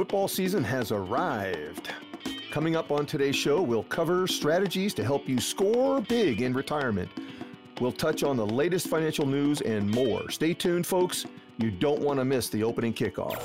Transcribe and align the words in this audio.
Football 0.00 0.28
season 0.28 0.64
has 0.64 0.92
arrived. 0.92 1.90
Coming 2.50 2.74
up 2.74 2.90
on 2.90 3.04
today's 3.04 3.36
show, 3.36 3.60
we'll 3.60 3.82
cover 3.82 4.26
strategies 4.26 4.94
to 4.94 5.04
help 5.04 5.28
you 5.28 5.38
score 5.38 6.00
big 6.00 6.40
in 6.40 6.54
retirement. 6.54 7.10
We'll 7.82 7.92
touch 7.92 8.22
on 8.22 8.38
the 8.38 8.46
latest 8.46 8.86
financial 8.86 9.26
news 9.26 9.60
and 9.60 9.90
more. 9.90 10.30
Stay 10.30 10.54
tuned, 10.54 10.86
folks. 10.86 11.26
You 11.58 11.70
don't 11.70 12.00
want 12.00 12.18
to 12.18 12.24
miss 12.24 12.48
the 12.48 12.62
opening 12.62 12.94
kickoff. 12.94 13.42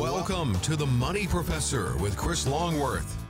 Welcome 0.00 0.58
to 0.60 0.76
the 0.76 0.86
Money 0.86 1.26
Professor 1.26 1.94
with 1.98 2.16
Chris 2.16 2.46
Longworth. 2.46 3.22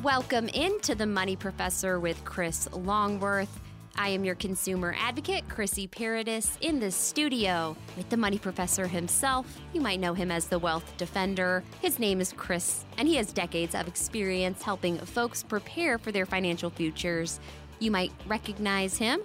Welcome 0.00 0.48
into 0.50 0.94
the 0.94 1.06
Money 1.06 1.34
Professor 1.34 1.98
with 1.98 2.24
Chris 2.24 2.68
Longworth. 2.72 3.60
I 4.00 4.08
am 4.08 4.24
your 4.24 4.34
consumer 4.34 4.96
advocate, 4.98 5.46
Chrissy 5.50 5.86
Paradis, 5.86 6.56
in 6.62 6.80
the 6.80 6.90
studio 6.90 7.76
with 7.98 8.08
the 8.08 8.16
money 8.16 8.38
professor 8.38 8.86
himself. 8.86 9.60
You 9.74 9.82
might 9.82 10.00
know 10.00 10.14
him 10.14 10.30
as 10.30 10.46
the 10.46 10.58
wealth 10.58 10.90
defender. 10.96 11.62
His 11.82 11.98
name 11.98 12.18
is 12.22 12.32
Chris, 12.32 12.86
and 12.96 13.06
he 13.06 13.16
has 13.16 13.30
decades 13.30 13.74
of 13.74 13.86
experience 13.86 14.62
helping 14.62 14.96
folks 14.96 15.42
prepare 15.42 15.98
for 15.98 16.12
their 16.12 16.24
financial 16.24 16.70
futures. 16.70 17.40
You 17.78 17.90
might 17.90 18.10
recognize 18.26 18.96
him 18.96 19.20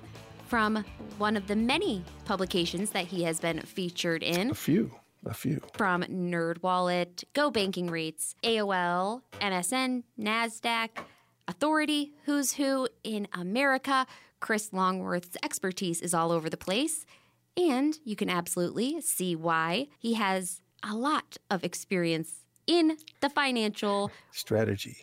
from 0.45 0.83
one 1.19 1.38
of 1.38 1.47
the 1.47 1.55
many 1.55 2.03
publications 2.25 2.89
that 2.89 3.05
he 3.05 3.23
has 3.23 3.39
been 3.39 3.61
featured 3.61 4.23
in. 4.23 4.52
A 4.52 4.55
few. 4.55 4.91
A 5.25 5.33
few. 5.33 5.61
From 5.75 6.03
NerdWallet, 6.03 7.23
Go 7.31 7.49
Banking 7.49 7.88
Rates, 7.88 8.35
AOL, 8.44 9.21
MSN, 9.39 10.03
NASDAQ, 10.19 10.89
Authority, 11.47 12.11
Who's 12.25 12.55
Who 12.55 12.89
in 13.05 13.30
America. 13.31 14.05
Chris 14.39 14.71
Longworth's 14.71 15.38
expertise 15.44 16.02
is 16.02 16.13
all 16.13 16.31
over 16.31 16.49
the 16.49 16.57
place. 16.57 17.05
And 17.57 17.98
you 18.03 18.16
can 18.16 18.30
absolutely 18.30 18.99
see 19.02 19.35
why 19.35 19.88
he 19.98 20.16
has 20.16 20.61
a 20.83 20.94
lot 20.94 21.38
of 21.50 21.64
experience 21.64 22.41
in 22.67 22.97
the 23.22 23.30
financial 23.30 24.11
strategy. 24.31 24.97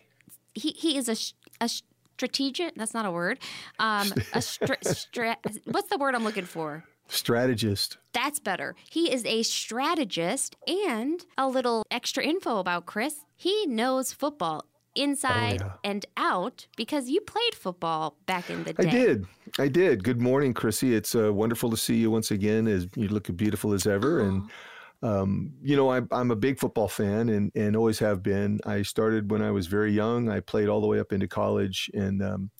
He, 0.53 0.69
he 0.71 0.97
is 0.97 1.09
a, 1.09 1.15
a 1.63 1.67
strategic, 1.67 2.75
that's 2.75 2.93
not 2.93 3.05
a 3.05 3.11
word. 3.11 3.39
Um, 3.79 4.13
a 4.33 4.41
stra, 4.41 4.77
stra, 4.83 5.37
what's 5.65 5.89
the 5.89 5.97
word 5.97 6.15
I'm 6.15 6.23
looking 6.23 6.45
for? 6.45 6.83
Strategist. 7.07 7.97
That's 8.13 8.39
better. 8.39 8.75
He 8.89 9.11
is 9.11 9.25
a 9.25 9.43
strategist 9.43 10.55
and 10.67 11.23
a 11.37 11.47
little 11.47 11.83
extra 11.91 12.23
info 12.23 12.59
about 12.59 12.85
Chris. 12.85 13.25
He 13.35 13.65
knows 13.65 14.13
football 14.13 14.65
inside 14.95 15.61
oh, 15.61 15.65
yeah. 15.65 15.89
and 15.89 16.05
out 16.17 16.67
because 16.75 17.09
you 17.09 17.21
played 17.21 17.55
football 17.55 18.17
back 18.25 18.49
in 18.49 18.63
the 18.63 18.73
day. 18.73 18.87
I 18.87 18.91
did. 18.91 19.25
I 19.59 19.67
did. 19.67 20.03
Good 20.03 20.21
morning, 20.21 20.53
Chrissy. 20.53 20.95
It's 20.95 21.15
uh, 21.15 21.33
wonderful 21.33 21.69
to 21.71 21.77
see 21.77 21.95
you 21.95 22.11
once 22.11 22.31
again. 22.31 22.67
As 22.67 22.87
you 22.95 23.07
look 23.07 23.29
as 23.29 23.35
beautiful 23.35 23.73
as 23.73 23.87
ever, 23.87 24.21
oh. 24.21 24.25
and 24.25 24.49
um, 25.01 25.53
you 25.61 25.75
know 25.75 25.89
I, 25.89 26.01
am 26.11 26.31
a 26.31 26.35
big 26.35 26.59
football 26.59 26.87
fan 26.87 27.29
and 27.29 27.51
and 27.55 27.75
always 27.75 27.99
have 27.99 28.23
been. 28.23 28.59
I 28.65 28.81
started 28.81 29.31
when 29.31 29.41
I 29.41 29.51
was 29.51 29.67
very 29.67 29.91
young. 29.91 30.29
I 30.29 30.39
played 30.39 30.69
all 30.69 30.81
the 30.81 30.87
way 30.87 30.99
up 30.99 31.11
into 31.11 31.27
college, 31.27 31.89
and 31.93 32.21
um, 32.21 32.51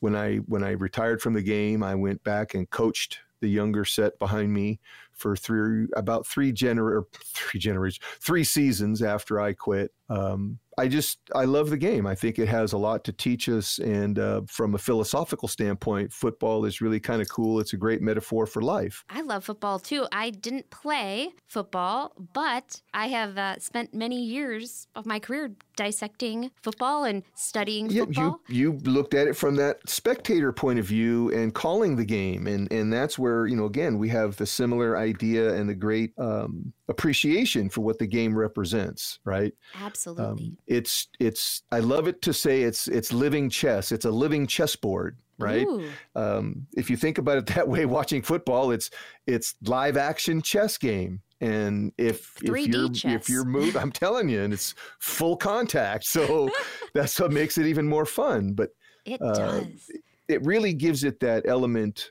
when 0.00 0.14
I 0.14 0.36
when 0.46 0.62
I 0.62 0.72
retired 0.72 1.20
from 1.20 1.34
the 1.34 1.42
game, 1.42 1.82
I 1.82 1.94
went 1.94 2.22
back 2.24 2.54
and 2.54 2.68
coached 2.70 3.20
the 3.40 3.48
younger 3.48 3.84
set 3.84 4.18
behind 4.18 4.52
me 4.52 4.80
for 5.12 5.36
three 5.36 5.86
about 5.94 6.26
three 6.26 6.52
gener 6.52 7.02
three 7.12 7.60
generations 7.60 8.04
three 8.20 8.44
seasons 8.44 9.02
after 9.02 9.40
I 9.40 9.52
quit. 9.52 9.92
Um, 10.08 10.58
I 10.78 10.88
just 10.88 11.18
I 11.34 11.44
love 11.44 11.70
the 11.70 11.76
game. 11.78 12.06
I 12.06 12.14
think 12.14 12.38
it 12.38 12.48
has 12.48 12.72
a 12.74 12.78
lot 12.78 13.02
to 13.04 13.12
teach 13.12 13.48
us, 13.48 13.78
and 13.78 14.18
uh, 14.18 14.42
from 14.46 14.74
a 14.74 14.78
philosophical 14.78 15.48
standpoint, 15.48 16.12
football 16.12 16.66
is 16.66 16.82
really 16.82 17.00
kind 17.00 17.22
of 17.22 17.28
cool. 17.30 17.60
It's 17.60 17.72
a 17.72 17.78
great 17.78 18.02
metaphor 18.02 18.46
for 18.46 18.60
life. 18.60 19.02
I 19.08 19.22
love 19.22 19.44
football 19.44 19.78
too. 19.78 20.06
I 20.12 20.30
didn't 20.30 20.68
play 20.70 21.30
football, 21.46 22.12
but 22.34 22.82
I 22.92 23.08
have 23.08 23.38
uh, 23.38 23.58
spent 23.58 23.94
many 23.94 24.22
years 24.22 24.86
of 24.94 25.06
my 25.06 25.18
career 25.18 25.52
dissecting 25.76 26.50
football 26.62 27.04
and 27.04 27.22
studying 27.34 27.88
yeah, 27.88 28.04
football. 28.04 28.40
You 28.48 28.56
you 28.56 28.72
looked 28.90 29.14
at 29.14 29.28
it 29.28 29.36
from 29.36 29.56
that 29.56 29.78
spectator 29.88 30.52
point 30.52 30.78
of 30.78 30.84
view 30.84 31.32
and 31.32 31.54
calling 31.54 31.96
the 31.96 32.04
game, 32.04 32.46
and 32.46 32.70
and 32.70 32.92
that's 32.92 33.18
where 33.18 33.46
you 33.46 33.56
know 33.56 33.64
again 33.64 33.98
we 33.98 34.10
have 34.10 34.36
the 34.36 34.46
similar 34.46 34.98
idea 34.98 35.54
and 35.54 35.68
the 35.68 35.74
great 35.74 36.12
um, 36.18 36.74
appreciation 36.88 37.68
for 37.68 37.80
what 37.80 37.98
the 37.98 38.06
game 38.06 38.36
represents, 38.36 39.18
right? 39.24 39.52
Absolutely. 39.74 40.24
Um, 40.24 40.56
it's 40.66 41.08
it's 41.18 41.62
I 41.72 41.80
love 41.80 42.06
it 42.08 42.22
to 42.22 42.32
say 42.32 42.62
it's 42.62 42.88
it's 42.88 43.12
living 43.12 43.50
chess. 43.50 43.92
It's 43.92 44.04
a 44.04 44.10
living 44.10 44.46
chessboard, 44.46 45.16
right? 45.38 45.66
Um, 46.14 46.66
if 46.76 46.88
you 46.88 46.96
think 46.96 47.18
about 47.18 47.38
it 47.38 47.46
that 47.54 47.68
way, 47.68 47.86
watching 47.86 48.22
football, 48.22 48.70
it's 48.70 48.90
it's 49.26 49.54
live 49.62 49.96
action 49.96 50.42
chess 50.42 50.78
game. 50.78 51.22
And 51.40 51.92
if 51.98 52.36
if 52.42 52.66
you're 52.66 52.88
chess. 52.90 53.22
if 53.22 53.28
you're 53.28 53.44
moved, 53.44 53.76
I'm 53.76 53.92
telling 54.04 54.28
you, 54.28 54.42
and 54.42 54.52
it's 54.52 54.74
full 55.00 55.36
contact, 55.36 56.04
so 56.04 56.50
that's 56.94 57.18
what 57.20 57.32
makes 57.32 57.58
it 57.58 57.66
even 57.66 57.86
more 57.86 58.06
fun. 58.06 58.52
But 58.52 58.70
it 59.04 59.20
uh, 59.20 59.34
does. 59.34 59.90
It 60.28 60.44
really 60.44 60.72
gives 60.72 61.04
it 61.04 61.20
that 61.20 61.44
element 61.46 62.10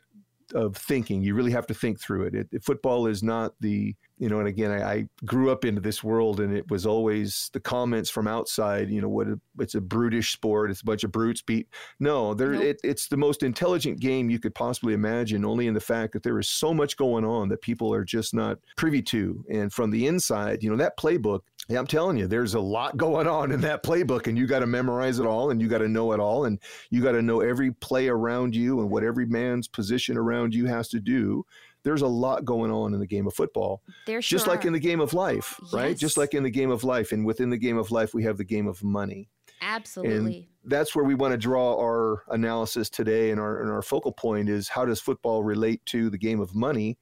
of 0.53 0.77
thinking. 0.77 1.21
You 1.21 1.33
really 1.33 1.51
have 1.51 1.65
to 1.67 1.73
think 1.73 1.99
through 1.99 2.25
it. 2.25 2.47
it 2.51 2.63
football 2.63 3.07
is 3.07 3.23
not 3.23 3.53
the 3.59 3.95
you 4.17 4.29
know, 4.29 4.39
and 4.39 4.47
again, 4.47 4.71
I, 4.71 4.91
I, 4.91 5.07
grew 5.25 5.51
up 5.51 5.65
into 5.65 5.81
this 5.81 6.03
world, 6.03 6.39
and 6.39 6.55
it 6.55 6.69
was 6.71 6.85
always 6.85 7.49
the 7.51 7.59
comments 7.59 8.09
from 8.09 8.27
outside. 8.27 8.89
You 8.89 9.01
know, 9.01 9.09
what 9.09 9.27
a, 9.27 9.39
it's 9.59 9.75
a 9.75 9.81
brutish 9.81 10.31
sport. 10.31 10.71
It's 10.71 10.81
a 10.81 10.85
bunch 10.85 11.03
of 11.03 11.11
brutes 11.11 11.41
beat. 11.41 11.67
No, 11.99 12.33
there, 12.33 12.51
nope. 12.51 12.63
it, 12.63 12.79
it's 12.83 13.07
the 13.09 13.17
most 13.17 13.43
intelligent 13.43 13.99
game 13.99 14.29
you 14.29 14.39
could 14.39 14.55
possibly 14.55 14.93
imagine. 14.93 15.43
Only 15.43 15.67
in 15.67 15.73
the 15.73 15.81
fact 15.81 16.13
that 16.13 16.23
there 16.23 16.39
is 16.39 16.47
so 16.47 16.73
much 16.73 16.95
going 16.95 17.25
on 17.25 17.49
that 17.49 17.61
people 17.61 17.93
are 17.93 18.05
just 18.05 18.33
not 18.33 18.57
privy 18.77 19.01
to. 19.03 19.43
And 19.51 19.71
from 19.71 19.91
the 19.91 20.07
inside, 20.07 20.63
you 20.63 20.69
know, 20.69 20.77
that 20.77 20.97
playbook. 20.97 21.41
Yeah, 21.67 21.79
I'm 21.79 21.87
telling 21.87 22.15
you, 22.15 22.27
there's 22.27 22.53
a 22.53 22.59
lot 22.59 22.95
going 22.97 23.27
on 23.27 23.51
in 23.51 23.59
that 23.61 23.83
playbook, 23.83 24.27
and 24.27 24.37
you 24.37 24.47
got 24.47 24.59
to 24.59 24.67
memorize 24.67 25.19
it 25.19 25.25
all, 25.25 25.49
and 25.49 25.61
you 25.61 25.67
got 25.67 25.79
to 25.79 25.89
know 25.89 26.13
it 26.13 26.21
all, 26.21 26.45
and 26.45 26.57
you 26.89 27.01
got 27.01 27.13
to 27.13 27.21
know 27.21 27.41
every 27.41 27.71
play 27.71 28.07
around 28.07 28.55
you 28.55 28.79
and 28.79 28.89
what 28.89 29.03
every 29.03 29.25
man's 29.25 29.67
position 29.67 30.15
around 30.15 30.55
you 30.55 30.67
has 30.67 30.87
to 30.89 31.01
do 31.01 31.45
there's 31.85 32.01
a 32.01 32.07
lot 32.07 32.44
going 32.44 32.72
on 32.72 32.94
in 32.94 33.00
the 33.00 33.07
game 33.07 33.28
of 33.28 33.34
football. 33.34 33.81
There 34.07 34.22
sure 34.22 34.38
just 34.38 34.47
like 34.47 34.66
are. 34.66 34.68
in 34.68 34.73
the 34.73 34.79
game 34.79 35.00
of 35.00 35.13
life, 35.13 35.57
yes. 35.62 35.73
right? 35.73 35.97
Just 35.97 36.18
like 36.18 36.34
in 36.34 36.44
the 36.44 36.50
game 36.50 36.72
of 36.72 36.84
life. 36.84 37.12
And 37.12 37.25
within 37.25 37.51
the 37.51 37.57
game 37.57 37.78
of 37.78 37.91
life, 37.91 38.13
we 38.13 38.23
have 38.23 38.38
the 38.38 38.44
game 38.44 38.68
of 38.68 38.84
money. 38.84 39.29
Absolutely. 39.62 40.50
And 40.63 40.72
that's 40.72 40.96
where 40.96 41.06
we 41.06 41.13
want 41.13 41.34
to 41.34 41.38
draw 41.38 41.79
our 41.79 42.23
analysis 42.29 42.90
today 42.90 43.29
and 43.29 43.40
our, 43.40 43.62
and 43.62 43.72
our 43.72 43.84
focal 43.84 44.12
point 44.12 44.50
is 44.50 44.68
how 44.68 44.84
does 44.84 45.00
football 45.00 45.44
relate 45.44 45.85
to 45.85 46.09
the 46.09 46.18
game 46.18 46.41
of 46.41 46.56
money? 46.56 46.97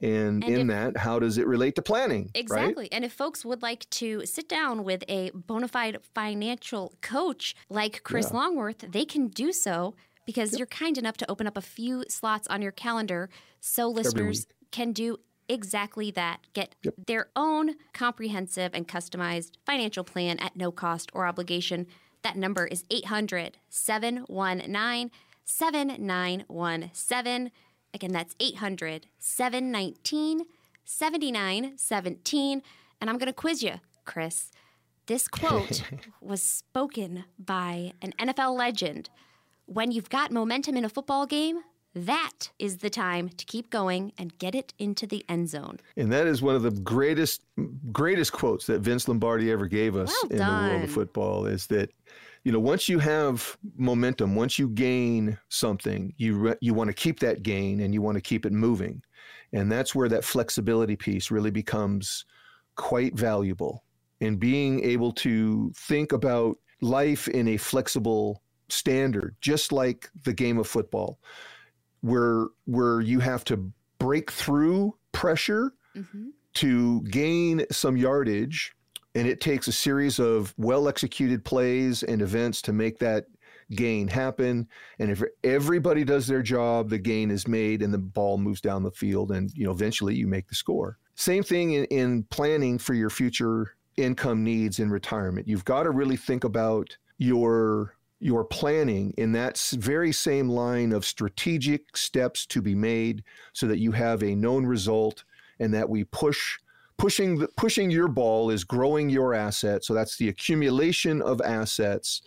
And, 0.00 0.44
and 0.44 0.54
in 0.54 0.70
if, 0.70 0.94
that, 0.94 0.96
how 0.96 1.18
does 1.18 1.38
it 1.38 1.46
relate 1.48 1.74
to 1.74 1.82
planning? 1.82 2.30
Exactly. 2.34 2.84
Right? 2.84 2.88
And 2.92 3.04
if 3.04 3.12
folks 3.12 3.44
would 3.44 3.62
like 3.62 3.90
to 3.90 4.24
sit 4.24 4.48
down 4.48 4.84
with 4.84 5.02
a 5.08 5.32
bona 5.34 5.66
fide 5.66 5.98
financial 6.14 6.94
coach 7.00 7.56
like 7.68 8.04
Chris 8.04 8.28
yeah. 8.30 8.36
Longworth, 8.36 8.84
they 8.88 9.04
can 9.04 9.26
do 9.26 9.52
so 9.52 9.96
because 10.28 10.52
yep. 10.52 10.58
you're 10.58 10.66
kind 10.66 10.98
enough 10.98 11.16
to 11.16 11.30
open 11.30 11.46
up 11.46 11.56
a 11.56 11.62
few 11.62 12.04
slots 12.06 12.46
on 12.48 12.60
your 12.60 12.70
calendar 12.70 13.30
so 13.60 13.88
listeners 13.88 14.46
can 14.70 14.92
do 14.92 15.16
exactly 15.48 16.10
that. 16.10 16.40
Get 16.52 16.74
yep. 16.82 16.92
their 17.06 17.28
own 17.34 17.76
comprehensive 17.94 18.72
and 18.74 18.86
customized 18.86 19.52
financial 19.64 20.04
plan 20.04 20.38
at 20.38 20.54
no 20.54 20.70
cost 20.70 21.10
or 21.14 21.26
obligation. 21.26 21.86
That 22.20 22.36
number 22.36 22.66
is 22.66 22.84
800 22.90 23.56
719 23.70 25.10
7917. 25.46 27.50
Again, 27.94 28.12
that's 28.12 28.36
800 28.38 29.06
719 29.18 30.44
7917. 30.84 32.62
And 33.00 33.08
I'm 33.08 33.16
going 33.16 33.28
to 33.28 33.32
quiz 33.32 33.62
you, 33.62 33.76
Chris. 34.04 34.50
This 35.06 35.26
quote 35.26 35.84
was 36.20 36.42
spoken 36.42 37.24
by 37.38 37.94
an 38.02 38.12
NFL 38.18 38.58
legend 38.58 39.08
when 39.68 39.92
you've 39.92 40.08
got 40.08 40.32
momentum 40.32 40.76
in 40.76 40.84
a 40.84 40.88
football 40.88 41.26
game, 41.26 41.60
that 41.94 42.50
is 42.58 42.78
the 42.78 42.90
time 42.90 43.28
to 43.28 43.44
keep 43.44 43.70
going 43.70 44.12
and 44.18 44.36
get 44.38 44.54
it 44.54 44.72
into 44.78 45.06
the 45.06 45.24
end 45.28 45.48
zone. 45.48 45.78
And 45.96 46.10
that 46.12 46.26
is 46.26 46.40
one 46.40 46.54
of 46.54 46.62
the 46.62 46.70
greatest 46.70 47.42
greatest 47.92 48.32
quotes 48.32 48.66
that 48.66 48.80
Vince 48.80 49.08
Lombardi 49.08 49.50
ever 49.50 49.66
gave 49.66 49.96
us 49.96 50.14
well 50.24 50.32
in 50.32 50.38
the 50.38 50.68
world 50.70 50.84
of 50.84 50.90
football 50.90 51.46
is 51.46 51.66
that 51.68 51.90
you 52.44 52.52
know 52.52 52.60
once 52.60 52.88
you 52.88 52.98
have 52.98 53.56
momentum, 53.76 54.34
once 54.34 54.58
you 54.58 54.68
gain 54.68 55.38
something, 55.48 56.12
you 56.16 56.36
re- 56.36 56.56
you 56.60 56.72
want 56.72 56.88
to 56.88 56.94
keep 56.94 57.20
that 57.20 57.42
gain 57.42 57.80
and 57.80 57.92
you 57.92 58.00
want 58.00 58.16
to 58.16 58.22
keep 58.22 58.46
it 58.46 58.52
moving. 58.52 59.02
And 59.52 59.72
that's 59.72 59.94
where 59.94 60.08
that 60.08 60.24
flexibility 60.24 60.96
piece 60.96 61.30
really 61.30 61.50
becomes 61.50 62.24
quite 62.76 63.14
valuable. 63.16 63.82
And 64.20 64.38
being 64.38 64.84
able 64.84 65.12
to 65.12 65.72
think 65.74 66.12
about 66.12 66.58
life 66.80 67.28
in 67.28 67.48
a 67.48 67.56
flexible 67.56 68.42
standard, 68.68 69.36
just 69.40 69.72
like 69.72 70.10
the 70.24 70.32
game 70.32 70.58
of 70.58 70.66
football, 70.66 71.18
where 72.00 72.46
where 72.66 73.00
you 73.00 73.20
have 73.20 73.44
to 73.44 73.70
break 73.98 74.30
through 74.30 74.94
pressure 75.12 75.72
mm-hmm. 75.96 76.28
to 76.54 77.02
gain 77.02 77.64
some 77.70 77.96
yardage, 77.96 78.72
and 79.14 79.26
it 79.26 79.40
takes 79.40 79.68
a 79.68 79.72
series 79.72 80.18
of 80.18 80.54
well 80.56 80.88
executed 80.88 81.44
plays 81.44 82.02
and 82.02 82.22
events 82.22 82.62
to 82.62 82.72
make 82.72 82.98
that 82.98 83.26
gain 83.72 84.08
happen. 84.08 84.66
And 84.98 85.10
if 85.10 85.22
everybody 85.44 86.04
does 86.04 86.26
their 86.26 86.42
job, 86.42 86.88
the 86.88 86.98
gain 86.98 87.30
is 87.30 87.46
made 87.46 87.82
and 87.82 87.92
the 87.92 87.98
ball 87.98 88.38
moves 88.38 88.60
down 88.60 88.82
the 88.82 88.90
field 88.90 89.30
and 89.30 89.50
you 89.54 89.64
know 89.64 89.72
eventually 89.72 90.14
you 90.14 90.26
make 90.26 90.48
the 90.48 90.54
score. 90.54 90.98
Same 91.14 91.42
thing 91.42 91.72
in, 91.72 91.84
in 91.86 92.22
planning 92.24 92.78
for 92.78 92.94
your 92.94 93.10
future 93.10 93.74
income 93.96 94.44
needs 94.44 94.78
in 94.78 94.90
retirement. 94.90 95.48
You've 95.48 95.64
got 95.64 95.82
to 95.82 95.90
really 95.90 96.16
think 96.16 96.44
about 96.44 96.96
your 97.18 97.96
your 98.20 98.44
planning 98.44 99.14
in 99.16 99.32
that 99.32 99.58
very 99.72 100.12
same 100.12 100.48
line 100.48 100.92
of 100.92 101.04
strategic 101.04 101.96
steps 101.96 102.46
to 102.46 102.60
be 102.60 102.74
made 102.74 103.22
so 103.52 103.66
that 103.66 103.78
you 103.78 103.92
have 103.92 104.22
a 104.22 104.34
known 104.34 104.66
result 104.66 105.24
and 105.60 105.72
that 105.72 105.88
we 105.88 106.04
push 106.04 106.58
pushing 106.96 107.38
the, 107.38 107.48
pushing 107.56 107.90
your 107.90 108.08
ball 108.08 108.50
is 108.50 108.64
growing 108.64 109.08
your 109.08 109.34
asset. 109.34 109.84
So 109.84 109.94
that's 109.94 110.16
the 110.16 110.28
accumulation 110.28 111.22
of 111.22 111.40
assets 111.40 112.22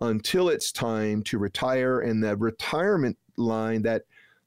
until 0.00 0.48
it's 0.48 0.72
time 0.72 1.22
to 1.24 1.38
retire 1.38 2.00
and 2.00 2.24
the 2.24 2.36
retirement 2.36 3.18
line 3.36 3.82
that 3.82 4.02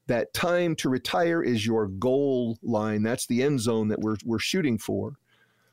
that 0.08 0.32
time 0.32 0.74
to 0.74 0.88
retire 0.88 1.42
is 1.42 1.66
your 1.66 1.86
goal 1.86 2.58
line. 2.62 3.02
That's 3.02 3.26
the 3.26 3.42
end 3.42 3.60
zone 3.60 3.88
that 3.88 4.00
we're 4.00 4.16
we're 4.24 4.38
shooting 4.38 4.78
for. 4.78 5.12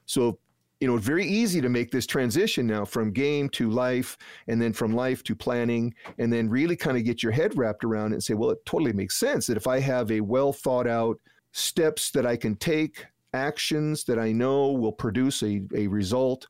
So 0.05 0.39
you 0.79 0.87
know, 0.87 0.97
very 0.97 1.25
easy 1.25 1.61
to 1.61 1.69
make 1.69 1.91
this 1.91 2.05
transition 2.05 2.67
now 2.67 2.83
from 2.83 3.11
game 3.11 3.49
to 3.49 3.69
life 3.69 4.17
and 4.47 4.61
then 4.61 4.73
from 4.73 4.93
life 4.93 5.23
to 5.23 5.35
planning 5.35 5.93
and 6.17 6.31
then 6.31 6.49
really 6.49 6.75
kind 6.75 6.97
of 6.97 7.05
get 7.05 7.23
your 7.23 7.31
head 7.31 7.57
wrapped 7.57 7.83
around 7.83 8.11
it 8.11 8.15
and 8.15 8.23
say, 8.23 8.33
well, 8.33 8.51
it 8.51 8.65
totally 8.65 8.93
makes 8.93 9.17
sense 9.17 9.47
that 9.47 9.57
if 9.57 9.67
I 9.67 9.79
have 9.79 10.11
a 10.11 10.21
well 10.21 10.51
thought 10.51 10.87
out 10.87 11.19
steps 11.53 12.11
that 12.11 12.25
I 12.25 12.35
can 12.35 12.55
take, 12.57 13.05
actions 13.33 14.03
that 14.05 14.19
I 14.19 14.31
know 14.31 14.71
will 14.71 14.91
produce 14.91 15.43
a, 15.43 15.61
a 15.73 15.87
result, 15.87 16.47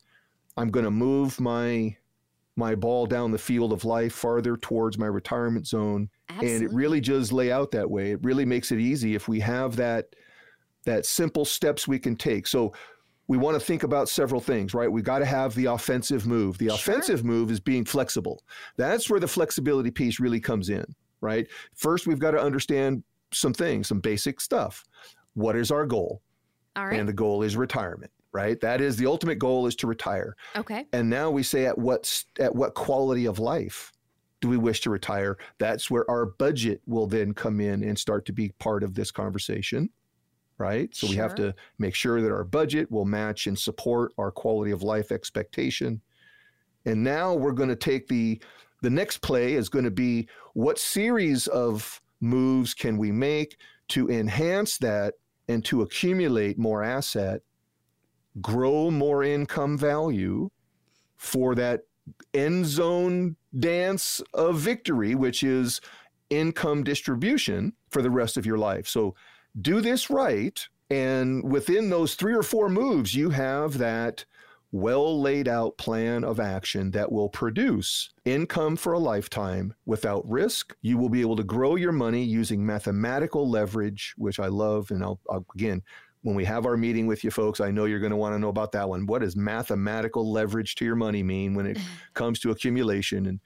I'm 0.58 0.70
going 0.70 0.86
to 0.86 0.92
move 0.92 1.40
my 1.40 1.96
my 2.58 2.74
ball 2.74 3.06
down 3.06 3.32
the 3.32 3.38
field 3.38 3.74
of 3.74 3.84
life 3.84 4.14
farther 4.14 4.56
towards 4.56 4.98
my 4.98 5.08
retirement 5.08 5.68
zone. 5.68 6.10
Absolutely. 6.30 6.56
And 6.56 6.64
it 6.64 6.74
really 6.74 7.02
does 7.02 7.34
lay 7.34 7.52
out 7.52 7.70
that 7.72 7.90
way. 7.90 8.12
It 8.12 8.24
really 8.24 8.46
makes 8.46 8.72
it 8.72 8.80
easy 8.80 9.14
if 9.14 9.28
we 9.28 9.42
have 9.42 9.76
that 9.76 10.16
that 10.86 11.06
simple 11.06 11.44
steps 11.44 11.88
we 11.88 12.00
can 12.00 12.16
take. 12.16 12.48
So 12.48 12.74
we 13.28 13.38
want 13.38 13.56
to 13.56 13.60
think 13.60 13.84
about 13.84 14.10
several 14.10 14.42
things, 14.42 14.74
right? 14.74 14.92
We 14.92 15.02
got 15.02 15.20
to 15.20 15.26
have 15.26 15.56
the 15.56 15.66
offensive 15.66 16.28
move. 16.28 16.58
The 16.58 16.68
sure. 16.68 16.76
offensive 16.76 17.24
move 17.24 17.50
is 17.50 17.60
being 17.60 17.86
flexible. 17.86 18.44
That's 18.78 19.10
where 19.10 19.20
the 19.20 19.28
flexibility 19.28 19.92
piece 19.92 20.20
really 20.20 20.40
comes 20.40 20.70
in, 20.70 20.86
right? 21.22 21.48
First, 21.74 22.08
we've 22.08 22.20
got 22.20 22.32
to 22.32 22.40
understand 22.40 23.04
some 23.34 23.54
things, 23.54 23.88
some 23.88 24.00
basic 24.00 24.40
stuff. 24.40 24.84
What 25.34 25.56
is 25.56 25.72
our 25.72 25.86
goal? 25.86 26.22
All 26.76 26.86
right. 26.86 27.00
And 27.00 27.08
the 27.08 27.14
goal 27.14 27.42
is 27.42 27.58
retirement, 27.58 28.12
right? 28.32 28.60
That 28.62 28.82
is 28.82 28.98
the 28.98 29.08
ultimate 29.08 29.40
goal 29.40 29.66
is 29.66 29.76
to 29.78 29.88
retire. 29.88 30.36
Okay. 30.56 30.86
And 30.94 31.10
now 31.10 31.32
we 31.32 31.42
say 31.42 31.66
at 31.66 31.78
what 31.78 32.24
at 32.40 32.54
what 32.54 32.76
quality 32.76 33.26
of 33.26 33.40
life 33.40 33.92
do 34.42 34.50
we 34.50 34.58
wish 34.58 34.82
to 34.82 34.90
retire? 34.90 35.38
That's 35.58 35.90
where 35.90 36.10
our 36.10 36.26
budget 36.26 36.82
will 36.86 37.08
then 37.08 37.34
come 37.34 37.60
in 37.60 37.84
and 37.84 37.98
start 37.98 38.26
to 38.26 38.34
be 38.34 38.50
part 38.60 38.84
of 38.84 38.94
this 38.94 39.10
conversation 39.10 39.90
right? 40.58 40.94
So 40.96 41.08
sure. 41.08 41.14
we 41.14 41.18
have 41.18 41.36
to 41.36 41.54
make 41.78 41.96
sure 41.96 42.22
that 42.22 42.32
our 42.32 42.44
budget 42.44 42.92
will 42.92 43.06
match 43.06 43.48
and 43.48 43.58
support 43.58 44.14
our 44.18 44.32
quality 44.32 44.72
of 44.72 44.84
life 44.84 45.12
expectation. 45.12 46.02
And 46.86 47.04
now 47.04 47.34
we're 47.34 47.52
going 47.52 47.70
to 47.70 47.76
take 47.76 48.08
the 48.08 48.42
the 48.82 48.90
next 48.90 49.20
play 49.20 49.54
is 49.54 49.70
going 49.70 49.86
to 49.86 49.92
be 49.92 50.28
what 50.54 50.78
series 50.78 51.48
of 51.48 52.02
moves 52.22 52.74
can 52.74 52.98
we 52.98 53.12
make 53.12 53.58
to 53.88 54.10
enhance 54.10 54.78
that 54.78 55.16
and 55.48 55.64
to 55.66 55.82
accumulate 55.82 56.58
more 56.58 56.84
asset, 56.84 57.42
grow 58.42 58.92
more 58.92 59.24
income 59.24 59.78
value 59.78 60.50
for 61.18 61.56
that 61.56 61.82
end 62.34 62.66
zone 62.66 63.36
dance 63.58 64.22
of 64.34 64.58
victory, 64.58 65.16
which 65.16 65.44
is 65.44 65.82
income 66.30 66.84
distribution 66.84 67.74
for 67.90 68.02
the 68.02 68.12
rest 68.12 68.38
of 68.38 68.46
your 68.46 68.58
life. 68.58 68.88
So 68.88 69.16
do 69.62 69.82
this 69.82 70.10
right. 70.10 70.68
And 70.90 71.44
within 71.44 71.90
those 71.90 72.16
three 72.16 72.34
or 72.34 72.44
four 72.44 72.70
moves, 72.70 73.16
you 73.16 73.30
have 73.32 73.78
that 73.80 74.26
well 74.72 75.22
laid 75.22 75.48
out 75.48 75.78
plan 75.78 76.24
of 76.24 76.40
action 76.40 76.92
that 76.92 77.12
will 77.12 77.30
produce 77.30 78.10
income 78.26 78.76
for 78.76 78.94
a 78.94 79.00
lifetime 79.00 79.74
without 79.86 80.30
risk. 80.30 80.76
You 80.82 80.98
will 80.98 81.10
be 81.10 81.22
able 81.22 81.38
to 81.38 81.44
grow 81.44 81.76
your 81.76 81.94
money 81.94 82.24
using 82.24 82.66
mathematical 82.66 83.50
leverage, 83.50 84.14
which 84.18 84.40
I 84.40 84.48
love. 84.48 84.92
And 84.92 85.02
I'll, 85.02 85.20
I'll 85.30 85.46
again, 85.56 85.82
when 86.24 86.36
we 86.36 86.44
have 86.46 86.66
our 86.66 86.76
meeting 86.76 87.08
with 87.08 87.24
you 87.24 87.32
folks, 87.32 87.62
I 87.62 87.72
know 87.72 87.86
you're 87.86 88.00
going 88.00 88.12
to 88.12 88.18
want 88.18 88.34
to 88.34 88.40
know 88.40 88.50
about 88.50 88.72
that 88.74 88.90
one. 88.90 89.06
What 89.06 89.22
does 89.22 89.36
mathematical 89.36 90.30
leverage 90.30 90.76
to 90.76 90.86
your 90.86 90.96
money 90.96 91.24
mean 91.24 91.54
when 91.54 91.68
it 91.68 91.78
comes 92.14 92.40
to 92.40 92.52
accumulation? 92.52 93.28
And 93.28 93.40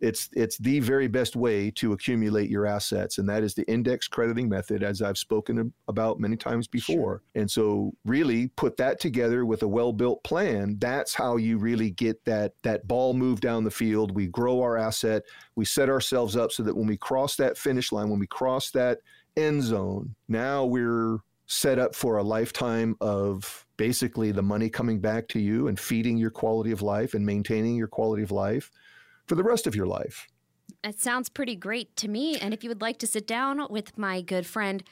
it's 0.00 0.28
it's 0.34 0.58
the 0.58 0.80
very 0.80 1.08
best 1.08 1.36
way 1.36 1.70
to 1.70 1.92
accumulate 1.92 2.50
your 2.50 2.66
assets 2.66 3.18
and 3.18 3.28
that 3.28 3.42
is 3.42 3.54
the 3.54 3.64
index 3.64 4.06
crediting 4.06 4.48
method 4.48 4.82
as 4.82 5.00
i've 5.00 5.16
spoken 5.16 5.72
about 5.88 6.20
many 6.20 6.36
times 6.36 6.68
before. 6.68 6.96
Sure. 6.96 7.22
and 7.34 7.50
so 7.50 7.92
really 8.04 8.48
put 8.56 8.76
that 8.76 9.00
together 9.00 9.44
with 9.46 9.62
a 9.62 9.68
well-built 9.68 10.22
plan 10.22 10.76
that's 10.78 11.14
how 11.14 11.36
you 11.36 11.58
really 11.58 11.90
get 11.90 12.22
that 12.24 12.52
that 12.62 12.86
ball 12.86 13.14
moved 13.14 13.42
down 13.42 13.64
the 13.64 13.70
field. 13.70 14.14
We 14.14 14.26
grow 14.26 14.60
our 14.60 14.76
asset 14.76 15.22
we 15.54 15.64
set 15.64 15.88
ourselves 15.88 16.36
up 16.36 16.52
so 16.52 16.62
that 16.62 16.76
when 16.76 16.86
we 16.86 16.96
cross 16.96 17.36
that 17.36 17.56
finish 17.56 17.92
line 17.92 18.10
when 18.10 18.20
we 18.20 18.26
cross 18.26 18.70
that 18.72 18.98
end 19.36 19.62
zone 19.62 20.14
now 20.28 20.64
we're 20.64 21.18
set 21.46 21.78
up 21.78 21.94
for 21.94 22.18
a 22.18 22.22
lifetime 22.22 22.96
of 23.00 23.66
basically 23.76 24.32
the 24.32 24.42
money 24.42 24.68
coming 24.68 25.00
back 25.00 25.28
to 25.28 25.38
you 25.38 25.68
and 25.68 25.78
feeding 25.78 26.16
your 26.16 26.30
quality 26.30 26.72
of 26.72 26.82
life 26.82 27.14
and 27.14 27.24
maintaining 27.24 27.76
your 27.76 27.86
quality 27.86 28.22
of 28.22 28.32
life 28.32 28.70
for 29.26 29.34
the 29.34 29.42
rest 29.42 29.66
of 29.66 29.74
your 29.74 29.86
life. 29.86 30.28
It 30.82 31.00
sounds 31.00 31.28
pretty 31.28 31.56
great 31.56 31.96
to 31.96 32.08
me. 32.08 32.38
And 32.38 32.54
if 32.54 32.62
you 32.62 32.70
would 32.70 32.80
like 32.80 32.98
to 32.98 33.06
sit 33.06 33.26
down 33.26 33.66
with 33.70 33.98
my 33.98 34.20
good 34.20 34.46
friend, 34.46 34.82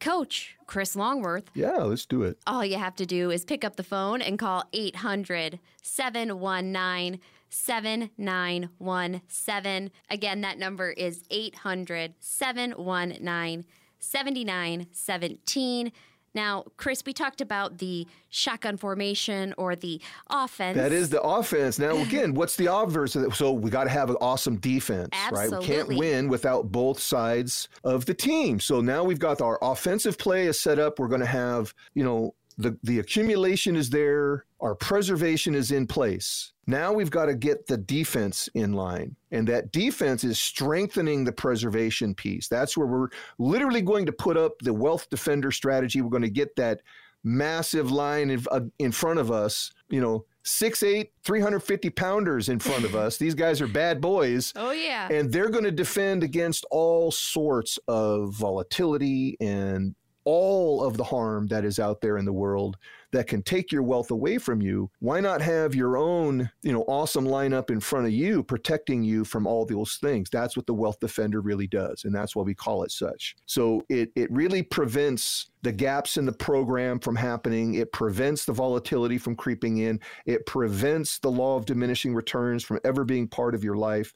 Coach 0.00 0.56
Chris 0.66 0.96
Longworth. 0.96 1.50
Yeah, 1.54 1.76
let's 1.78 2.06
do 2.06 2.22
it. 2.22 2.38
All 2.46 2.64
you 2.64 2.78
have 2.78 2.94
to 2.96 3.06
do 3.06 3.30
is 3.30 3.44
pick 3.44 3.64
up 3.64 3.76
the 3.76 3.82
phone 3.82 4.22
and 4.22 4.38
call 4.38 4.64
800 4.72 5.58
719 5.82 7.20
7917. 7.48 9.90
Again, 10.10 10.40
that 10.42 10.58
number 10.58 10.90
is 10.90 11.24
800 11.30 12.14
719 12.20 13.64
7917. 13.98 15.92
Now, 16.36 16.64
Chris, 16.76 17.02
we 17.06 17.14
talked 17.14 17.40
about 17.40 17.78
the 17.78 18.06
shotgun 18.28 18.76
formation 18.76 19.54
or 19.56 19.74
the 19.74 20.00
offense. 20.28 20.76
That 20.76 20.92
is 20.92 21.08
the 21.08 21.22
offense. 21.22 21.78
Now, 21.78 21.96
again, 21.96 22.34
what's 22.34 22.56
the 22.56 22.72
obverse? 22.72 23.16
So 23.32 23.52
we 23.52 23.70
got 23.70 23.84
to 23.84 23.90
have 23.90 24.10
an 24.10 24.16
awesome 24.20 24.58
defense, 24.58 25.08
Absolutely. 25.12 25.56
right? 25.56 25.60
We 25.60 25.74
can't 25.74 25.98
win 25.98 26.28
without 26.28 26.70
both 26.70 27.00
sides 27.00 27.70
of 27.84 28.04
the 28.04 28.12
team. 28.12 28.60
So 28.60 28.82
now 28.82 29.02
we've 29.02 29.18
got 29.18 29.40
our 29.40 29.58
offensive 29.62 30.18
play 30.18 30.46
is 30.46 30.60
set 30.60 30.78
up. 30.78 30.98
We're 30.98 31.08
going 31.08 31.22
to 31.22 31.26
have, 31.26 31.72
you 31.94 32.04
know, 32.04 32.34
the, 32.58 32.78
the 32.82 32.98
accumulation 32.98 33.74
is 33.74 33.88
there, 33.88 34.44
our 34.66 34.74
preservation 34.74 35.54
is 35.54 35.70
in 35.70 35.86
place. 35.86 36.52
Now 36.66 36.92
we've 36.92 37.10
got 37.10 37.26
to 37.26 37.36
get 37.36 37.68
the 37.68 37.76
defense 37.76 38.48
in 38.52 38.72
line. 38.72 39.14
And 39.30 39.46
that 39.46 39.70
defense 39.70 40.24
is 40.24 40.40
strengthening 40.40 41.22
the 41.22 41.30
preservation 41.30 42.16
piece. 42.16 42.48
That's 42.48 42.76
where 42.76 42.88
we're 42.88 43.10
literally 43.38 43.80
going 43.80 44.06
to 44.06 44.12
put 44.12 44.36
up 44.36 44.58
the 44.58 44.74
wealth 44.74 45.08
defender 45.08 45.52
strategy. 45.52 46.02
We're 46.02 46.10
going 46.10 46.22
to 46.22 46.28
get 46.28 46.56
that 46.56 46.80
massive 47.22 47.92
line 47.92 48.30
in, 48.30 48.44
uh, 48.50 48.62
in 48.80 48.90
front 48.90 49.20
of 49.20 49.30
us, 49.30 49.72
you 49.88 50.00
know, 50.00 50.24
six 50.42 50.82
eight 50.82 51.12
350 51.22 51.90
pounders 51.90 52.48
in 52.48 52.58
front 52.58 52.84
of 52.84 52.94
us 53.04 53.16
these 53.16 53.34
guys 53.34 53.60
are 53.60 53.66
bad 53.66 54.00
boys 54.00 54.52
oh 54.54 54.70
yeah 54.70 55.08
and 55.10 55.32
they're 55.32 55.48
going 55.48 55.64
to 55.64 55.72
defend 55.72 56.22
against 56.22 56.64
all 56.70 57.10
sorts 57.10 57.80
of 57.88 58.32
volatility 58.32 59.36
and 59.40 59.96
all 60.24 60.84
of 60.84 60.96
the 60.96 61.02
harm 61.02 61.48
that 61.48 61.64
is 61.64 61.80
out 61.80 62.00
there 62.00 62.16
in 62.16 62.24
the 62.24 62.32
world 62.32 62.76
that 63.16 63.26
can 63.26 63.42
take 63.42 63.72
your 63.72 63.82
wealth 63.82 64.10
away 64.10 64.36
from 64.36 64.60
you, 64.60 64.90
why 64.98 65.20
not 65.20 65.40
have 65.40 65.74
your 65.74 65.96
own, 65.96 66.50
you 66.62 66.70
know, 66.70 66.82
awesome 66.82 67.24
lineup 67.24 67.70
in 67.70 67.80
front 67.80 68.04
of 68.04 68.12
you 68.12 68.42
protecting 68.42 69.02
you 69.02 69.24
from 69.24 69.46
all 69.46 69.64
those 69.64 69.96
things? 69.96 70.28
That's 70.28 70.54
what 70.54 70.66
the 70.66 70.74
wealth 70.74 71.00
defender 71.00 71.40
really 71.40 71.66
does, 71.66 72.04
and 72.04 72.14
that's 72.14 72.36
why 72.36 72.42
we 72.42 72.54
call 72.54 72.82
it 72.82 72.90
such. 72.90 73.34
So 73.46 73.82
it 73.88 74.10
it 74.14 74.30
really 74.30 74.62
prevents 74.62 75.46
the 75.62 75.72
gaps 75.72 76.18
in 76.18 76.26
the 76.26 76.32
program 76.32 77.00
from 77.00 77.16
happening. 77.16 77.76
It 77.76 77.90
prevents 77.90 78.44
the 78.44 78.52
volatility 78.52 79.16
from 79.16 79.34
creeping 79.34 79.78
in. 79.78 79.98
It 80.26 80.44
prevents 80.44 81.18
the 81.18 81.30
law 81.30 81.56
of 81.56 81.64
diminishing 81.64 82.14
returns 82.14 82.64
from 82.64 82.80
ever 82.84 83.02
being 83.04 83.28
part 83.28 83.54
of 83.54 83.64
your 83.64 83.76
life. 83.76 84.12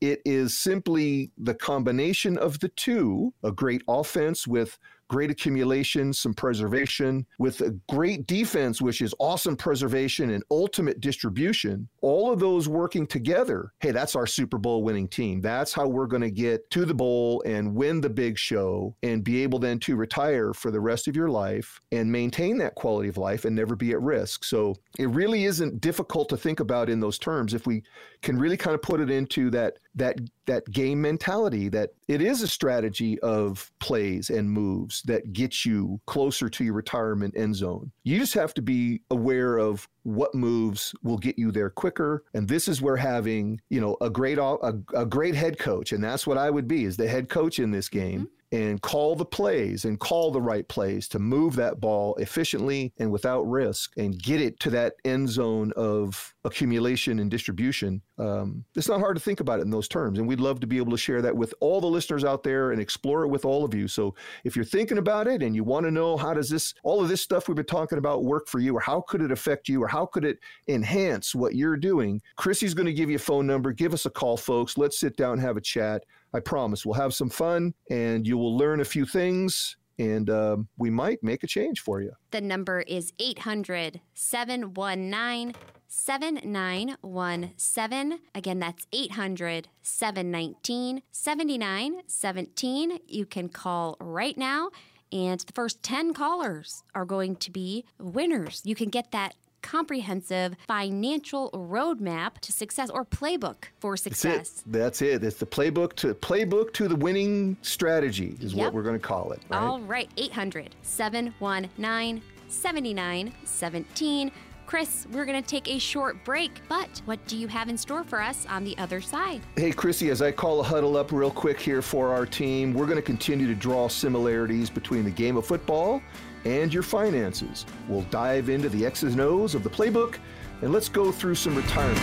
It 0.00 0.22
is 0.24 0.56
simply 0.56 1.32
the 1.38 1.54
combination 1.54 2.38
of 2.38 2.60
the 2.60 2.68
two, 2.68 3.34
a 3.42 3.50
great 3.50 3.82
offense 3.88 4.46
with 4.46 4.78
great 5.14 5.30
accumulation, 5.30 6.12
some 6.12 6.34
preservation, 6.34 7.24
with 7.38 7.60
a 7.60 7.70
great 7.88 8.26
defense, 8.26 8.82
which 8.82 9.00
is 9.00 9.14
awesome 9.20 9.56
preservation 9.56 10.30
and 10.30 10.42
ultimate 10.50 10.98
distribution, 11.00 11.88
all 12.00 12.32
of 12.32 12.40
those 12.40 12.68
working 12.68 13.06
together. 13.06 13.72
Hey, 13.78 13.92
that's 13.92 14.16
our 14.16 14.26
Super 14.26 14.58
Bowl 14.58 14.82
winning 14.82 15.06
team. 15.06 15.40
That's 15.40 15.72
how 15.72 15.86
we're 15.86 16.08
going 16.08 16.22
to 16.22 16.32
get 16.32 16.68
to 16.70 16.84
the 16.84 16.94
bowl 16.94 17.44
and 17.46 17.76
win 17.76 18.00
the 18.00 18.10
big 18.10 18.36
show 18.36 18.96
and 19.04 19.22
be 19.22 19.40
able 19.44 19.60
then 19.60 19.78
to 19.80 19.94
retire 19.94 20.52
for 20.52 20.72
the 20.72 20.80
rest 20.80 21.06
of 21.06 21.14
your 21.14 21.28
life 21.28 21.80
and 21.92 22.10
maintain 22.10 22.58
that 22.58 22.74
quality 22.74 23.08
of 23.08 23.16
life 23.16 23.44
and 23.44 23.54
never 23.54 23.76
be 23.76 23.92
at 23.92 24.02
risk. 24.02 24.42
So 24.42 24.74
it 24.98 25.08
really 25.10 25.44
isn't 25.44 25.80
difficult 25.80 26.28
to 26.30 26.36
think 26.36 26.58
about 26.58 26.90
in 26.90 26.98
those 26.98 27.20
terms 27.20 27.54
if 27.54 27.68
we 27.68 27.84
can 28.20 28.36
really 28.36 28.56
kind 28.56 28.74
of 28.74 28.82
put 28.82 29.00
it 29.00 29.10
into 29.10 29.48
that 29.50 29.74
that 29.94 30.18
that 30.46 30.70
game 30.70 31.00
mentality 31.00 31.68
that 31.68 31.90
it 32.08 32.20
is 32.20 32.42
a 32.42 32.48
strategy 32.48 33.18
of 33.20 33.70
plays 33.78 34.28
and 34.28 34.50
moves 34.50 35.02
that 35.02 35.32
get 35.32 35.64
you 35.64 36.00
closer 36.06 36.48
to 36.50 36.64
your 36.64 36.74
retirement 36.74 37.34
end 37.36 37.56
zone. 37.56 37.90
You 38.02 38.18
just 38.18 38.34
have 38.34 38.52
to 38.54 38.62
be 38.62 39.00
aware 39.10 39.56
of 39.56 39.88
what 40.02 40.34
moves 40.34 40.94
will 41.02 41.16
get 41.16 41.38
you 41.38 41.50
there 41.50 41.70
quicker 41.70 42.24
and 42.34 42.46
this 42.46 42.68
is 42.68 42.82
where 42.82 42.96
having 42.96 43.60
you 43.70 43.80
know 43.80 43.96
a 44.02 44.10
great 44.10 44.38
a, 44.38 44.78
a 44.94 45.06
great 45.06 45.34
head 45.34 45.58
coach 45.58 45.92
and 45.92 46.04
that's 46.04 46.26
what 46.26 46.36
i 46.36 46.50
would 46.50 46.68
be 46.68 46.84
is 46.84 46.98
the 46.98 47.08
head 47.08 47.30
coach 47.30 47.58
in 47.58 47.70
this 47.70 47.88
game 47.88 48.20
mm-hmm 48.20 48.33
and 48.54 48.80
call 48.82 49.16
the 49.16 49.24
plays 49.24 49.84
and 49.84 49.98
call 49.98 50.30
the 50.30 50.40
right 50.40 50.68
plays 50.68 51.08
to 51.08 51.18
move 51.18 51.56
that 51.56 51.80
ball 51.80 52.14
efficiently 52.16 52.92
and 52.98 53.10
without 53.10 53.42
risk 53.42 53.92
and 53.96 54.22
get 54.22 54.40
it 54.40 54.60
to 54.60 54.70
that 54.70 54.94
end 55.04 55.28
zone 55.28 55.72
of 55.76 56.32
accumulation 56.44 57.18
and 57.18 57.32
distribution. 57.32 58.00
Um, 58.16 58.64
it's 58.76 58.88
not 58.88 59.00
hard 59.00 59.16
to 59.16 59.22
think 59.22 59.40
about 59.40 59.58
it 59.58 59.62
in 59.62 59.70
those 59.70 59.88
terms. 59.88 60.18
And 60.18 60.28
we'd 60.28 60.40
love 60.40 60.60
to 60.60 60.68
be 60.68 60.76
able 60.76 60.92
to 60.92 60.96
share 60.96 61.20
that 61.22 61.34
with 61.36 61.52
all 61.58 61.80
the 61.80 61.88
listeners 61.88 62.22
out 62.22 62.44
there 62.44 62.70
and 62.70 62.80
explore 62.80 63.24
it 63.24 63.28
with 63.28 63.44
all 63.44 63.64
of 63.64 63.74
you. 63.74 63.88
So 63.88 64.14
if 64.44 64.54
you're 64.54 64.64
thinking 64.64 64.98
about 64.98 65.26
it 65.26 65.42
and 65.42 65.56
you 65.56 65.64
want 65.64 65.84
to 65.86 65.90
know 65.90 66.16
how 66.16 66.32
does 66.32 66.48
this, 66.48 66.74
all 66.84 67.02
of 67.02 67.08
this 67.08 67.22
stuff 67.22 67.48
we've 67.48 67.56
been 67.56 67.64
talking 67.64 67.98
about 67.98 68.22
work 68.22 68.46
for 68.46 68.60
you, 68.60 68.76
or 68.76 68.80
how 68.80 69.00
could 69.00 69.20
it 69.20 69.32
affect 69.32 69.68
you, 69.68 69.82
or 69.82 69.88
how 69.88 70.06
could 70.06 70.24
it 70.24 70.38
enhance 70.68 71.34
what 71.34 71.56
you're 71.56 71.76
doing, 71.76 72.20
Chrissy's 72.36 72.74
going 72.74 72.86
to 72.86 72.92
give 72.92 73.10
you 73.10 73.16
a 73.16 73.18
phone 73.18 73.48
number. 73.48 73.72
Give 73.72 73.94
us 73.94 74.06
a 74.06 74.10
call, 74.10 74.36
folks. 74.36 74.78
Let's 74.78 74.98
sit 74.98 75.16
down 75.16 75.32
and 75.34 75.42
have 75.42 75.56
a 75.56 75.62
chat. 75.62 76.04
I 76.34 76.40
promise 76.40 76.84
we'll 76.84 76.94
have 76.94 77.14
some 77.14 77.30
fun 77.30 77.74
and 77.88 78.26
you 78.26 78.36
will 78.36 78.56
learn 78.56 78.80
a 78.80 78.84
few 78.84 79.06
things 79.06 79.76
and 79.98 80.28
uh, 80.28 80.56
we 80.76 80.90
might 80.90 81.22
make 81.22 81.44
a 81.44 81.46
change 81.46 81.78
for 81.80 82.00
you. 82.00 82.10
The 82.32 82.40
number 82.40 82.80
is 82.80 83.12
800 83.20 84.00
719 84.14 85.54
7917. 85.86 88.18
Again, 88.34 88.58
that's 88.58 88.88
800 88.92 89.68
719 89.82 91.02
7917. 91.12 92.98
You 93.06 93.26
can 93.26 93.48
call 93.48 93.96
right 94.00 94.36
now. 94.36 94.70
And 95.12 95.38
the 95.40 95.52
first 95.52 95.84
10 95.84 96.14
callers 96.14 96.82
are 96.96 97.04
going 97.04 97.36
to 97.36 97.52
be 97.52 97.84
winners. 98.00 98.62
You 98.64 98.74
can 98.74 98.88
get 98.88 99.12
that 99.12 99.36
comprehensive 99.64 100.54
financial 100.68 101.50
roadmap 101.52 102.38
to 102.42 102.52
success 102.52 102.90
or 102.90 103.04
playbook 103.04 103.64
for 103.80 103.96
success. 103.96 104.62
That's 104.66 104.66
it. 104.66 104.72
That's 104.72 105.02
it. 105.02 105.24
It's 105.24 105.36
the 105.38 105.46
playbook 105.46 105.94
to 105.94 106.14
playbook 106.14 106.72
to 106.74 106.86
the 106.86 106.94
winning 106.94 107.56
strategy 107.62 108.36
is 108.40 108.52
yep. 108.52 108.66
what 108.66 108.74
we're 108.74 108.82
going 108.82 109.00
to 109.00 109.04
call 109.04 109.32
it. 109.32 109.40
Right? 109.48 109.58
All 109.58 109.80
right. 109.80 110.10
800 110.16 110.76
719 110.82 112.22
7917. 112.48 114.30
Chris, 114.66 115.06
we're 115.12 115.26
going 115.26 115.40
to 115.40 115.46
take 115.46 115.68
a 115.68 115.78
short 115.78 116.24
break, 116.24 116.50
but 116.68 117.02
what 117.04 117.24
do 117.26 117.36
you 117.36 117.46
have 117.48 117.68
in 117.68 117.76
store 117.76 118.02
for 118.02 118.22
us 118.22 118.46
on 118.48 118.64
the 118.64 118.76
other 118.78 119.00
side? 119.00 119.42
Hey, 119.56 119.72
Chrissy, 119.72 120.08
as 120.08 120.22
I 120.22 120.32
call 120.32 120.60
a 120.60 120.62
huddle 120.62 120.96
up 120.96 121.12
real 121.12 121.30
quick 121.30 121.60
here 121.60 121.82
for 121.82 122.14
our 122.14 122.24
team, 122.24 122.72
we're 122.72 122.86
going 122.86 122.96
to 122.96 123.02
continue 123.02 123.46
to 123.46 123.54
draw 123.54 123.88
similarities 123.88 124.70
between 124.70 125.04
the 125.04 125.10
game 125.10 125.36
of 125.36 125.46
football 125.46 126.00
and 126.44 126.72
your 126.72 126.82
finances. 126.82 127.66
We'll 127.88 128.02
dive 128.10 128.48
into 128.48 128.68
the 128.68 128.84
X's 128.86 129.12
and 129.12 129.20
O's 129.20 129.54
of 129.54 129.62
the 129.62 129.70
playbook, 129.70 130.18
and 130.62 130.72
let's 130.72 130.88
go 130.88 131.10
through 131.10 131.34
some 131.34 131.56
retirement. 131.56 132.00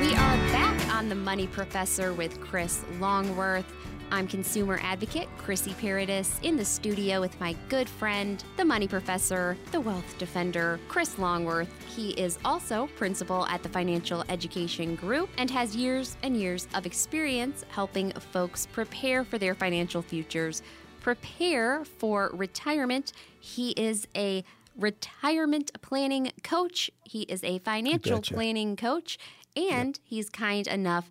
We 0.00 0.14
are 0.14 0.36
back 0.52 0.94
on 0.94 1.08
the 1.08 1.14
Money 1.14 1.46
Professor 1.46 2.12
with 2.12 2.40
Chris 2.40 2.84
Longworth. 3.00 3.72
I'm 4.14 4.28
consumer 4.28 4.78
advocate 4.80 5.26
Chrissy 5.38 5.74
Paradis 5.74 6.38
in 6.44 6.56
the 6.56 6.64
studio 6.64 7.20
with 7.20 7.40
my 7.40 7.56
good 7.68 7.88
friend, 7.88 8.44
the 8.56 8.64
money 8.64 8.86
professor, 8.86 9.56
the 9.72 9.80
wealth 9.80 10.16
defender, 10.18 10.78
Chris 10.86 11.18
Longworth. 11.18 11.68
He 11.96 12.10
is 12.10 12.38
also 12.44 12.86
principal 12.96 13.44
at 13.46 13.64
the 13.64 13.68
Financial 13.68 14.22
Education 14.28 14.94
Group 14.94 15.30
and 15.36 15.50
has 15.50 15.74
years 15.74 16.16
and 16.22 16.36
years 16.36 16.68
of 16.74 16.86
experience 16.86 17.64
helping 17.70 18.12
folks 18.12 18.66
prepare 18.66 19.24
for 19.24 19.36
their 19.36 19.52
financial 19.52 20.00
futures, 20.00 20.62
prepare 21.00 21.84
for 21.84 22.30
retirement. 22.34 23.12
He 23.40 23.70
is 23.70 24.06
a 24.14 24.44
retirement 24.78 25.72
planning 25.82 26.30
coach, 26.44 26.88
he 27.02 27.22
is 27.22 27.42
a 27.42 27.58
financial 27.58 28.22
planning 28.22 28.76
coach, 28.76 29.18
and 29.56 29.96
yep. 29.96 30.04
he's 30.04 30.30
kind 30.30 30.68
enough 30.68 31.10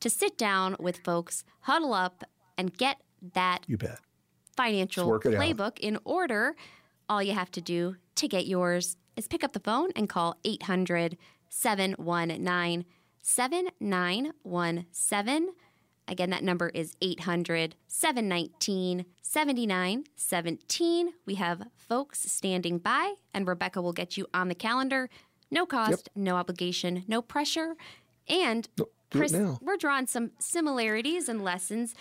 to 0.00 0.10
sit 0.10 0.36
down 0.36 0.76
with 0.78 0.98
folks, 0.98 1.44
huddle 1.60 1.94
up, 1.94 2.24
and 2.56 2.76
get 2.76 2.98
that 3.34 3.60
you 3.66 3.76
bet 3.76 3.98
financial 4.56 5.20
playbook 5.20 5.78
in 5.78 5.98
order, 6.04 6.56
all 7.08 7.22
you 7.22 7.32
have 7.32 7.50
to 7.52 7.60
do 7.60 7.96
to 8.16 8.26
get 8.28 8.46
yours 8.46 8.96
is 9.16 9.28
pick 9.28 9.44
up 9.44 9.52
the 9.52 9.60
phone 9.60 9.90
and 9.96 10.08
call 10.08 10.38
800 10.44 11.16
719 11.48 12.84
7917. 13.22 15.48
Again, 16.06 16.28
that 16.30 16.44
number 16.44 16.68
is 16.68 16.94
800 17.00 17.76
719 17.88 19.06
7917. 19.22 21.14
We 21.24 21.36
have 21.36 21.62
folks 21.76 22.30
standing 22.30 22.78
by, 22.78 23.14
and 23.32 23.48
Rebecca 23.48 23.80
will 23.80 23.94
get 23.94 24.16
you 24.16 24.26
on 24.34 24.48
the 24.48 24.54
calendar. 24.54 25.08
No 25.50 25.66
cost, 25.66 25.90
yep. 25.90 26.00
no 26.14 26.36
obligation, 26.36 27.04
no 27.08 27.22
pressure. 27.22 27.74
And 28.28 28.68
Chris, 29.10 29.34
we're 29.60 29.76
drawing 29.76 30.06
some 30.06 30.30
similarities 30.38 31.28
and 31.28 31.42
lessons 31.42 31.94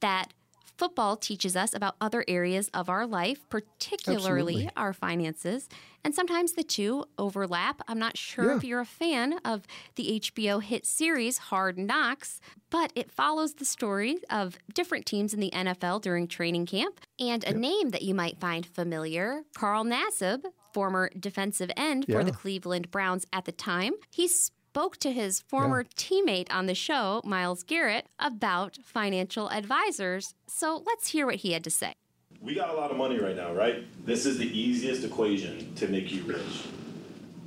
that 0.00 0.32
football 0.80 1.14
teaches 1.14 1.56
us 1.56 1.74
about 1.74 1.94
other 2.00 2.24
areas 2.26 2.70
of 2.72 2.88
our 2.88 3.06
life, 3.06 3.46
particularly 3.50 4.54
Absolutely. 4.54 4.70
our 4.78 4.94
finances. 4.94 5.68
And 6.02 6.14
sometimes 6.14 6.54
the 6.54 6.62
two 6.62 7.04
overlap. 7.18 7.82
I'm 7.86 7.98
not 7.98 8.16
sure 8.16 8.52
yeah. 8.52 8.56
if 8.56 8.64
you're 8.64 8.80
a 8.80 8.86
fan 8.86 9.34
of 9.44 9.66
the 9.96 10.18
HBO 10.20 10.62
hit 10.62 10.86
series 10.86 11.36
Hard 11.36 11.76
Knocks, 11.76 12.40
but 12.70 12.94
it 12.94 13.10
follows 13.10 13.56
the 13.56 13.66
story 13.66 14.16
of 14.30 14.56
different 14.72 15.04
teams 15.04 15.34
in 15.34 15.40
the 15.40 15.50
NFL 15.50 16.00
during 16.00 16.26
training 16.26 16.64
camp. 16.64 16.98
And 17.18 17.44
a 17.44 17.52
name 17.52 17.90
that 17.90 18.00
you 18.00 18.14
might 18.14 18.40
find 18.40 18.64
familiar 18.64 19.42
Carl 19.54 19.84
Nassib, 19.84 20.44
former 20.72 21.10
defensive 21.18 21.70
end 21.76 22.06
yeah. 22.08 22.16
for 22.16 22.24
the 22.24 22.32
Cleveland 22.32 22.90
Browns 22.90 23.26
at 23.34 23.44
the 23.44 23.52
time. 23.52 23.92
He's 24.10 24.50
spoke 24.70 24.96
to 24.96 25.10
his 25.10 25.40
former 25.40 25.80
yeah. 25.80 25.88
teammate 25.96 26.46
on 26.48 26.66
the 26.66 26.76
show, 26.76 27.20
Myles 27.24 27.64
Garrett, 27.64 28.06
about 28.20 28.78
financial 28.84 29.50
advisors. 29.50 30.34
So 30.46 30.80
let's 30.86 31.08
hear 31.08 31.26
what 31.26 31.36
he 31.36 31.54
had 31.54 31.64
to 31.64 31.70
say. 31.70 31.94
We 32.40 32.54
got 32.54 32.70
a 32.70 32.74
lot 32.74 32.92
of 32.92 32.96
money 32.96 33.18
right 33.18 33.34
now, 33.34 33.52
right? 33.52 33.84
This 34.06 34.26
is 34.26 34.38
the 34.38 34.46
easiest 34.46 35.02
equation 35.02 35.74
to 35.74 35.88
make 35.88 36.12
you 36.12 36.22
rich. 36.22 36.68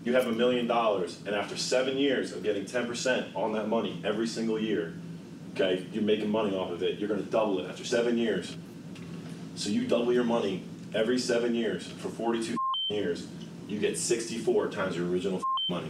You 0.04 0.14
have 0.16 0.28
a 0.28 0.34
million 0.34 0.68
dollars, 0.68 1.22
and 1.26 1.34
after 1.34 1.56
seven 1.56 1.98
years 1.98 2.34
of 2.34 2.44
getting 2.44 2.66
10% 2.66 3.34
on 3.38 3.54
that 3.54 3.70
money 3.70 4.02
every 4.04 4.28
single 4.28 4.60
year, 4.60 4.94
okay, 5.54 5.88
you're 5.94 6.04
making 6.04 6.30
money 6.30 6.54
off 6.54 6.72
of 6.72 6.84
it. 6.84 7.00
You're 7.00 7.08
going 7.08 7.24
to 7.24 7.32
double 7.32 7.58
it 7.60 7.70
after 7.70 7.86
seven 7.86 8.18
years. 8.18 8.58
So 9.56 9.70
you 9.70 9.88
double 9.88 10.12
your 10.12 10.26
money 10.26 10.66
every 10.94 11.18
seven 11.20 11.56
years 11.56 11.88
for 11.88 12.10
42 12.10 12.58
years. 12.90 13.28
You 13.70 13.80
get 13.80 13.98
64 13.98 14.72
times 14.72 14.98
your 14.98 15.08
original 15.08 15.42
money. 15.70 15.90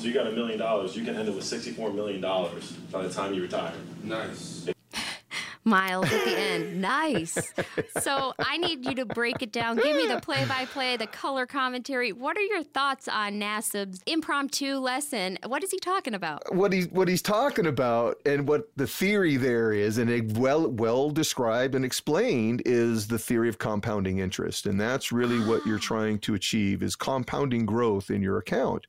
So 0.00 0.06
you 0.06 0.14
got 0.14 0.26
a 0.26 0.32
million 0.32 0.58
dollars. 0.58 0.96
You 0.96 1.04
can 1.04 1.14
end 1.14 1.28
up 1.28 1.34
with 1.34 1.44
sixty-four 1.44 1.92
million 1.92 2.22
dollars 2.22 2.72
by 2.90 3.02
the 3.02 3.12
time 3.12 3.34
you 3.34 3.42
retire. 3.42 3.74
Nice. 4.02 4.66
Miles 5.64 6.06
at 6.10 6.24
the 6.24 6.38
end. 6.40 6.80
Nice. 6.80 7.36
So 8.00 8.32
I 8.38 8.56
need 8.56 8.86
you 8.86 8.94
to 8.94 9.04
break 9.04 9.42
it 9.42 9.52
down. 9.52 9.76
Give 9.76 9.94
me 9.94 10.06
the 10.06 10.18
play 10.18 10.46
by 10.46 10.64
play, 10.64 10.96
the 10.96 11.06
color 11.06 11.44
commentary. 11.44 12.12
What 12.12 12.38
are 12.38 12.42
your 12.42 12.62
thoughts 12.62 13.08
on 13.08 13.38
Nassib's 13.38 14.00
impromptu 14.06 14.78
lesson? 14.78 15.38
What 15.46 15.62
is 15.62 15.70
he 15.70 15.78
talking 15.78 16.14
about? 16.14 16.54
What 16.54 16.72
he's 16.72 16.88
what 16.88 17.06
he's 17.06 17.20
talking 17.20 17.66
about 17.66 18.22
and 18.24 18.48
what 18.48 18.74
the 18.76 18.86
theory 18.86 19.36
there 19.36 19.70
is, 19.74 19.98
and 19.98 20.08
it 20.08 20.38
well 20.38 20.66
well 20.66 21.10
described 21.10 21.74
and 21.74 21.84
explained 21.84 22.62
is 22.64 23.08
the 23.08 23.18
theory 23.18 23.50
of 23.50 23.58
compounding 23.58 24.18
interest. 24.18 24.64
And 24.64 24.80
that's 24.80 25.12
really 25.12 25.40
what 25.40 25.66
you're 25.66 25.78
trying 25.90 26.20
to 26.20 26.32
achieve 26.32 26.82
is 26.82 26.96
compounding 26.96 27.66
growth 27.66 28.08
in 28.08 28.22
your 28.22 28.38
account. 28.38 28.86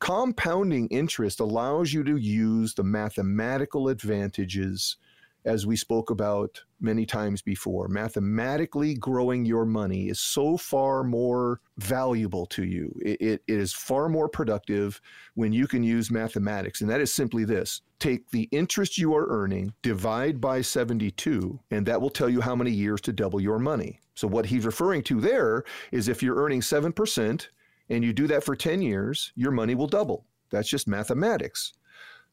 Compounding 0.00 0.86
interest 0.88 1.40
allows 1.40 1.92
you 1.92 2.04
to 2.04 2.16
use 2.16 2.74
the 2.74 2.84
mathematical 2.84 3.88
advantages 3.88 4.96
as 5.44 5.66
we 5.66 5.76
spoke 5.76 6.10
about 6.10 6.62
many 6.80 7.06
times 7.06 7.42
before. 7.42 7.88
Mathematically 7.88 8.94
growing 8.94 9.44
your 9.44 9.64
money 9.64 10.08
is 10.08 10.20
so 10.20 10.56
far 10.56 11.02
more 11.02 11.60
valuable 11.78 12.46
to 12.46 12.64
you. 12.64 12.94
It, 13.02 13.20
it, 13.20 13.42
it 13.46 13.58
is 13.58 13.72
far 13.72 14.08
more 14.08 14.28
productive 14.28 15.00
when 15.34 15.52
you 15.52 15.66
can 15.66 15.82
use 15.82 16.10
mathematics. 16.10 16.80
And 16.80 16.90
that 16.90 17.00
is 17.00 17.12
simply 17.12 17.44
this 17.44 17.80
take 17.98 18.30
the 18.30 18.48
interest 18.52 18.98
you 18.98 19.14
are 19.14 19.26
earning, 19.28 19.72
divide 19.82 20.40
by 20.40 20.60
72, 20.60 21.58
and 21.70 21.86
that 21.86 22.00
will 22.00 22.10
tell 22.10 22.28
you 22.28 22.40
how 22.40 22.54
many 22.54 22.70
years 22.70 23.00
to 23.00 23.12
double 23.12 23.40
your 23.40 23.58
money. 23.58 23.98
So, 24.14 24.28
what 24.28 24.46
he's 24.46 24.66
referring 24.66 25.02
to 25.04 25.20
there 25.20 25.64
is 25.92 26.08
if 26.08 26.22
you're 26.22 26.36
earning 26.36 26.60
7% 26.60 27.48
and 27.90 28.04
you 28.04 28.12
do 28.12 28.26
that 28.26 28.44
for 28.44 28.54
10 28.54 28.82
years, 28.82 29.32
your 29.36 29.50
money 29.50 29.74
will 29.74 29.86
double. 29.86 30.24
That's 30.50 30.68
just 30.68 30.88
mathematics. 30.88 31.74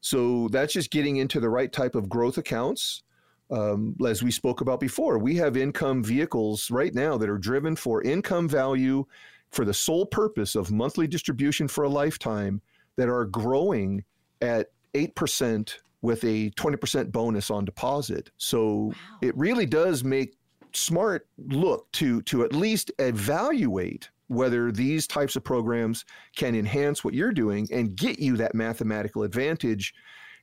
So 0.00 0.48
that's 0.48 0.72
just 0.72 0.90
getting 0.90 1.16
into 1.16 1.40
the 1.40 1.48
right 1.48 1.72
type 1.72 1.94
of 1.94 2.08
growth 2.08 2.38
accounts 2.38 3.02
Um, 3.48 3.94
as 4.04 4.24
we 4.24 4.32
spoke 4.32 4.60
about 4.60 4.80
before, 4.80 5.18
we 5.18 5.36
have 5.36 5.56
income 5.56 6.02
vehicles 6.02 6.68
right 6.68 6.92
now 6.92 7.16
that 7.16 7.28
are 7.28 7.38
driven 7.38 7.76
for 7.76 8.02
income 8.02 8.48
value 8.48 9.04
for 9.52 9.64
the 9.64 9.72
sole 9.72 10.04
purpose 10.04 10.56
of 10.56 10.72
monthly 10.72 11.06
distribution 11.06 11.68
for 11.68 11.84
a 11.84 11.88
lifetime 11.88 12.60
that 12.96 13.08
are 13.08 13.24
growing 13.24 14.02
at 14.40 14.70
8% 14.94 15.74
with 16.02 16.24
a 16.24 16.50
20% 16.50 17.12
bonus 17.12 17.48
on 17.48 17.64
deposit. 17.64 18.30
So 18.36 18.66
wow. 18.66 18.92
it 19.22 19.36
really 19.36 19.66
does 19.66 20.02
make 20.02 20.36
smart 20.72 21.28
look 21.38 21.90
to 21.92 22.20
to 22.22 22.44
at 22.44 22.52
least 22.52 22.90
evaluate 22.98 24.10
whether 24.28 24.72
these 24.72 25.06
types 25.06 25.36
of 25.36 25.44
programs 25.44 26.04
can 26.34 26.54
enhance 26.54 27.04
what 27.04 27.14
you're 27.14 27.32
doing 27.32 27.68
and 27.72 27.96
get 27.96 28.18
you 28.18 28.36
that 28.36 28.54
mathematical 28.54 29.22
advantage. 29.22 29.94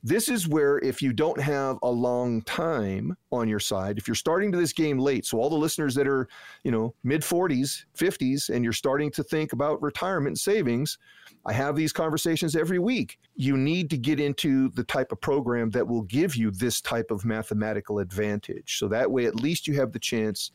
This 0.06 0.28
is 0.28 0.50
where, 0.50 0.80
if 0.80 1.02
you 1.02 1.14
don't 1.14 1.40
have 1.40 1.78
a 1.82 1.90
long 1.90 2.42
time 2.42 3.16
on 3.32 3.48
your 3.48 3.62
side, 3.62 3.98
if 3.98 4.06
you're 4.06 4.16
starting 4.16 4.52
to 4.52 4.58
this 4.58 4.74
game 4.74 5.00
late, 5.00 5.26
so 5.26 5.40
all 5.40 5.50
the 5.50 5.56
listeners 5.56 5.96
that 5.96 6.10
are, 6.10 6.28
you 6.66 6.72
know, 6.72 6.94
mid 7.06 7.22
40s, 7.22 7.86
50s, 7.98 8.50
and 8.50 8.66
you're 8.66 8.74
starting 8.74 9.10
to 9.12 9.24
think 9.24 9.54
about 9.54 9.82
retirement 9.82 10.40
savings, 10.40 10.98
I 11.46 11.54
have 11.54 11.78
these 11.78 11.94
conversations 11.94 12.54
every 12.54 12.80
week. 12.80 13.18
You 13.36 13.56
need 13.56 13.90
to 13.92 13.98
get 13.98 14.20
into 14.20 14.70
the 14.72 14.84
type 14.84 15.14
of 15.14 15.22
program 15.22 15.70
that 15.72 15.88
will 15.88 16.04
give 16.04 16.36
you 16.36 16.52
this 16.52 16.82
type 16.82 17.10
of 17.10 17.24
mathematical 17.24 18.00
advantage. 18.00 18.78
So 18.80 18.90
that 18.90 19.10
way, 19.10 19.26
at 19.26 19.36
least 19.36 19.68
you 19.68 19.76
have 19.76 19.94
the 19.94 20.00
chance 20.00 20.52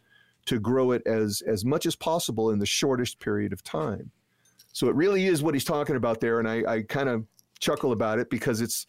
to 0.49 0.59
grow 0.59 0.93
it 0.93 1.03
as 1.07 1.43
as 1.47 1.65
much 1.65 1.87
as 1.87 1.95
possible 1.95 2.51
in 2.51 2.59
the 2.59 2.67
shortest 2.67 3.21
period 3.21 3.53
of 3.53 3.63
time. 3.63 4.11
So 4.73 4.89
it 4.89 4.95
really 4.95 5.27
is 5.27 5.43
what 5.43 5.55
he's 5.55 5.65
talking 5.65 5.97
about 5.97 6.21
there, 6.21 6.39
and 6.39 6.49
I, 6.49 6.63
I 6.67 6.83
kind 6.83 7.09
of 7.09 7.25
chuckle 7.61 7.93
about 7.93 8.19
it 8.19 8.31
because 8.31 8.61
it's 8.61 8.87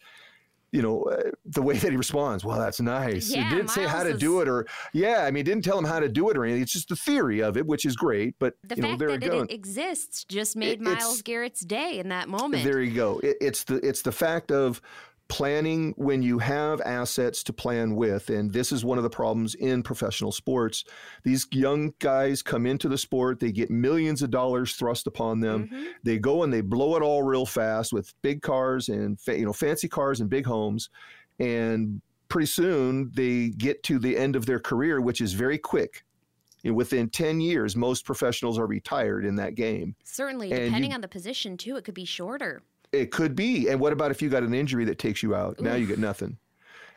you 0.72 0.80
know 0.80 1.02
uh, 1.02 1.30
the 1.44 1.60
way 1.60 1.76
that 1.78 1.90
he 1.90 1.96
responds 1.96 2.44
well 2.44 2.58
that's 2.58 2.80
nice. 2.80 3.30
Yeah, 3.30 3.48
he 3.48 3.56
didn't 3.56 3.70
say 3.70 3.86
how 3.86 4.04
to 4.04 4.10
is... 4.10 4.18
do 4.20 4.40
it 4.40 4.48
or 4.48 4.66
yeah 4.92 5.24
i 5.24 5.30
mean 5.32 5.44
didn't 5.44 5.64
tell 5.64 5.76
him 5.76 5.84
how 5.84 5.98
to 5.98 6.08
do 6.08 6.30
it 6.30 6.36
or 6.36 6.44
anything. 6.44 6.62
It's 6.62 6.72
just 6.72 6.88
the 6.88 6.96
theory 6.96 7.42
of 7.42 7.56
it 7.56 7.66
which 7.66 7.84
is 7.84 7.96
great 7.96 8.36
but 8.38 8.54
the 8.62 8.76
you 8.76 8.82
know, 8.82 8.88
fact 8.88 8.98
there 9.00 9.18
that 9.18 9.34
it 9.34 9.50
exists 9.50 10.24
just 10.24 10.56
made 10.56 10.80
it, 10.80 10.80
Myles 10.80 11.22
Garrett's 11.22 11.60
day 11.60 11.98
in 11.98 12.08
that 12.10 12.28
moment. 12.28 12.64
There 12.64 12.80
you 12.80 12.94
go. 12.94 13.18
It, 13.22 13.36
it's 13.40 13.64
the 13.64 13.84
it's 13.86 14.02
the 14.02 14.12
fact 14.12 14.52
of 14.52 14.80
planning 15.30 15.94
when 15.96 16.22
you 16.22 16.38
have 16.38 16.80
assets 16.82 17.42
to 17.44 17.52
plan 17.52 17.94
with. 17.94 18.28
And 18.28 18.52
this 18.52 18.72
is 18.72 18.84
one 18.84 18.98
of 18.98 19.04
the 19.04 19.10
problems 19.10 19.54
in 19.54 19.82
professional 19.82 20.32
sports. 20.32 20.84
These 21.22 21.46
young 21.52 21.94
guys 22.00 22.42
come 22.42 22.66
into 22.66 22.88
the 22.88 22.98
sport, 22.98 23.40
they 23.40 23.52
get 23.52 23.70
millions 23.70 24.20
of 24.20 24.30
dollars 24.30 24.74
thrust 24.74 25.06
upon 25.06 25.40
them. 25.40 25.68
Mm-hmm. 25.68 25.84
They 26.02 26.18
go 26.18 26.42
and 26.42 26.52
they 26.52 26.60
blow 26.60 26.96
it 26.96 27.02
all 27.02 27.22
real 27.22 27.46
fast 27.46 27.92
with 27.92 28.12
big 28.20 28.42
cars 28.42 28.88
and 28.88 29.18
you 29.26 29.46
know 29.46 29.52
fancy 29.52 29.88
cars 29.88 30.20
and 30.20 30.28
big 30.28 30.44
homes. 30.44 30.90
And 31.38 32.02
pretty 32.28 32.46
soon 32.46 33.10
they 33.14 33.50
get 33.50 33.82
to 33.84 33.98
the 33.98 34.18
end 34.18 34.36
of 34.36 34.44
their 34.44 34.60
career, 34.60 35.00
which 35.00 35.20
is 35.20 35.32
very 35.32 35.58
quick. 35.58 36.04
Within 36.62 37.08
10 37.08 37.40
years, 37.40 37.74
most 37.74 38.04
professionals 38.04 38.58
are 38.58 38.66
retired 38.66 39.24
in 39.24 39.36
that 39.36 39.54
game. 39.54 39.94
Certainly, 40.04 40.52
and 40.52 40.64
depending 40.64 40.90
you, 40.90 40.94
on 40.94 41.00
the 41.00 41.08
position, 41.08 41.56
too, 41.56 41.76
it 41.76 41.84
could 41.84 41.94
be 41.94 42.04
shorter. 42.04 42.62
It 42.92 43.12
could 43.12 43.36
be. 43.36 43.68
And 43.68 43.78
what 43.78 43.92
about 43.92 44.10
if 44.10 44.20
you 44.20 44.28
got 44.28 44.42
an 44.42 44.54
injury 44.54 44.84
that 44.86 44.98
takes 44.98 45.22
you 45.22 45.34
out? 45.34 45.56
Oof. 45.58 45.60
Now 45.60 45.74
you 45.74 45.86
get 45.86 45.98
nothing. 45.98 46.36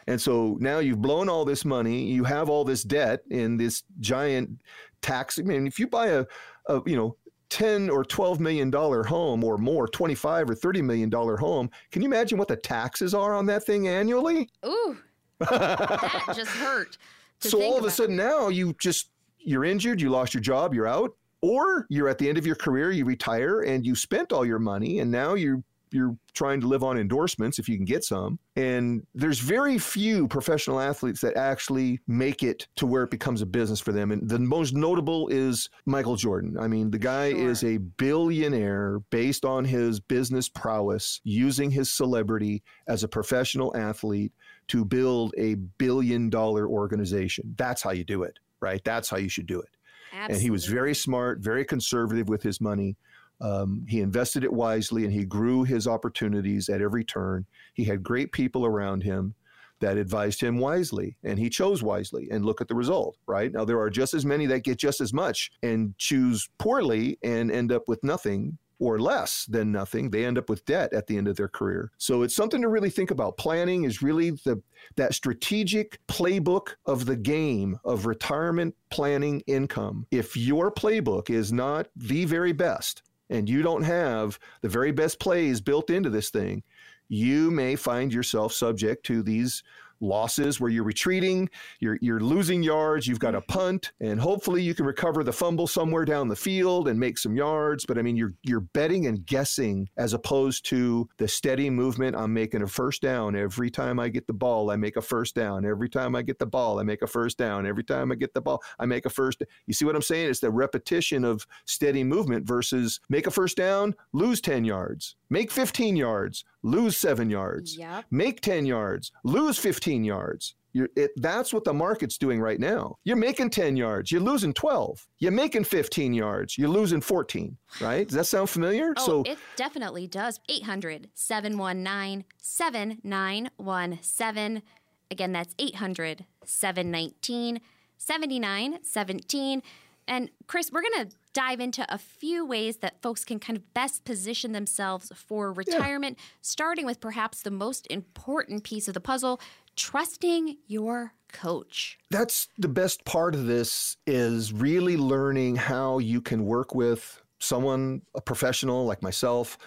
And 0.08 0.20
so 0.20 0.58
now 0.60 0.80
you've 0.80 1.02
blown 1.02 1.30
all 1.30 1.46
this 1.46 1.64
money, 1.64 2.04
you 2.04 2.24
have 2.24 2.50
all 2.50 2.64
this 2.64 2.84
debt 2.84 3.22
in 3.30 3.58
this 3.58 3.84
giant 4.00 4.62
tax. 5.02 5.40
I 5.40 5.44
mean, 5.44 5.66
if 5.66 5.80
you 5.80 5.88
buy 5.88 6.08
a, 6.08 6.26
a 6.68 6.82
you 6.86 6.96
know, 6.96 7.16
10 7.50 7.90
or 7.90 8.04
12 8.04 8.40
million 8.40 8.70
dollar 8.70 9.04
home 9.04 9.44
or 9.44 9.58
more, 9.58 9.88
25 9.88 10.50
or 10.50 10.56
30 10.56 10.82
million 10.82 11.10
dollar 11.10 11.38
home, 11.38 11.70
can 11.92 12.02
you 12.02 12.08
imagine 12.08 12.38
what 12.38 12.48
the 12.48 12.56
taxes 12.56 13.14
are 13.14 13.34
on 13.34 13.46
that 13.46 13.64
thing 13.64 13.88
annually? 13.88 14.50
Ooh. 14.66 14.98
that 15.40 16.34
just 16.36 16.52
hurt. 16.52 16.98
So 17.40 17.62
all 17.62 17.78
of 17.78 17.84
a 17.84 17.92
sudden 17.92 18.16
now 18.16 18.48
you 18.48 18.74
just 18.80 19.10
you're 19.38 19.66
injured, 19.66 20.00
you 20.00 20.10
lost 20.10 20.34
your 20.34 20.40
job, 20.40 20.74
you're 20.74 20.88
out, 20.88 21.14
or 21.42 21.86
you're 21.90 22.08
at 22.08 22.18
the 22.18 22.30
end 22.30 22.38
of 22.38 22.48
your 22.48 22.56
career, 22.56 22.92
you 22.92 23.04
retire 23.04 23.64
and 23.64 23.86
you 23.86 23.96
spent 23.96 24.32
all 24.32 24.46
your 24.46 24.60
money 24.60 25.00
and 25.00 25.12
now 25.12 25.34
you 25.34 25.62
you're 25.94 26.18
trying 26.34 26.60
to 26.62 26.68
live 26.68 26.84
on 26.84 26.98
endorsements 26.98 27.60
if 27.60 27.70
you 27.70 27.76
can 27.76 27.86
get 27.86 28.04
some. 28.04 28.40
And 28.56 29.06
there's 29.14 29.40
very 29.40 29.78
few 29.78 30.28
professional 30.28 30.80
athletes 30.80 31.22
that 31.22 31.38
actually 31.38 32.00
make 32.08 32.44
it 32.44 32.68
to 32.78 32.86
where 32.86 33.04
it 33.04 33.12
becomes 33.12 33.42
a 33.42 33.46
business 33.46 33.80
for 33.80 33.92
them. 33.92 34.12
And 34.12 34.28
the 34.28 34.40
most 34.40 34.74
notable 34.74 35.28
is 35.28 35.70
Michael 35.86 36.16
Jordan. 36.16 36.58
I 36.60 36.68
mean, 36.68 36.92
the 36.92 37.00
guy 37.00 37.32
sure. 37.32 37.50
is 37.50 37.64
a 37.64 37.78
billionaire 37.78 39.00
based 39.10 39.46
on 39.46 39.66
his 39.66 40.00
business 40.00 40.50
prowess, 40.50 41.22
using 41.24 41.72
his 41.72 41.92
celebrity 41.92 42.64
as 42.88 43.04
a 43.04 43.08
professional 43.08 43.76
athlete 43.78 44.32
to 44.70 44.86
build 44.86 45.34
a 45.38 45.56
billion 45.56 46.30
dollar 46.30 46.68
organization. 46.68 47.54
That's 47.58 47.82
how 47.82 47.92
you 47.92 48.04
do 48.04 48.24
it, 48.24 48.40
right? 48.60 48.84
That's 48.84 49.10
how 49.10 49.18
you 49.18 49.30
should 49.30 49.48
do 49.48 49.60
it. 49.60 49.70
Absolutely. 50.14 50.36
And 50.36 50.42
he 50.44 50.50
was 50.52 50.66
very 50.66 50.94
smart, 50.94 51.40
very 51.40 51.66
conservative 51.66 52.30
with 52.30 52.44
his 52.44 52.62
money. 52.62 52.96
Um, 53.44 53.86
he 53.88 54.00
invested 54.00 54.44
it 54.44 54.54
wisely 54.54 55.04
and 55.04 55.14
he 55.14 55.26
grew 55.26 55.64
his 55.64 55.86
opportunities 55.86 56.70
at 56.70 56.82
every 56.82 57.04
turn. 57.04 57.46
He 57.74 57.84
had 57.84 58.02
great 58.02 58.32
people 58.32 58.66
around 58.66 59.04
him 59.04 59.36
that 59.82 59.98
advised 59.98 60.40
him 60.40 60.60
wisely 60.60 61.18
and 61.26 61.38
he 61.38 61.50
chose 61.50 61.84
wisely 61.84 62.30
and 62.32 62.46
look 62.46 62.62
at 62.62 62.70
the 62.70 62.76
result 62.76 63.18
right? 63.28 63.52
Now 63.52 63.66
there 63.66 63.82
are 63.82 63.90
just 63.90 64.14
as 64.14 64.26
many 64.26 64.46
that 64.46 64.64
get 64.64 64.78
just 64.78 65.02
as 65.02 65.14
much 65.14 65.52
and 65.62 65.94
choose 65.98 66.50
poorly 66.58 67.20
and 67.22 67.52
end 67.52 67.72
up 67.72 67.88
with 67.88 68.02
nothing 68.02 68.58
or 68.80 69.00
less 69.00 69.46
than 69.46 69.72
nothing. 69.72 70.10
They 70.10 70.26
end 70.26 70.38
up 70.38 70.50
with 70.50 70.66
debt 70.66 70.94
at 70.94 71.08
the 71.08 71.18
end 71.18 71.28
of 71.28 71.36
their 71.36 71.48
career. 71.48 71.92
So 71.98 72.22
it's 72.22 72.36
something 72.36 72.62
to 72.62 72.68
really 72.68 72.90
think 72.90 73.12
about. 73.12 73.38
Planning 73.38 73.84
is 73.84 74.02
really 74.02 74.32
the 74.32 74.62
that 74.96 75.14
strategic 75.14 76.00
playbook 76.08 76.76
of 76.86 77.06
the 77.06 77.16
game 77.16 77.78
of 77.86 78.06
retirement 78.06 78.76
planning 78.90 79.42
income. 79.48 80.06
If 80.12 80.36
your 80.36 80.72
playbook 80.72 81.30
is 81.30 81.54
not 81.54 81.88
the 81.96 82.26
very 82.26 82.52
best 82.52 83.04
and 83.30 83.50
you 83.50 83.62
don't 83.62 83.84
have 83.84 84.40
the 84.62 84.70
very 84.70 84.92
best 84.92 85.20
plays 85.20 85.62
built 85.62 85.90
into 85.90 86.10
this 86.10 86.30
thing, 86.30 86.64
you 87.10 87.52
may 87.52 87.76
find 87.76 88.14
yourself 88.14 88.54
subject 88.54 89.06
to 89.06 89.22
these 89.22 89.64
losses 90.04 90.60
where 90.60 90.70
you're 90.70 90.84
retreating, 90.84 91.50
you're 91.80 91.98
you're 92.02 92.20
losing 92.20 92.62
yards, 92.62 93.08
you've 93.08 93.20
got 93.20 93.36
a 93.36 93.40
mm-hmm. 93.40 93.54
punt, 93.54 93.92
and 94.00 94.20
hopefully 94.20 94.62
you 94.62 94.76
can 94.76 94.86
recover 94.86 95.24
the 95.24 95.34
fumble 95.34 95.68
somewhere 95.68 96.06
down 96.06 96.28
the 96.28 96.36
field 96.36 96.88
and 96.88 97.00
make 97.00 97.18
some 97.18 97.36
yards. 97.36 97.86
But 97.86 97.98
I 97.98 98.02
mean, 98.02 98.16
you're 98.16 98.34
you're 98.44 98.60
betting 98.60 99.08
and 99.08 99.26
guessing 99.26 99.90
as 99.98 100.14
opposed 100.14 100.66
to 100.66 101.10
the 101.18 101.28
steady 101.28 101.70
movement. 101.70 102.16
I'm 102.16 102.34
making 102.34 102.62
a 102.62 102.68
first 102.68 103.02
down 103.02 103.36
every 103.36 103.72
time 103.72 104.00
I 104.00 104.10
get 104.10 104.28
the 104.28 104.34
ball. 104.34 104.70
I 104.70 104.76
make 104.76 104.98
a 104.98 105.02
first 105.02 105.36
down 105.36 105.66
every 105.66 105.90
time 105.90 106.16
I 106.16 106.22
get 106.22 106.40
the 106.40 106.46
ball. 106.46 106.80
I 106.80 106.84
make 106.84 107.02
a 107.02 107.08
first 107.08 107.38
down 107.38 107.66
every 107.66 107.84
time 107.84 108.12
I 108.12 108.16
get 108.16 108.34
the 108.34 108.42
ball. 108.42 108.62
I 108.80 108.86
make 108.86 109.06
a 109.06 109.10
first. 109.10 109.42
You 109.68 109.74
see 109.74 109.86
what 109.86 109.96
I'm 109.96 110.02
saying? 110.02 110.30
It's 110.30 110.40
the 110.40 110.52
repetition 110.52 111.24
of 111.24 111.48
steady 111.66 112.04
movement 112.04 112.46
versus 112.46 113.00
make 113.10 113.28
a 113.28 113.32
first 113.32 113.58
down, 113.58 113.96
lose 114.12 114.42
10 114.42 114.66
yards, 114.66 115.16
make 115.30 115.52
15 115.52 115.96
yards, 115.96 116.44
lose 116.64 116.98
seven 116.98 117.30
yards, 117.30 117.78
yep. 117.78 118.06
make 118.10 118.42
10 118.42 118.66
yards, 118.66 119.12
lose 119.24 119.58
15 119.58 120.04
yards. 120.04 120.56
It, 120.74 121.12
that's 121.18 121.54
what 121.54 121.66
the 121.66 121.74
market's 121.74 122.18
doing 122.18 122.42
right 122.42 122.60
now. 122.60 122.96
You're 123.04 123.16
making 123.16 123.52
10 123.52 123.78
yards, 123.78 124.12
you're 124.12 124.22
losing 124.22 124.54
12. 124.54 125.08
You're 125.20 125.32
making 125.32 125.66
15 125.66 126.14
yards, 126.14 126.58
you're 126.58 126.70
losing 126.70 127.00
14, 127.00 127.56
right? 127.80 128.08
Does 128.08 128.16
that 128.16 128.26
sound 128.26 128.50
familiar? 128.50 128.96
Oh, 128.98 129.06
so 129.06 129.22
it 129.24 129.38
definitely 129.56 130.08
does. 130.08 130.40
800 130.50 131.10
719 131.14 132.26
7917. 132.40 134.64
Again, 135.12 135.32
that's 135.32 135.54
800 135.60 136.26
719 136.44 137.62
7917. 137.98 139.62
And 140.08 140.32
Chris, 140.48 140.72
we're 140.72 140.82
going 140.82 141.08
to 141.08 141.16
dive 141.34 141.60
into 141.60 141.86
a 141.94 141.98
few 141.98 142.46
ways 142.46 142.78
that 142.78 143.02
folks 143.02 143.26
can 143.26 143.40
kind 143.40 143.58
of 143.58 143.74
best 143.74 144.06
position 144.06 144.52
themselves 144.52 145.12
for 145.16 145.52
retirement, 145.52 146.18
yeah. 146.18 146.26
starting 146.42 146.86
with 146.86 147.00
perhaps 147.00 147.42
the 147.42 147.52
most 147.52 147.88
important 147.90 148.64
piece 148.64 148.88
of 148.88 148.94
the 148.94 149.02
puzzle, 149.02 149.42
trusting 149.76 150.58
your 150.68 151.14
coach. 151.32 151.98
That's 152.12 152.48
the 152.58 152.68
best 152.68 153.04
part 153.06 153.36
of 153.36 153.48
this 153.48 153.98
is 154.06 154.54
really 154.54 154.98
learning 154.98 155.56
how 155.56 155.98
you 156.00 156.22
can 156.22 156.46
work 156.46 156.76
with 156.76 157.22
someone, 157.40 158.04
a 158.16 158.22
professional 158.22 158.86
like 158.86 159.02
myself, 159.02 159.58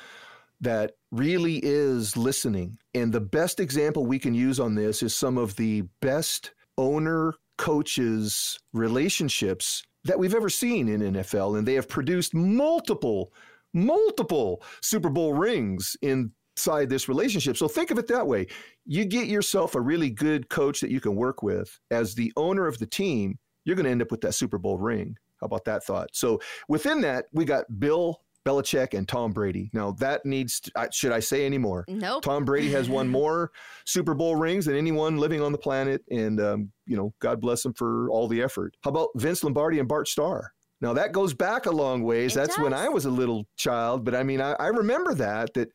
that 0.61 0.93
really 1.13 1.61
is 1.63 2.17
listening. 2.17 2.79
And 2.95 3.13
the 3.13 3.21
best 3.21 3.61
example 3.61 4.07
we 4.07 4.19
can 4.19 4.33
use 4.33 4.59
on 4.59 4.75
this 4.75 5.03
is 5.03 5.15
some 5.15 5.37
of 5.37 5.57
the 5.57 5.83
best 6.01 6.53
owner 6.79 7.35
coaches 7.59 8.59
relationships 8.73 9.83
that 10.07 10.19
we've 10.19 10.35
ever 10.35 10.49
seen 10.49 10.89
in 10.89 11.15
NFL, 11.15 11.59
and 11.59 11.67
they 11.67 11.75
have 11.75 11.89
produced 11.89 12.35
multiple, 12.35 13.33
multiple 13.75 14.63
Super 14.83 15.09
Bowl 15.09 15.35
rings 15.35 15.97
inside 16.03 16.89
this 16.89 17.09
relationship. 17.09 17.57
So 17.57 17.69
think 17.69 17.91
of 17.91 17.99
it 17.99 18.07
that 18.09 18.27
way. 18.27 18.47
You 18.85 19.05
get 19.05 19.27
yourself 19.27 19.75
a 19.75 19.81
really 19.81 20.11
good 20.11 20.49
coach 20.49 20.81
that 20.81 20.91
you 20.91 21.01
can 21.01 21.17
work 21.17 21.43
with 21.43 21.79
as 21.91 22.15
the 22.15 22.33
owner 22.37 22.67
of 22.67 22.79
the 22.79 22.87
team, 22.87 23.39
you're 23.65 23.77
going 23.77 23.85
to 23.85 23.91
end 23.91 24.03
up 24.03 24.11
with 24.11 24.21
that 24.23 24.35
Super 24.35 24.59
Bowl 24.59 24.79
ring. 24.79 25.17
How 25.41 25.47
about 25.47 25.65
that 25.67 25.85
thought? 25.85 26.11
So 26.13 26.41
within 26.69 27.03
that, 27.03 27.27
we 27.33 27.45
got 27.45 27.65
Bill 27.79 28.21
Belichick 28.47 28.95
and 28.95 29.09
Tom 29.09 29.33
Brady. 29.33 29.71
Now, 29.73 29.93
that 29.93 30.25
needs, 30.25 30.61
to, 30.61 30.89
should 30.93 31.13
I 31.13 31.21
say 31.21 31.45
any 31.45 31.59
more? 31.59 31.85
Nope. 31.89 32.23
Tom 32.23 32.45
Brady 32.45 32.71
has 32.71 32.89
won 32.89 33.09
more 33.21 33.51
Super 33.85 34.15
Bowl 34.15 34.37
rings 34.37 34.67
than 34.67 34.77
anyone 34.77 35.19
living 35.19 35.43
on 35.43 35.53
the 35.53 35.59
planet. 35.59 36.03
And, 36.11 36.41
um, 36.41 36.73
you 36.87 36.97
know, 36.97 37.13
God 37.21 37.41
bless 37.41 37.65
him 37.65 37.75
for 37.75 38.09
all 38.11 38.29
the 38.29 38.43
effort. 38.43 38.77
How 38.83 38.91
about 38.91 39.09
Vince 39.17 39.43
Lombardi 39.43 39.81
and 39.81 39.89
Bart 39.89 40.09
Starr? 40.09 40.53
Now, 40.81 40.93
that 40.93 41.13
goes 41.13 41.35
back 41.35 41.67
a 41.67 41.71
long 41.71 42.03
ways. 42.03 42.37
It 42.37 42.41
That's 42.41 42.59
when. 42.59 42.73
I 42.73 42.89
was 42.89 43.07
a 43.07 43.11
little 43.11 43.47
child. 43.57 44.05
But 44.05 44.15
I 44.15 44.23
mean, 44.23 44.41
I, 44.41 44.53
I 44.53 44.69
remember 44.69 45.15
that, 45.15 45.53
that 45.55 45.71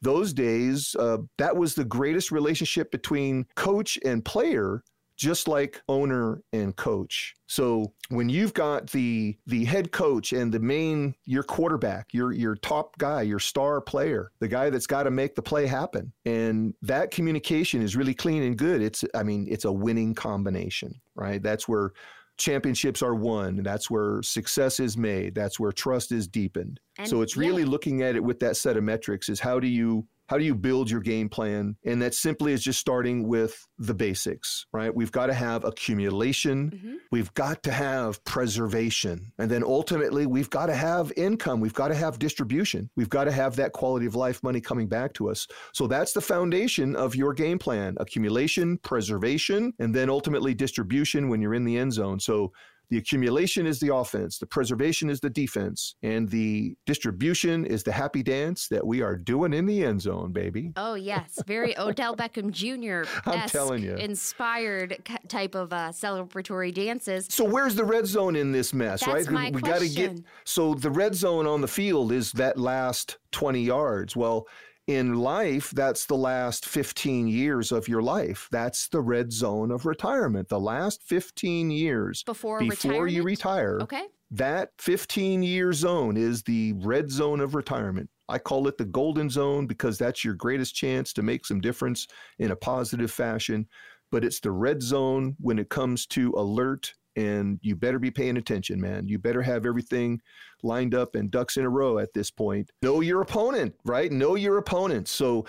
those 0.00 0.32
days, 0.32 0.96
uh, 0.98 1.18
that 1.36 1.56
was 1.56 1.74
the 1.74 1.84
greatest 1.84 2.30
relationship 2.32 2.90
between 2.90 3.46
coach 3.56 3.98
and 4.04 4.24
player 4.24 4.82
just 5.18 5.48
like 5.48 5.82
owner 5.88 6.42
and 6.52 6.74
coach. 6.76 7.34
So 7.48 7.92
when 8.08 8.28
you've 8.28 8.54
got 8.54 8.88
the 8.90 9.36
the 9.46 9.64
head 9.64 9.90
coach 9.90 10.32
and 10.32 10.52
the 10.52 10.60
main 10.60 11.14
your 11.24 11.42
quarterback, 11.42 12.14
your 12.14 12.32
your 12.32 12.54
top 12.54 12.96
guy, 12.98 13.22
your 13.22 13.40
star 13.40 13.80
player, 13.80 14.30
the 14.38 14.48
guy 14.48 14.70
that's 14.70 14.86
got 14.86 15.02
to 15.02 15.10
make 15.10 15.34
the 15.34 15.42
play 15.42 15.66
happen, 15.66 16.12
and 16.24 16.72
that 16.82 17.10
communication 17.10 17.82
is 17.82 17.96
really 17.96 18.14
clean 18.14 18.44
and 18.44 18.56
good. 18.56 18.80
It's 18.80 19.04
I 19.14 19.24
mean 19.24 19.46
it's 19.50 19.64
a 19.64 19.72
winning 19.72 20.14
combination, 20.14 20.94
right? 21.16 21.42
That's 21.42 21.68
where 21.68 21.92
championships 22.38 23.02
are 23.02 23.16
won. 23.16 23.64
That's 23.64 23.90
where 23.90 24.22
success 24.22 24.78
is 24.78 24.96
made. 24.96 25.34
That's 25.34 25.58
where 25.58 25.72
trust 25.72 26.12
is 26.12 26.28
deepened. 26.28 26.78
And 26.96 27.08
so 27.08 27.22
it's 27.22 27.36
yeah. 27.36 27.40
really 27.40 27.64
looking 27.64 28.02
at 28.02 28.14
it 28.14 28.22
with 28.22 28.38
that 28.40 28.56
set 28.56 28.76
of 28.76 28.84
metrics 28.84 29.28
is 29.28 29.40
how 29.40 29.58
do 29.58 29.66
you 29.66 30.06
how 30.28 30.38
do 30.38 30.44
you 30.44 30.54
build 30.54 30.90
your 30.90 31.00
game 31.00 31.28
plan? 31.28 31.76
And 31.84 32.00
that 32.02 32.14
simply 32.14 32.52
is 32.52 32.62
just 32.62 32.78
starting 32.78 33.26
with 33.26 33.66
the 33.78 33.94
basics, 33.94 34.66
right? 34.72 34.94
We've 34.94 35.12
got 35.12 35.26
to 35.26 35.34
have 35.34 35.64
accumulation. 35.64 36.70
Mhm. 36.70 36.96
We've 37.10 37.32
got 37.34 37.62
to 37.64 37.72
have 37.72 38.22
preservation. 38.24 39.32
And 39.38 39.50
then 39.50 39.64
ultimately, 39.64 40.26
we've 40.26 40.50
got 40.50 40.66
to 40.66 40.74
have 40.74 41.12
income. 41.16 41.60
We've 41.60 41.74
got 41.74 41.88
to 41.88 41.94
have 41.94 42.18
distribution. 42.18 42.90
We've 42.96 43.08
got 43.08 43.24
to 43.24 43.32
have 43.32 43.56
that 43.56 43.72
quality 43.72 44.06
of 44.06 44.14
life 44.14 44.42
money 44.42 44.60
coming 44.60 44.86
back 44.88 45.14
to 45.14 45.30
us. 45.30 45.46
So 45.72 45.86
that's 45.86 46.12
the 46.12 46.20
foundation 46.20 46.94
of 46.94 47.16
your 47.16 47.32
game 47.32 47.58
plan 47.58 47.96
accumulation, 47.98 48.78
preservation, 48.78 49.72
and 49.78 49.94
then 49.94 50.10
ultimately 50.10 50.54
distribution 50.54 51.28
when 51.28 51.40
you're 51.40 51.54
in 51.54 51.64
the 51.64 51.78
end 51.78 51.92
zone. 51.92 52.20
So 52.20 52.52
the 52.90 52.98
accumulation 52.98 53.66
is 53.66 53.80
the 53.80 53.94
offense, 53.94 54.38
the 54.38 54.46
preservation 54.46 55.10
is 55.10 55.20
the 55.20 55.30
defense, 55.30 55.94
and 56.02 56.28
the 56.28 56.74
distribution 56.86 57.64
is 57.64 57.82
the 57.82 57.92
happy 57.92 58.22
dance 58.22 58.68
that 58.68 58.86
we 58.86 59.02
are 59.02 59.16
doing 59.16 59.52
in 59.52 59.66
the 59.66 59.84
end 59.84 60.00
zone, 60.00 60.32
baby. 60.32 60.72
Oh 60.76 60.94
yes, 60.94 61.38
very 61.46 61.78
Odell 61.78 62.16
Beckham 62.16 62.50
Jr. 62.50 63.08
I'm 63.26 63.48
telling 63.48 63.82
you. 63.82 63.96
inspired 63.96 64.98
type 65.28 65.54
of 65.54 65.72
uh, 65.72 65.90
celebratory 65.90 66.72
dances. 66.72 67.26
So 67.30 67.44
where's 67.44 67.74
the 67.74 67.84
red 67.84 68.06
zone 68.06 68.36
in 68.36 68.52
this 68.52 68.72
mess, 68.72 69.04
That's 69.04 69.26
right? 69.26 69.30
my 69.30 69.50
we 69.50 69.60
got 69.60 69.80
to 69.80 69.88
get 69.88 70.20
so 70.44 70.74
the 70.74 70.90
red 70.90 71.14
zone 71.14 71.46
on 71.46 71.60
the 71.60 71.68
field 71.68 72.12
is 72.12 72.32
that 72.32 72.58
last 72.58 73.18
20 73.32 73.62
yards. 73.62 74.16
Well, 74.16 74.46
in 74.88 75.16
life, 75.16 75.70
that's 75.72 76.06
the 76.06 76.16
last 76.16 76.64
15 76.64 77.28
years 77.28 77.72
of 77.72 77.88
your 77.88 78.00
life. 78.00 78.48
That's 78.50 78.88
the 78.88 79.02
red 79.02 79.30
zone 79.30 79.70
of 79.70 79.84
retirement. 79.84 80.48
The 80.48 80.58
last 80.58 81.02
15 81.02 81.70
years 81.70 82.22
Before 82.22 82.58
before 82.60 83.06
you 83.06 83.22
retire. 83.22 83.78
Okay. 83.82 84.06
That 84.30 84.70
15 84.78 85.42
year 85.42 85.74
zone 85.74 86.16
is 86.16 86.42
the 86.42 86.72
red 86.78 87.10
zone 87.10 87.40
of 87.40 87.54
retirement. 87.54 88.08
I 88.30 88.38
call 88.38 88.66
it 88.66 88.78
the 88.78 88.86
golden 88.86 89.28
zone 89.28 89.66
because 89.66 89.98
that's 89.98 90.24
your 90.24 90.34
greatest 90.34 90.74
chance 90.74 91.12
to 91.14 91.22
make 91.22 91.44
some 91.44 91.60
difference 91.60 92.06
in 92.38 92.50
a 92.50 92.56
positive 92.56 93.10
fashion. 93.10 93.68
But 94.10 94.24
it's 94.24 94.40
the 94.40 94.52
red 94.52 94.82
zone 94.82 95.36
when 95.38 95.58
it 95.58 95.68
comes 95.68 96.06
to 96.06 96.32
alert, 96.38 96.94
and 97.18 97.58
you 97.62 97.74
better 97.74 97.98
be 97.98 98.12
paying 98.12 98.36
attention, 98.36 98.80
man. 98.80 99.08
You 99.08 99.18
better 99.18 99.42
have 99.42 99.66
everything 99.66 100.20
lined 100.62 100.94
up 100.94 101.16
and 101.16 101.30
ducks 101.30 101.56
in 101.56 101.64
a 101.64 101.68
row 101.68 101.98
at 101.98 102.14
this 102.14 102.30
point. 102.30 102.70
Know 102.80 103.00
your 103.00 103.22
opponent, 103.22 103.74
right? 103.84 104.12
Know 104.12 104.36
your 104.36 104.58
opponent. 104.58 105.08
So, 105.08 105.44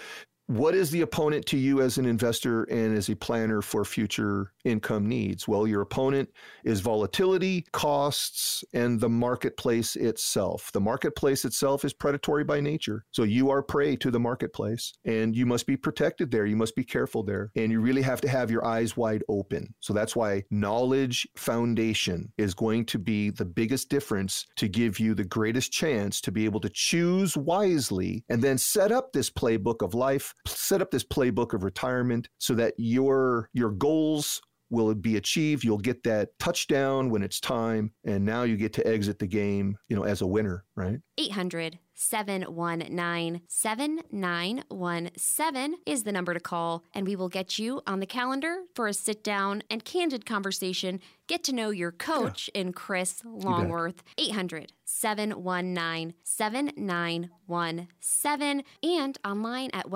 what 0.50 0.74
is 0.74 0.90
the 0.90 1.02
opponent 1.02 1.46
to 1.46 1.58
you 1.58 1.80
as 1.80 2.00
an 2.00 2.08
investor 2.08 2.64
and 2.64 2.98
as 2.98 3.08
a 3.08 3.16
planner 3.16 3.62
for 3.62 3.86
future 3.86 4.52
income 4.66 5.08
needs? 5.08 5.48
Well, 5.48 5.68
your 5.68 5.82
opponent 5.82 6.28
is 6.64 6.80
volatility, 6.80 7.68
costs, 7.72 8.64
and 8.74 9.00
the 9.00 9.10
marketplace 9.10 9.96
itself. 9.96 10.72
The 10.74 10.82
marketplace 10.82 11.46
itself 11.46 11.86
is 11.86 11.94
predatory 11.94 12.44
by 12.44 12.62
nature. 12.62 13.06
So 13.12 13.22
you 13.22 13.52
are 13.52 13.62
prey 13.62 13.96
to 13.98 14.10
the 14.10 14.20
marketplace 14.20 14.92
and 15.06 15.36
you 15.36 15.46
must 15.46 15.68
be 15.68 15.78
protected 15.78 16.32
there. 16.32 16.48
You 16.48 16.56
must 16.56 16.76
be 16.76 16.84
careful 16.84 17.22
there. 17.22 17.52
And 17.56 17.72
you 17.72 17.80
really 17.80 18.02
have 18.02 18.22
to 18.22 18.28
have 18.28 18.50
your 18.50 18.66
eyes 18.66 18.98
wide 18.98 19.24
open. 19.30 19.76
So 19.82 19.94
that's 19.94 20.16
why 20.16 20.46
knowledge 20.50 21.28
foundation 21.36 22.34
is 22.40 22.56
going 22.56 22.86
to 22.86 22.98
be 22.98 23.30
the 23.30 23.46
biggest 23.46 23.90
difference 23.90 24.48
to 24.56 24.68
give 24.68 25.00
you 25.00 25.14
the 25.14 25.26
greatest 25.26 25.72
chance 25.72 26.20
to 26.22 26.32
be 26.32 26.46
able 26.46 26.62
to 26.62 26.70
choose 26.70 27.38
wisely 27.38 28.24
and 28.30 28.42
then 28.42 28.58
set 28.58 28.92
up 28.92 29.14
this 29.14 29.30
playbook 29.30 29.84
of 29.84 29.94
life, 29.94 30.34
set 30.46 30.82
up 30.82 30.92
this 30.92 31.04
playbook 31.04 31.54
of 31.54 31.64
retirement 31.64 32.30
so 32.38 32.54
that 32.56 32.74
your 32.78 33.50
your 33.54 33.72
goals 33.72 34.42
will 34.70 34.92
it 34.92 35.02
be 35.02 35.18
achieved. 35.18 35.64
You'll 35.64 35.78
get 35.78 36.04
that 36.04 36.38
touchdown 36.40 37.10
when 37.10 37.24
it's 37.24 37.40
time, 37.40 37.92
and 38.06 38.26
now 38.26 38.44
you 38.44 38.58
get 38.58 38.74
to 38.74 38.86
exit 38.88 39.20
the 39.20 39.28
game, 39.28 39.78
you 39.88 39.96
know, 39.96 40.04
as 40.04 40.22
a 40.22 40.28
winner, 40.28 40.66
right? 40.76 41.00
800 41.18 41.80
719 41.94 43.42
7917 43.48 45.76
is 45.86 46.04
the 46.04 46.12
number 46.14 46.34
to 46.34 46.40
call, 46.40 46.86
and 46.94 47.06
we 47.06 47.16
will 47.16 47.30
get 47.30 47.60
you 47.60 47.82
on 47.86 48.00
the 48.00 48.06
calendar 48.06 48.62
for 48.74 48.88
a 48.88 48.94
sit 48.94 49.22
down 49.24 49.64
and 49.70 49.84
candid 49.84 50.26
conversation. 50.26 51.02
Get 51.28 51.44
to 51.44 51.54
know 51.54 51.72
your 51.72 51.92
coach 51.92 52.50
in 52.54 52.72
Chris 52.72 53.22
Longworth. 53.26 54.02
800 54.18 54.72
719 54.86 56.14
7917 56.24 58.64
and 58.84 59.18
online 59.26 59.70
at 59.74 59.90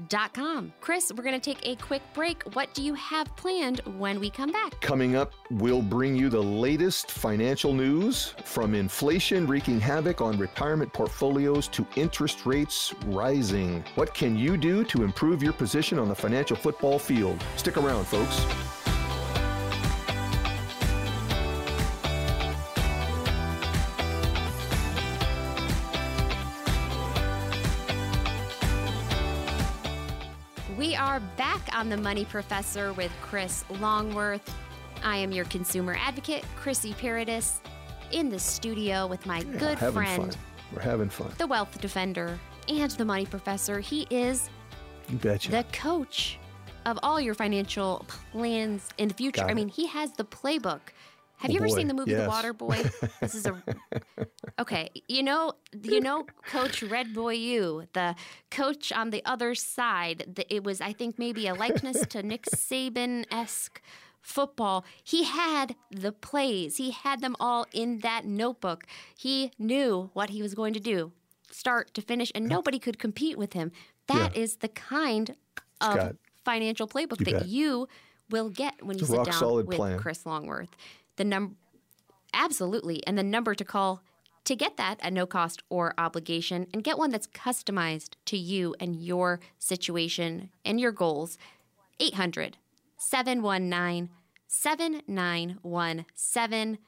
wealthdefender.com. 0.00 0.72
Chris, 0.80 1.12
we're 1.16 1.24
going 1.24 1.38
to 1.38 1.54
take 1.54 1.66
a 1.66 1.76
quick 1.76 2.02
break. 2.14 2.42
What 2.54 2.72
do 2.74 2.82
you 2.82 2.94
have 2.94 3.34
planned 3.36 3.80
when 3.98 4.20
we 4.20 4.30
come 4.30 4.52
back? 4.52 4.80
Coming 4.80 5.16
up, 5.16 5.32
we'll 5.50 5.82
bring 5.82 6.16
you 6.16 6.28
the 6.28 6.42
latest 6.42 7.10
financial 7.10 7.72
news 7.72 8.34
from 8.44 8.74
inflation 8.74 9.46
wreaking 9.46 9.80
havoc 9.80 10.20
on 10.20 10.38
retirement 10.38 10.92
portfolios 10.92 11.68
to 11.68 11.86
interest 11.96 12.46
rates 12.46 12.94
rising. 13.06 13.84
What 13.94 14.14
can 14.14 14.36
you 14.36 14.56
do 14.56 14.84
to 14.84 15.02
improve 15.02 15.42
your 15.42 15.52
position 15.52 15.98
on 15.98 16.08
the 16.08 16.14
financial 16.14 16.56
football 16.56 16.98
field? 16.98 17.42
Stick 17.56 17.76
around, 17.76 18.06
folks. 18.06 18.81
On 31.82 31.88
the 31.88 31.96
Money 31.96 32.24
Professor 32.24 32.92
with 32.92 33.10
Chris 33.20 33.64
Longworth. 33.80 34.54
I 35.02 35.16
am 35.16 35.32
your 35.32 35.46
consumer 35.46 35.96
advocate, 35.98 36.44
Chrissy 36.54 36.92
Paradis, 36.94 37.60
in 38.12 38.28
the 38.28 38.38
studio 38.38 39.08
with 39.08 39.26
my 39.26 39.38
Yeah, 39.38 39.58
good 39.58 39.78
friend, 39.80 40.32
fun. 40.32 40.42
We're 40.72 40.80
having 40.82 41.08
fun. 41.08 41.32
the 41.38 41.46
Wealth 41.48 41.80
Defender, 41.80 42.38
and 42.68 42.88
the 42.92 43.04
Money 43.04 43.26
Professor. 43.26 43.80
He 43.80 44.06
is 44.10 44.48
You 45.08 45.18
betcha. 45.18 45.50
the 45.50 45.64
coach 45.72 46.38
of 46.86 47.00
all 47.02 47.20
your 47.20 47.34
financial 47.34 48.06
plans 48.30 48.88
in 48.98 49.08
the 49.08 49.14
future. 49.14 49.42
I 49.44 49.52
mean, 49.52 49.66
he 49.66 49.88
has 49.88 50.12
the 50.12 50.24
playbook. 50.24 50.82
Have 51.42 51.50
Oh, 51.50 51.54
you 51.54 51.58
ever 51.58 51.66
boy, 51.68 51.74
seen 51.76 51.88
the 51.88 51.94
movie 51.94 52.14
The. 52.14 52.28
Water 52.28 52.52
Boy? 52.52 52.82
This 53.20 53.34
is 53.34 53.46
a 53.46 53.60
okay. 54.60 54.90
You 55.08 55.22
know, 55.24 55.54
you 55.82 56.00
know, 56.00 56.24
Coach 56.46 56.82
Red 56.82 57.12
Boy, 57.14 57.34
you 57.34 57.86
the 57.94 58.14
coach 58.50 58.92
on 58.92 59.10
the 59.10 59.24
other 59.24 59.54
side. 59.56 60.24
The, 60.36 60.54
it 60.54 60.62
was, 60.62 60.80
I 60.80 60.92
think, 60.92 61.18
maybe 61.18 61.48
a 61.48 61.54
likeness 61.54 62.06
to 62.06 62.22
Nick 62.22 62.44
Saban 62.46 63.24
esque 63.30 63.82
football. 64.20 64.84
He 65.02 65.24
had 65.24 65.74
the 65.90 66.12
plays. 66.12 66.76
He 66.76 66.92
had 66.92 67.20
them 67.20 67.34
all 67.40 67.66
in 67.72 67.98
that 67.98 68.24
notebook. 68.24 68.84
He 69.18 69.50
knew 69.58 70.10
what 70.12 70.30
he 70.30 70.42
was 70.42 70.54
going 70.54 70.74
to 70.74 70.80
do, 70.80 71.10
start 71.50 71.92
to 71.94 72.02
finish, 72.02 72.30
and 72.34 72.48
nobody 72.48 72.78
could 72.78 73.00
compete 73.00 73.36
with 73.36 73.52
him. 73.54 73.72
That 74.06 74.36
is 74.36 74.56
the 74.56 74.68
kind 74.68 75.30
of 75.80 75.92
Scott, 75.94 76.16
financial 76.44 76.86
playbook 76.86 77.18
you 77.20 77.24
that 77.32 77.40
bet. 77.40 77.46
you 77.46 77.88
will 78.30 78.48
get 78.48 78.82
when 78.84 78.98
you 78.98 79.04
sit 79.06 79.24
down 79.24 79.54
with 79.54 79.70
plan. 79.70 79.98
Chris 79.98 80.24
Longworth. 80.24 80.76
The 81.16 81.24
number, 81.24 81.54
absolutely, 82.32 83.06
and 83.06 83.18
the 83.18 83.22
number 83.22 83.54
to 83.54 83.64
call 83.64 84.02
to 84.44 84.56
get 84.56 84.76
that 84.76 84.98
at 85.00 85.12
no 85.12 85.24
cost 85.26 85.62
or 85.68 85.94
obligation, 85.96 86.66
and 86.72 86.82
get 86.82 86.98
one 86.98 87.10
that's 87.10 87.28
customized 87.28 88.14
to 88.26 88.36
you 88.36 88.74
and 88.80 88.96
your 88.96 89.38
situation 89.58 90.50
and 90.64 90.80
your 90.80 90.90
goals. 90.92 91.38
800 92.00 92.56
719 92.96 94.10
7917. 94.48 96.78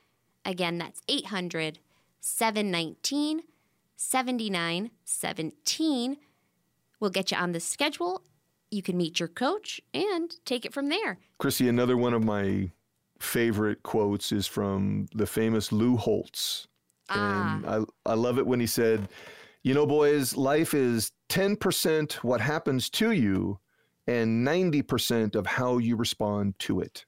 Again, 0.44 0.78
that's 0.78 1.00
800 1.08 1.78
719 2.20 3.42
7917. 3.96 6.16
We'll 7.00 7.10
get 7.10 7.30
you 7.30 7.36
on 7.36 7.52
the 7.52 7.60
schedule. 7.60 8.22
You 8.70 8.82
can 8.82 8.96
meet 8.96 9.20
your 9.20 9.28
coach 9.28 9.80
and 9.92 10.34
take 10.44 10.64
it 10.64 10.72
from 10.72 10.88
there. 10.88 11.18
Chrissy, 11.38 11.68
another 11.68 11.96
one 11.96 12.12
of 12.12 12.24
my 12.24 12.72
favorite 13.24 13.82
quotes 13.82 14.32
is 14.32 14.46
from 14.46 15.06
the 15.14 15.26
famous 15.26 15.72
Lou 15.72 15.96
Holtz. 15.96 16.68
Ah. 17.08 17.56
And 17.56 17.66
I, 17.66 18.10
I 18.10 18.14
love 18.14 18.38
it 18.38 18.46
when 18.46 18.60
he 18.60 18.66
said, 18.66 19.08
you 19.62 19.74
know, 19.74 19.86
boys, 19.86 20.36
life 20.36 20.74
is 20.74 21.10
10% 21.30 22.12
what 22.16 22.40
happens 22.40 22.90
to 22.90 23.12
you 23.12 23.58
and 24.06 24.46
90% 24.46 25.34
of 25.34 25.46
how 25.46 25.78
you 25.78 25.96
respond 25.96 26.58
to 26.60 26.80
it. 26.80 27.04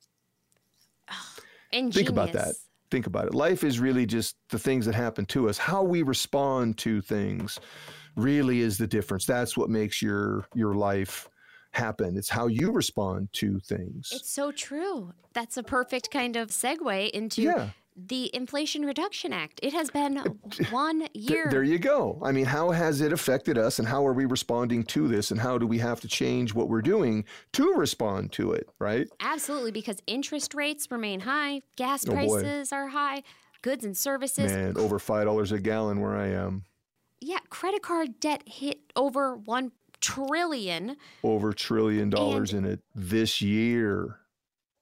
Ingenious. 1.72 1.94
Think 1.94 2.08
about 2.08 2.32
that. 2.32 2.54
Think 2.90 3.06
about 3.06 3.26
it. 3.26 3.34
Life 3.34 3.64
is 3.64 3.80
really 3.80 4.06
just 4.06 4.36
the 4.50 4.58
things 4.58 4.86
that 4.86 4.94
happen 4.94 5.26
to 5.26 5.48
us. 5.48 5.58
How 5.58 5.82
we 5.82 6.02
respond 6.02 6.78
to 6.78 7.00
things 7.00 7.58
really 8.16 8.60
is 8.60 8.78
the 8.78 8.86
difference. 8.86 9.26
That's 9.26 9.56
what 9.56 9.68
makes 9.68 10.00
your 10.00 10.46
your 10.54 10.74
life 10.74 11.28
happen. 11.76 12.16
It's 12.16 12.28
how 12.30 12.46
you 12.48 12.70
respond 12.72 13.28
to 13.34 13.60
things. 13.60 14.10
It's 14.12 14.30
so 14.30 14.50
true. 14.52 15.12
That's 15.32 15.56
a 15.56 15.62
perfect 15.62 16.10
kind 16.10 16.36
of 16.36 16.48
segue 16.48 17.10
into 17.10 17.42
Yeah. 17.42 17.70
the 17.96 18.30
Inflation 18.34 18.84
Reduction 18.84 19.32
Act. 19.32 19.60
It 19.62 19.72
has 19.72 19.90
been 19.90 20.16
one 20.70 21.06
year. 21.14 21.48
there 21.50 21.62
you 21.62 21.78
go. 21.78 22.18
I 22.22 22.32
mean, 22.32 22.44
how 22.46 22.70
has 22.70 23.00
it 23.00 23.12
affected 23.12 23.56
us 23.58 23.78
and 23.78 23.86
how 23.88 24.06
are 24.06 24.12
we 24.12 24.24
responding 24.26 24.82
to 24.84 25.06
this 25.08 25.30
and 25.30 25.40
how 25.40 25.56
do 25.58 25.66
we 25.66 25.78
have 25.78 26.00
to 26.00 26.08
change 26.08 26.52
what 26.54 26.68
we're 26.68 26.82
doing 26.82 27.24
to 27.52 27.72
respond 27.74 28.32
to 28.32 28.52
it, 28.52 28.68
right? 28.78 29.08
Absolutely, 29.20 29.70
because 29.72 29.98
interest 30.06 30.54
rates 30.54 30.90
remain 30.90 31.20
high, 31.20 31.62
gas 31.76 32.04
Oh, 32.06 32.10
boy. 32.12 32.26
prices 32.42 32.72
are 32.72 32.88
high, 32.88 33.22
goods 33.62 33.84
and 33.84 33.96
services. 33.96 34.52
Man, 34.52 34.76
over 34.76 34.98
$5 34.98 35.52
a 35.52 35.58
gallon 35.60 36.00
where 36.00 36.16
I 36.16 36.28
am. 36.28 36.64
Yeah, 37.22 37.38
credit 37.48 37.82
card 37.82 38.20
debt 38.20 38.42
hit 38.46 38.78
over 38.94 39.36
1 39.36 39.72
trillion. 40.00 40.96
Over 41.22 41.52
trillion 41.52 42.10
dollars 42.10 42.52
in 42.52 42.64
it 42.64 42.80
this 42.94 43.40
year. 43.40 44.18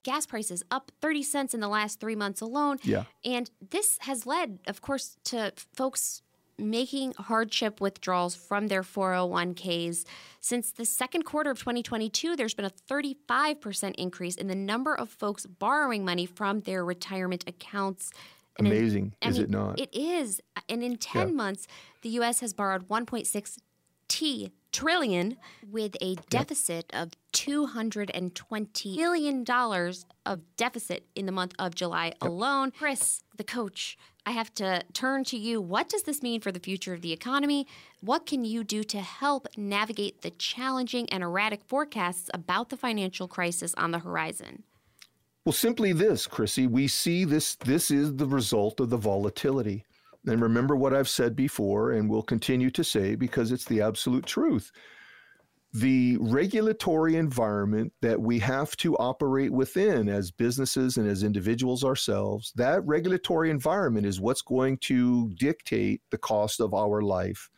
Gas 0.02 0.26
prices 0.26 0.62
up 0.70 0.92
30 1.00 1.22
cents 1.22 1.54
in 1.54 1.60
the 1.60 1.68
last 1.68 1.98
3 2.00 2.14
months 2.14 2.40
alone. 2.42 2.78
Yeah. 2.82 3.04
And 3.24 3.50
this 3.70 3.96
has 4.02 4.26
led, 4.26 4.58
of 4.66 4.82
course, 4.82 5.16
to 5.24 5.52
folks 5.74 6.20
making 6.58 7.14
hardship 7.18 7.80
withdrawals 7.80 8.36
from 8.36 8.68
their 8.68 8.82
401ks. 8.82 10.04
Since 10.40 10.72
the 10.72 10.84
second 10.84 11.22
quarter 11.24 11.50
of 11.50 11.58
2022, 11.58 12.36
there's 12.36 12.54
been 12.54 12.66
a 12.66 12.70
35% 12.70 13.94
increase 13.96 14.36
in 14.36 14.46
the 14.46 14.54
number 14.54 14.94
of 14.94 15.08
folks 15.08 15.46
borrowing 15.46 16.04
money 16.04 16.26
from 16.26 16.60
their 16.60 16.84
retirement 16.84 17.42
accounts. 17.48 18.10
And 18.58 18.68
in- 18.68 18.72
Amazing, 18.72 19.14
I 19.22 19.28
is 19.30 19.36
mean, 19.38 19.44
it 19.44 19.50
not? 19.50 19.80
It 19.80 19.92
is. 19.94 20.40
And 20.68 20.82
in 20.84 20.96
10 20.96 21.28
Yeah. 21.28 21.34
months, 21.34 21.66
the 22.02 22.10
US 22.10 22.38
has 22.40 22.52
borrowed 22.52 22.88
1.6 22.88 23.58
T 24.06 24.52
trillion 24.74 25.36
with 25.70 25.96
a 26.00 26.16
deficit 26.28 26.90
of 26.92 27.12
220 27.32 28.96
billion 28.96 29.44
dollars 29.44 30.04
of 30.26 30.40
deficit 30.56 31.06
in 31.14 31.26
the 31.26 31.32
month 31.32 31.54
of 31.60 31.76
July 31.76 32.12
alone. 32.20 32.72
Chris, 32.76 33.22
the 33.36 33.44
coach, 33.44 33.96
I 34.26 34.32
have 34.32 34.52
to 34.56 34.82
turn 34.92 35.22
to 35.24 35.38
you. 35.38 35.60
What 35.60 35.88
does 35.88 36.02
this 36.02 36.22
mean 36.22 36.40
for 36.40 36.50
the 36.50 36.58
future 36.58 36.92
of 36.92 37.02
the 37.02 37.12
economy? 37.12 37.68
What 38.00 38.26
can 38.26 38.44
you 38.44 38.64
do 38.64 38.82
to 38.82 39.00
help 39.00 39.46
navigate 39.56 40.22
the 40.22 40.30
challenging 40.30 41.08
and 41.10 41.22
erratic 41.22 41.62
forecasts 41.64 42.28
about 42.34 42.70
the 42.70 42.76
financial 42.76 43.28
crisis 43.28 43.74
on 43.76 43.92
the 43.92 44.00
horizon? 44.00 44.64
Well, 45.44 45.52
simply 45.52 45.92
this, 45.92 46.26
Chrissy, 46.26 46.66
we 46.66 46.88
see 46.88 47.24
this 47.24 47.54
this 47.56 47.92
is 47.92 48.16
the 48.16 48.26
result 48.26 48.80
of 48.80 48.90
the 48.90 48.96
volatility. 48.96 49.84
And 50.26 50.40
remember 50.40 50.76
what 50.76 50.94
I've 50.94 51.08
said 51.08 51.36
before 51.36 51.92
and 51.92 52.08
will 52.08 52.22
continue 52.22 52.70
to 52.70 52.84
say 52.84 53.14
because 53.14 53.52
it's 53.52 53.64
the 53.64 53.82
absolute 53.82 54.26
truth. 54.26 54.72
The 55.72 56.16
regulatory 56.20 57.16
environment 57.16 57.92
that 58.00 58.20
we 58.20 58.38
have 58.38 58.76
to 58.78 58.96
operate 58.96 59.50
within 59.50 60.08
as 60.08 60.30
businesses 60.30 60.96
and 60.96 61.08
as 61.08 61.24
individuals 61.24 61.82
ourselves, 61.84 62.52
that 62.54 62.86
regulatory 62.86 63.50
environment 63.50 64.06
is 64.06 64.20
what's 64.20 64.42
going 64.42 64.78
to 64.78 65.30
dictate 65.34 66.00
the 66.10 66.18
cost 66.18 66.60
of 66.60 66.74
our 66.74 67.02
life. 67.02 67.50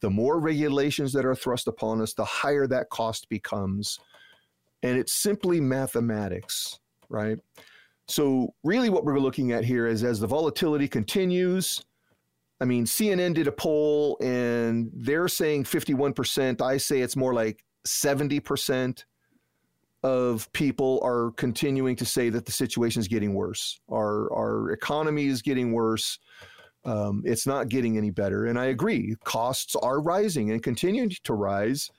The 0.00 0.10
more 0.10 0.38
regulations 0.38 1.12
that 1.14 1.26
are 1.26 1.34
thrust 1.34 1.66
upon 1.66 2.00
us, 2.00 2.14
the 2.14 2.24
higher 2.24 2.66
that 2.68 2.90
cost 2.90 3.28
becomes. 3.28 3.98
And 4.82 4.96
it's 4.96 5.12
simply 5.12 5.60
mathematics 5.60 6.78
right? 7.08 7.38
So, 8.06 8.54
really, 8.62 8.90
what 8.90 9.04
we're 9.04 9.18
looking 9.18 9.52
at 9.52 9.64
here 9.64 9.86
is 9.86 10.04
as 10.04 10.20
the 10.20 10.26
volatility 10.26 10.88
continues. 10.88 11.82
I 12.64 12.66
mean, 12.66 12.86
CNN 12.86 13.34
did 13.34 13.46
a 13.46 13.52
poll 13.52 14.16
and 14.22 14.90
they're 14.94 15.28
saying 15.28 15.64
51%. 15.64 16.62
I 16.62 16.78
say 16.78 17.02
it's 17.02 17.14
more 17.14 17.34
like 17.34 17.62
70% 17.86 19.04
of 20.02 20.50
people 20.54 20.98
are 21.04 21.32
continuing 21.32 21.94
to 21.96 22.06
say 22.06 22.30
that 22.30 22.46
the 22.46 22.52
situation 22.52 23.00
is 23.00 23.06
getting 23.06 23.34
worse. 23.34 23.78
Our, 23.92 24.32
our 24.32 24.70
economy 24.70 25.26
is 25.26 25.42
getting 25.42 25.72
worse. 25.72 26.18
Um, 26.86 27.22
it's 27.26 27.46
not 27.46 27.68
getting 27.68 27.98
any 27.98 28.10
better. 28.10 28.46
And 28.46 28.58
I 28.58 28.66
agree, 28.66 29.14
costs 29.24 29.76
are 29.76 30.00
rising 30.00 30.50
and 30.50 30.62
continuing 30.62 31.12
to 31.24 31.34
rise 31.34 31.90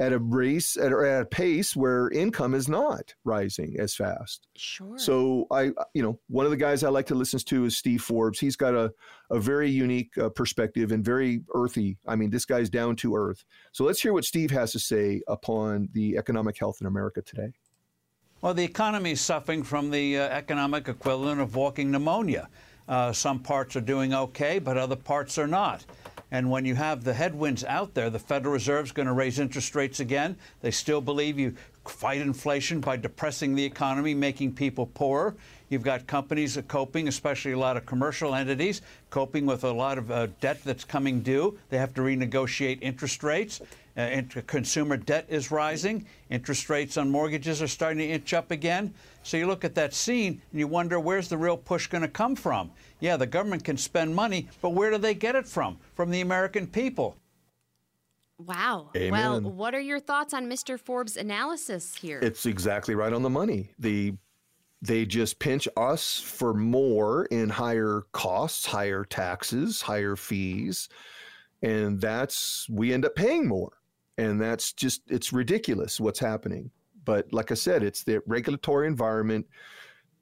at 0.00 0.14
a 0.14 0.18
race 0.18 0.78
at, 0.78 0.92
or 0.92 1.04
at 1.04 1.22
a 1.22 1.26
pace 1.26 1.76
where 1.76 2.08
income 2.10 2.54
is 2.54 2.68
not 2.68 3.14
rising 3.22 3.76
as 3.78 3.94
fast. 3.94 4.48
Sure. 4.56 4.98
So 4.98 5.46
I, 5.52 5.72
you 5.92 6.02
know, 6.02 6.18
one 6.28 6.46
of 6.46 6.50
the 6.50 6.56
guys 6.56 6.82
I 6.82 6.88
like 6.88 7.06
to 7.08 7.14
listen 7.14 7.38
to 7.38 7.66
is 7.66 7.76
Steve 7.76 8.02
Forbes. 8.02 8.40
He's 8.40 8.56
got 8.56 8.74
a, 8.74 8.90
a 9.30 9.38
very 9.38 9.70
unique 9.70 10.16
uh, 10.16 10.30
perspective 10.30 10.90
and 10.90 11.04
very 11.04 11.42
earthy. 11.54 11.98
I 12.08 12.16
mean, 12.16 12.30
this 12.30 12.46
guy's 12.46 12.70
down 12.70 12.96
to 12.96 13.14
earth. 13.14 13.44
So 13.72 13.84
let's 13.84 14.00
hear 14.00 14.14
what 14.14 14.24
Steve 14.24 14.50
has 14.52 14.72
to 14.72 14.78
say 14.78 15.20
upon 15.28 15.90
the 15.92 16.16
economic 16.16 16.58
health 16.58 16.78
in 16.80 16.86
America 16.86 17.20
today. 17.20 17.52
Well, 18.40 18.54
the 18.54 18.64
economy 18.64 19.12
is 19.12 19.20
suffering 19.20 19.62
from 19.62 19.90
the 19.90 20.18
uh, 20.18 20.28
economic 20.28 20.88
equivalent 20.88 21.42
of 21.42 21.56
walking 21.56 21.90
pneumonia. 21.90 22.48
Uh, 22.88 23.12
some 23.12 23.38
parts 23.38 23.76
are 23.76 23.82
doing 23.82 24.14
okay, 24.14 24.58
but 24.58 24.78
other 24.78 24.96
parts 24.96 25.36
are 25.36 25.46
not. 25.46 25.84
And 26.30 26.50
when 26.50 26.64
you 26.64 26.76
have 26.76 27.04
the 27.04 27.14
headwinds 27.14 27.64
out 27.64 27.94
there, 27.94 28.08
the 28.08 28.18
Federal 28.18 28.52
Reserve 28.52 28.86
is 28.86 28.92
going 28.92 29.06
to 29.08 29.12
raise 29.12 29.38
interest 29.38 29.74
rates 29.74 30.00
again. 30.00 30.36
They 30.60 30.70
still 30.70 31.00
believe 31.00 31.38
you 31.38 31.54
fight 31.88 32.20
inflation 32.20 32.80
by 32.80 32.96
depressing 32.96 33.54
the 33.54 33.64
economy, 33.64 34.14
making 34.14 34.54
people 34.54 34.86
poorer. 34.86 35.34
You've 35.70 35.82
got 35.82 36.06
companies 36.06 36.58
coping, 36.68 37.08
especially 37.08 37.52
a 37.52 37.58
lot 37.58 37.76
of 37.76 37.86
commercial 37.86 38.34
entities, 38.34 38.82
coping 39.08 39.46
with 39.46 39.64
a 39.64 39.72
lot 39.72 39.98
of 39.98 40.10
uh, 40.10 40.26
debt 40.40 40.60
that's 40.64 40.84
coming 40.84 41.20
due. 41.20 41.58
They 41.68 41.78
have 41.78 41.94
to 41.94 42.02
renegotiate 42.02 42.78
interest 42.82 43.22
rates. 43.22 43.60
Uh, 43.96 44.22
consumer 44.46 44.96
debt 44.96 45.26
is 45.28 45.50
rising. 45.50 46.06
Interest 46.30 46.68
rates 46.70 46.96
on 46.96 47.10
mortgages 47.10 47.60
are 47.60 47.68
starting 47.68 47.98
to 47.98 48.08
inch 48.08 48.32
up 48.32 48.50
again. 48.50 48.94
So 49.22 49.36
you 49.36 49.46
look 49.46 49.64
at 49.64 49.74
that 49.74 49.94
scene 49.94 50.40
and 50.50 50.60
you 50.60 50.66
wonder 50.66 50.98
where's 50.98 51.28
the 51.28 51.36
real 51.36 51.56
push 51.56 51.86
going 51.86 52.02
to 52.02 52.08
come 52.08 52.34
from? 52.34 52.70
Yeah, 53.00 53.16
the 53.16 53.26
government 53.26 53.64
can 53.64 53.76
spend 53.76 54.14
money, 54.14 54.48
but 54.62 54.70
where 54.70 54.90
do 54.90 54.98
they 54.98 55.14
get 55.14 55.34
it 55.34 55.46
from? 55.46 55.78
From 55.94 56.10
the 56.10 56.20
American 56.20 56.66
people. 56.66 57.16
Wow. 58.46 58.90
Amen. 58.96 59.10
Well, 59.12 59.40
what 59.40 59.74
are 59.74 59.80
your 59.80 60.00
thoughts 60.00 60.34
on 60.34 60.48
Mr. 60.48 60.78
Forbes' 60.78 61.16
analysis 61.16 61.94
here? 61.94 62.20
It's 62.22 62.46
exactly 62.46 62.94
right 62.94 63.12
on 63.12 63.22
the 63.22 63.30
money. 63.30 63.70
The 63.78 64.14
they 64.82 65.04
just 65.04 65.38
pinch 65.38 65.68
us 65.76 66.18
for 66.18 66.54
more 66.54 67.26
in 67.26 67.50
higher 67.50 68.06
costs, 68.12 68.64
higher 68.64 69.04
taxes, 69.04 69.82
higher 69.82 70.16
fees, 70.16 70.88
and 71.62 72.00
that's 72.00 72.66
we 72.70 72.92
end 72.92 73.04
up 73.04 73.14
paying 73.14 73.46
more. 73.46 73.72
And 74.16 74.40
that's 74.40 74.72
just 74.72 75.02
it's 75.08 75.32
ridiculous 75.32 76.00
what's 76.00 76.18
happening. 76.18 76.70
But 77.04 77.32
like 77.32 77.50
I 77.50 77.54
said, 77.54 77.82
it's 77.82 78.04
the 78.04 78.22
regulatory 78.26 78.86
environment 78.86 79.46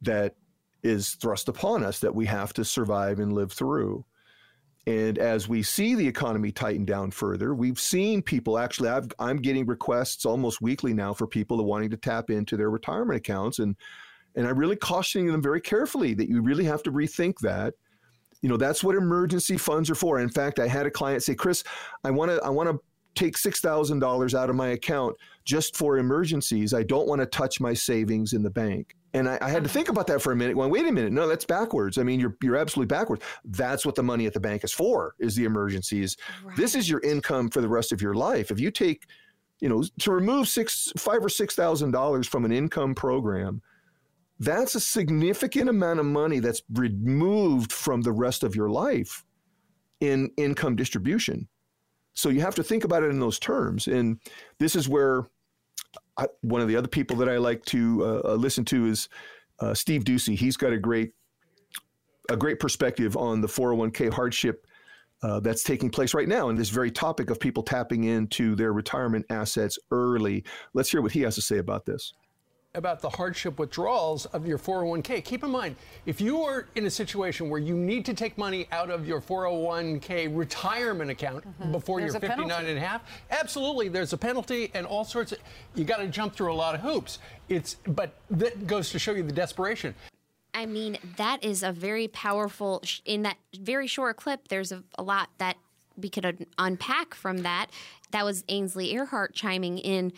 that 0.03 0.35
is 0.83 1.11
thrust 1.15 1.49
upon 1.49 1.85
us 1.85 1.99
that 2.01 2.15
we 2.15 2.27
have 2.27 2.53
to 2.55 2.65
survive 2.65 3.19
and 3.19 3.33
live 3.33 3.53
through. 3.53 4.05
And 4.87 5.19
as 5.19 5.49
we 5.49 5.63
see 5.63 5.95
the 5.95 6.09
economy 6.09 6.51
tighten 6.51 6.85
down 6.85 7.11
further, 7.11 7.55
we've 7.55 7.79
seen 7.79 8.23
people 8.23 8.59
actually, 8.59 8.89
I've, 8.89 9.09
I'm 9.19 9.37
getting 9.37 9.67
requests 9.67 10.25
almost 10.25 10.63
weekly 10.63 10.95
now 10.95 11.13
for 11.13 11.27
people 11.27 11.63
wanting 11.65 11.91
to 11.91 11.97
tap 11.97 12.31
into 12.31 12.57
their 12.57 12.71
retirement 12.71 13.19
accounts. 13.19 13.59
And, 13.59 13.77
and 14.35 14.47
I'm 14.47 14.59
really 14.59 14.77
cautioning 14.77 15.27
them 15.27 15.43
very 15.43 15.61
carefully 15.61 16.15
that 16.15 16.29
you 16.29 16.41
really 16.41 16.65
have 16.65 16.83
to 16.85 16.93
rethink 16.93 17.39
that. 17.41 17.75
You 18.41 18.49
know, 18.49 18.57
that's 18.57 18.83
what 18.83 18.95
emergency 18.95 19.59
funds 19.59 19.91
are 19.91 19.95
for. 19.95 20.21
In 20.21 20.29
fact, 20.31 20.59
I 20.59 20.69
had 20.69 20.87
a 20.87 20.91
client 20.91 21.23
say, 21.23 21.35
Chris, 21.35 21.65
I 22.05 22.11
want 22.11 22.31
to, 22.31 22.41
I 22.43 22.49
want 22.49 22.71
to 22.71 22.81
take 23.15 23.37
$6,000 23.37 24.35
out 24.35 24.49
of 24.49 24.57
my 24.57 24.69
account 24.69 25.17
just 25.45 25.77
for 25.77 25.99
emergencies. 25.99 26.73
I 26.73 26.85
don't 26.85 27.09
want 27.09 27.21
to 27.21 27.27
touch 27.27 27.61
my 27.61 27.75
savings 27.75 28.33
in 28.33 28.43
the 28.43 28.51
bank. 28.51 28.95
And 29.15 29.29
I, 29.29 29.39
I 29.41 29.49
had 29.49 29.65
to 29.65 29.71
uh-huh. 29.71 29.75
think 29.75 29.89
about 29.89 30.07
that 30.09 30.21
for 30.21 30.33
a 30.33 30.37
minute. 30.37 30.55
Going, 30.55 30.71
wait 30.71 30.87
a 30.87 30.93
minute, 30.93 31.13
no, 31.13 31.27
that's 31.27 31.45
backwards. 31.45 31.97
I 31.99 32.03
mean, 32.03 32.21
you're 32.21 32.37
you're 32.43 32.57
absolutely 32.57 32.95
backwards. 32.95 33.23
That's 33.45 33.87
what 33.87 33.95
the 33.95 34.03
money 34.03 34.27
at 34.27 34.35
the 34.35 34.41
bank 34.41 34.65
is 34.65 34.73
for, 34.73 35.15
is 35.19 35.35
the 35.35 35.45
emergencies. 35.45 36.17
This 36.57 36.75
is 36.75 36.91
your 36.91 37.01
income 37.01 37.49
for 37.49 37.61
the 37.61 37.69
rest 37.69 37.93
of 37.93 38.03
your 38.03 38.15
life. 38.15 38.51
If 38.51 38.61
you 38.61 38.71
take, 38.71 39.07
you 39.61 39.69
know, 39.69 39.83
to 40.01 40.13
remove 40.13 40.47
six, 40.49 40.93
five 40.97 41.25
or 41.25 41.31
six 41.31 41.55
thousand 41.55 41.93
dollars 41.93 42.27
from 42.27 42.45
an 42.45 42.53
income 42.53 42.95
program, 42.95 43.63
that's 44.41 44.75
a 44.75 44.81
significant 44.81 45.71
amount 45.71 46.01
of 46.01 46.07
money 46.07 46.39
that's 46.39 46.63
removed 46.75 47.73
from 47.73 48.03
the 48.03 48.13
rest 48.13 48.45
of 48.45 48.55
your 48.55 48.69
life 48.69 49.25
in 50.01 50.31
income 50.37 50.77
distribution. 50.77 51.49
So 52.15 52.29
you 52.29 52.41
have 52.41 52.55
to 52.57 52.63
think 52.63 52.85
about 52.85 53.03
it 53.03 53.11
in 53.11 53.21
those 53.21 53.39
terms. 53.39 53.87
And 53.87 54.21
this 54.59 54.77
is 54.77 54.89
where 54.89 55.25
I, 56.19 56.27
one 56.43 56.61
of 56.61 56.69
the 56.69 56.77
other 56.77 56.89
people 56.89 57.17
that 57.17 57.29
I 57.29 57.39
like 57.39 57.65
to 57.67 58.05
uh, 58.05 58.33
uh, 58.33 58.35
listen 58.35 58.65
to 58.67 58.87
is 58.87 59.09
uh, 59.61 59.73
Steve 59.73 60.05
Doocy. 60.05 60.37
He's 60.37 60.57
got 60.57 60.73
a 60.73 60.79
great 60.79 61.13
a 62.31 62.37
great 62.37 62.61
perspective 62.61 63.17
on 63.17 63.41
the 63.41 63.49
401k 63.49 64.13
hardship 64.13 64.67
uh, 65.23 65.41
that's 65.41 65.63
taking 65.63 65.89
place 65.89 66.13
right 66.13 66.29
now 66.29 66.51
and 66.51 66.59
this 66.59 66.69
very 66.69 66.91
topic 66.91 67.31
of 67.31 67.41
people 67.41 67.63
tapping 67.63 68.05
into 68.05 68.55
their 68.55 68.75
retirement 68.75 69.25
assets 69.31 69.79
early. 69.91 70.45
Let's 70.75 70.91
hear 70.91 71.01
what 71.01 71.13
he 71.13 71.23
has 71.23 71.37
to 71.37 71.41
say 71.41 71.57
about 71.57 71.87
this 71.87 72.13
about 72.79 73.01
the 73.01 73.11
hardship 73.11 73.59
withdrawals 73.59 74.25
of 74.27 74.47
your 74.47 74.57
401k. 74.57 75.23
Keep 75.23 75.45
in 75.45 75.51
mind, 75.51 75.77
if 76.07 76.21
you 76.21 76.43
are 76.43 76.67
in 76.77 76.87
a 76.87 76.91
situation 76.91 77.51
where 77.51 77.61
you 77.61 77.75
need 77.75 78.07
to 78.07 78.15
take 78.15 78.39
money 78.39 78.67
out 78.73 78.89
of 78.89 79.07
your 79.07 79.21
401k 79.21 80.35
retirement 80.35 81.11
account 81.11 81.45
mm-hmm. 81.45 81.73
before 81.73 82.01
there's 82.01 82.15
you're 82.15 82.21
59 82.21 82.49
penalty. 82.49 82.71
and 82.71 82.79
a 82.79 82.81
half, 82.81 83.03
absolutely 83.31 83.89
there's 83.89 84.13
a 84.15 84.17
penalty 84.17 84.71
and 84.73 84.87
all 84.87 85.05
sorts 85.05 85.33
of 85.33 85.39
you 85.75 85.85
got 85.85 85.99
to 85.99 86.07
jump 86.07 86.35
through 86.35 86.53
a 86.53 86.55
lot 86.55 86.75
of 86.75 86.81
hoops. 86.81 87.19
It's 87.49 87.75
but 87.87 88.15
that 88.31 88.67
goes 88.67 88.91
to 88.91 88.99
show 88.99 89.13
you 89.13 89.23
the 89.23 89.33
desperation. 89.33 89.95
I 90.55 90.67
mean, 90.67 90.99
that 91.19 91.45
is 91.45 91.63
a 91.63 91.73
very 91.73 92.09
powerful 92.09 92.83
in 93.05 93.23
that 93.23 93.37
very 93.61 93.87
short 93.87 94.17
clip 94.17 94.49
there's 94.49 94.73
a, 94.73 94.83
a 94.97 95.03
lot 95.03 95.29
that 95.39 95.57
we 95.97 96.09
could 96.09 96.25
un- 96.25 96.47
unpack 96.59 97.15
from 97.15 97.39
that. 97.39 97.67
That 98.13 98.25
was 98.25 98.45
Ainsley 98.49 98.95
Earhardt 98.95 99.35
chiming 99.35 99.79
in 99.79 100.13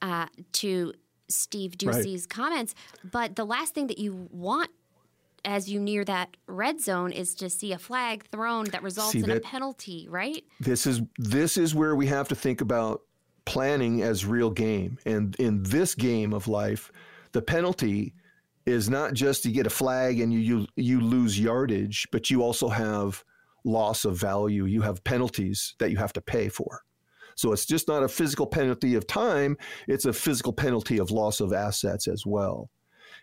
uh, 0.00 0.26
to 0.52 0.94
Steve 1.28 1.72
Doocy's 1.72 2.22
right. 2.22 2.28
comments. 2.28 2.74
But 3.04 3.36
the 3.36 3.44
last 3.44 3.74
thing 3.74 3.86
that 3.88 3.98
you 3.98 4.28
want 4.30 4.70
as 5.44 5.70
you 5.70 5.78
near 5.78 6.04
that 6.04 6.36
red 6.46 6.80
zone 6.80 7.12
is 7.12 7.34
to 7.36 7.48
see 7.48 7.72
a 7.72 7.78
flag 7.78 8.24
thrown 8.30 8.64
that 8.66 8.82
results 8.82 9.12
see, 9.12 9.20
in 9.20 9.28
that, 9.28 9.38
a 9.38 9.40
penalty, 9.40 10.06
right? 10.10 10.44
This 10.60 10.86
is 10.86 11.00
this 11.18 11.56
is 11.56 11.74
where 11.74 11.94
we 11.94 12.06
have 12.08 12.28
to 12.28 12.34
think 12.34 12.60
about 12.60 13.02
planning 13.44 14.02
as 14.02 14.26
real 14.26 14.50
game. 14.50 14.98
And 15.06 15.36
in 15.36 15.62
this 15.62 15.94
game 15.94 16.32
of 16.32 16.48
life, 16.48 16.90
the 17.32 17.40
penalty 17.40 18.12
is 18.66 18.90
not 18.90 19.14
just 19.14 19.44
you 19.44 19.52
get 19.52 19.66
a 19.66 19.70
flag 19.70 20.20
and 20.20 20.32
you 20.32 20.40
you, 20.40 20.66
you 20.74 21.00
lose 21.00 21.38
yardage, 21.38 22.08
but 22.10 22.28
you 22.28 22.42
also 22.42 22.68
have 22.68 23.24
loss 23.64 24.04
of 24.04 24.16
value. 24.16 24.64
You 24.64 24.82
have 24.82 25.04
penalties 25.04 25.74
that 25.78 25.90
you 25.90 25.96
have 25.96 26.12
to 26.14 26.20
pay 26.20 26.48
for. 26.48 26.82
So 27.36 27.52
it's 27.52 27.66
just 27.66 27.86
not 27.86 28.02
a 28.02 28.08
physical 28.08 28.46
penalty 28.46 28.94
of 28.94 29.06
time, 29.06 29.56
it's 29.86 30.06
a 30.06 30.12
physical 30.12 30.52
penalty 30.52 30.98
of 30.98 31.10
loss 31.10 31.40
of 31.40 31.52
assets 31.52 32.08
as 32.08 32.26
well. 32.26 32.68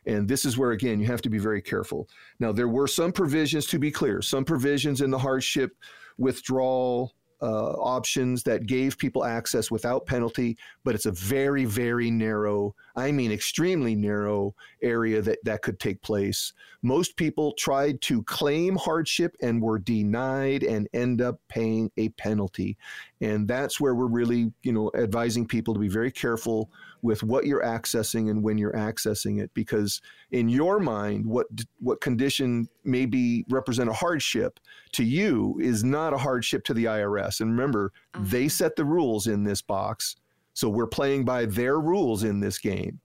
And 0.06 0.28
this 0.28 0.46
is 0.46 0.58
where, 0.58 0.72
again, 0.72 1.00
you 1.00 1.08
have 1.08 1.22
to 1.24 1.30
be 1.30 1.40
very 1.40 1.62
careful. 1.62 2.08
Now, 2.40 2.52
there 2.52 2.68
were 2.68 2.88
some 2.88 3.12
provisions, 3.12 3.66
to 3.68 3.80
be 3.80 3.92
clear, 3.92 4.22
some 4.22 4.46
provisions 4.46 5.02
in 5.02 5.10
the 5.10 5.20
hardship 5.20 5.76
withdrawal 6.18 7.14
uh, 7.42 7.74
options 7.74 8.44
that 8.44 8.68
gave 8.68 8.98
people 8.98 9.26
access 9.26 9.70
without 9.70 10.06
penalty, 10.06 10.58
but 10.84 10.96
it's 10.96 11.06
a 11.06 11.12
very, 11.12 11.66
very 11.66 12.10
narrow, 12.10 12.74
I 12.96 13.12
mean, 13.12 13.32
extremely 13.32 13.96
narrow 13.96 14.56
area 14.82 15.22
that, 15.22 15.40
that 15.46 15.62
could 15.62 15.80
take 15.80 16.02
place. 16.02 16.54
Most 16.82 17.16
people 17.18 17.54
tried 17.54 18.02
to 18.02 18.24
claim 18.24 18.76
hardship 18.76 19.36
and 19.42 19.62
were 19.62 19.80
denied 19.80 20.64
and 20.64 20.88
end 20.94 21.22
up 21.22 21.40
paying 21.48 21.92
a 21.98 22.10
penalty. 22.10 22.78
And 23.20 23.48
that's 23.48 23.80
where 23.80 23.96
we're 23.96 24.06
really, 24.06 24.52
you 24.62 24.74
know, 24.74 24.92
advising 24.96 25.48
people 25.48 25.74
to 25.74 25.80
be 25.80 25.88
very 25.88 26.12
careful 26.12 26.70
with 27.04 27.22
what 27.22 27.46
you're 27.46 27.64
accessing 27.64 28.30
and 28.30 28.42
when 28.42 28.58
you're 28.58 28.74
accessing 28.74 29.40
it 29.42 29.54
because 29.54 30.02
in 30.32 30.50
your 30.50 30.80
mind 30.80 31.26
what 31.26 31.48
what 31.80 32.02
condition 32.02 32.68
maybe 32.86 33.46
represent 33.50 33.90
a 33.90 33.94
hardship 33.94 34.60
to 34.94 35.04
you 35.04 35.60
is 35.62 35.84
not 35.84 36.14
a 36.14 36.18
hardship 36.18 36.64
to 36.64 36.74
the 36.74 36.86
IRS 36.86 37.42
and 37.42 37.52
remember 37.52 37.92
uh-huh. 38.14 38.24
they 38.28 38.48
set 38.48 38.76
the 38.78 38.86
rules 38.86 39.28
in 39.28 39.44
this 39.44 39.62
box 39.62 40.16
so 40.54 40.70
we're 40.70 40.88
playing 40.88 41.26
by 41.26 41.46
their 41.46 41.80
rules 41.80 42.24
in 42.24 42.40
this 42.40 42.58
game. 42.58 43.00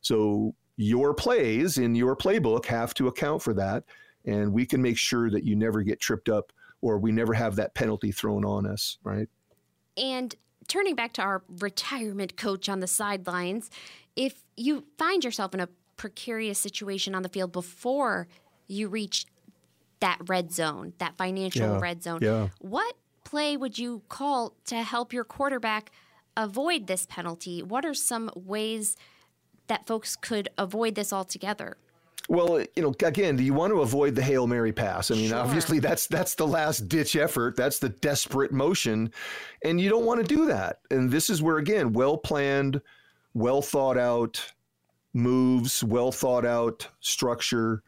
So 0.00 0.54
your 0.76 1.14
plays 1.14 1.78
in 1.78 1.94
your 1.94 2.16
playbook 2.16 2.66
have 2.66 2.94
to 2.94 3.08
account 3.08 3.42
for 3.42 3.54
that. 3.54 3.84
And 4.24 4.52
we 4.52 4.66
can 4.66 4.80
make 4.80 4.98
sure 4.98 5.30
that 5.30 5.44
you 5.44 5.54
never 5.54 5.82
get 5.82 6.00
tripped 6.00 6.28
up 6.28 6.52
or 6.80 6.98
we 6.98 7.12
never 7.12 7.32
have 7.32 7.56
that 7.56 7.74
penalty 7.74 8.12
thrown 8.12 8.44
on 8.44 8.66
us 8.66 8.98
right? 9.04 9.28
And 9.96 10.34
turning 10.68 10.94
back 10.94 11.12
to 11.14 11.22
our 11.22 11.42
retirement 11.60 12.36
coach 12.36 12.68
on 12.68 12.80
the 12.80 12.86
sidelines, 12.86 13.70
if 14.16 14.42
you 14.56 14.84
find 14.98 15.24
yourself 15.24 15.54
in 15.54 15.60
a 15.60 15.68
precarious 15.96 16.58
situation 16.58 17.14
on 17.14 17.22
the 17.22 17.28
field 17.28 17.52
before 17.52 18.28
you 18.66 18.88
reach 18.88 19.26
that 20.00 20.18
red 20.26 20.52
zone, 20.52 20.92
that 20.98 21.16
financial 21.16 21.68
yeah, 21.68 21.78
red 21.78 22.02
zone, 22.02 22.18
yeah. 22.22 22.48
what 22.60 22.96
play 23.24 23.56
would 23.56 23.78
you 23.78 24.02
call 24.08 24.54
to 24.66 24.76
help 24.76 25.12
your 25.12 25.24
quarterback 25.24 25.90
avoid 26.36 26.86
this 26.86 27.06
penalty? 27.06 27.62
What 27.62 27.84
are 27.84 27.94
some 27.94 28.30
ways 28.34 28.96
that 29.66 29.86
folks 29.86 30.16
could 30.16 30.48
avoid 30.58 30.94
this 30.94 31.12
altogether? 31.12 31.76
Well, 32.28 32.60
you 32.74 32.82
know, 32.82 32.94
again, 33.04 33.36
do 33.36 33.42
you 33.42 33.52
want 33.52 33.72
to 33.72 33.82
avoid 33.82 34.14
the 34.14 34.22
Hail 34.22 34.46
Mary 34.46 34.72
pass? 34.72 35.10
I 35.10 35.14
mean, 35.14 35.28
sure. 35.28 35.38
obviously 35.38 35.78
that's 35.78 36.06
that's 36.06 36.34
the 36.34 36.46
last 36.46 36.88
ditch 36.88 37.16
effort. 37.16 37.54
That's 37.56 37.78
the 37.78 37.90
desperate 37.90 38.50
motion. 38.50 39.12
And 39.62 39.78
you 39.80 39.90
don't 39.90 40.06
want 40.06 40.26
to 40.26 40.34
do 40.34 40.46
that. 40.46 40.80
And 40.90 41.10
this 41.10 41.28
is 41.28 41.42
where 41.42 41.58
again, 41.58 41.92
well 41.92 42.16
planned, 42.16 42.80
well 43.34 43.60
thought 43.60 43.98
out 43.98 44.52
moves, 45.12 45.84
well 45.84 46.10
thought 46.10 46.46
out 46.46 46.88
structure 47.00 47.82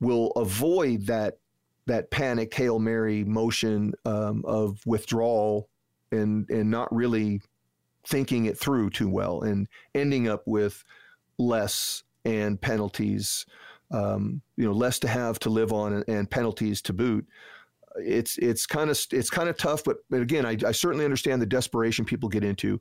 will 0.00 0.32
avoid 0.32 1.06
that 1.06 1.38
that 1.86 2.10
panic 2.10 2.52
Hail 2.54 2.78
Mary 2.78 3.24
motion 3.24 3.92
um, 4.04 4.42
of 4.44 4.84
withdrawal 4.84 5.68
and 6.10 6.48
and 6.50 6.70
not 6.70 6.92
really 6.92 7.40
thinking 8.06 8.46
it 8.46 8.58
through 8.58 8.90
too 8.90 9.08
well 9.08 9.42
and 9.42 9.68
ending 9.94 10.28
up 10.28 10.42
with 10.46 10.84
less 11.38 12.02
and 12.24 12.60
penalties, 12.60 13.46
um, 13.90 14.42
you 14.56 14.64
know, 14.64 14.72
less 14.72 14.98
to 15.00 15.08
have 15.08 15.38
to 15.40 15.50
live 15.50 15.72
on 15.72 15.92
and, 15.92 16.04
and 16.08 16.30
penalties 16.30 16.82
to 16.82 16.92
boot. 16.92 17.26
It's 17.96 18.38
it's 18.38 18.66
kind 18.66 18.88
of 18.90 18.98
it's 19.10 19.30
kind 19.30 19.48
of 19.48 19.56
tough, 19.56 19.82
but, 19.84 19.98
but 20.10 20.20
again, 20.20 20.46
I, 20.46 20.56
I 20.66 20.72
certainly 20.72 21.04
understand 21.04 21.42
the 21.42 21.46
desperation 21.46 22.04
people 22.04 22.28
get 22.28 22.44
into. 22.44 22.80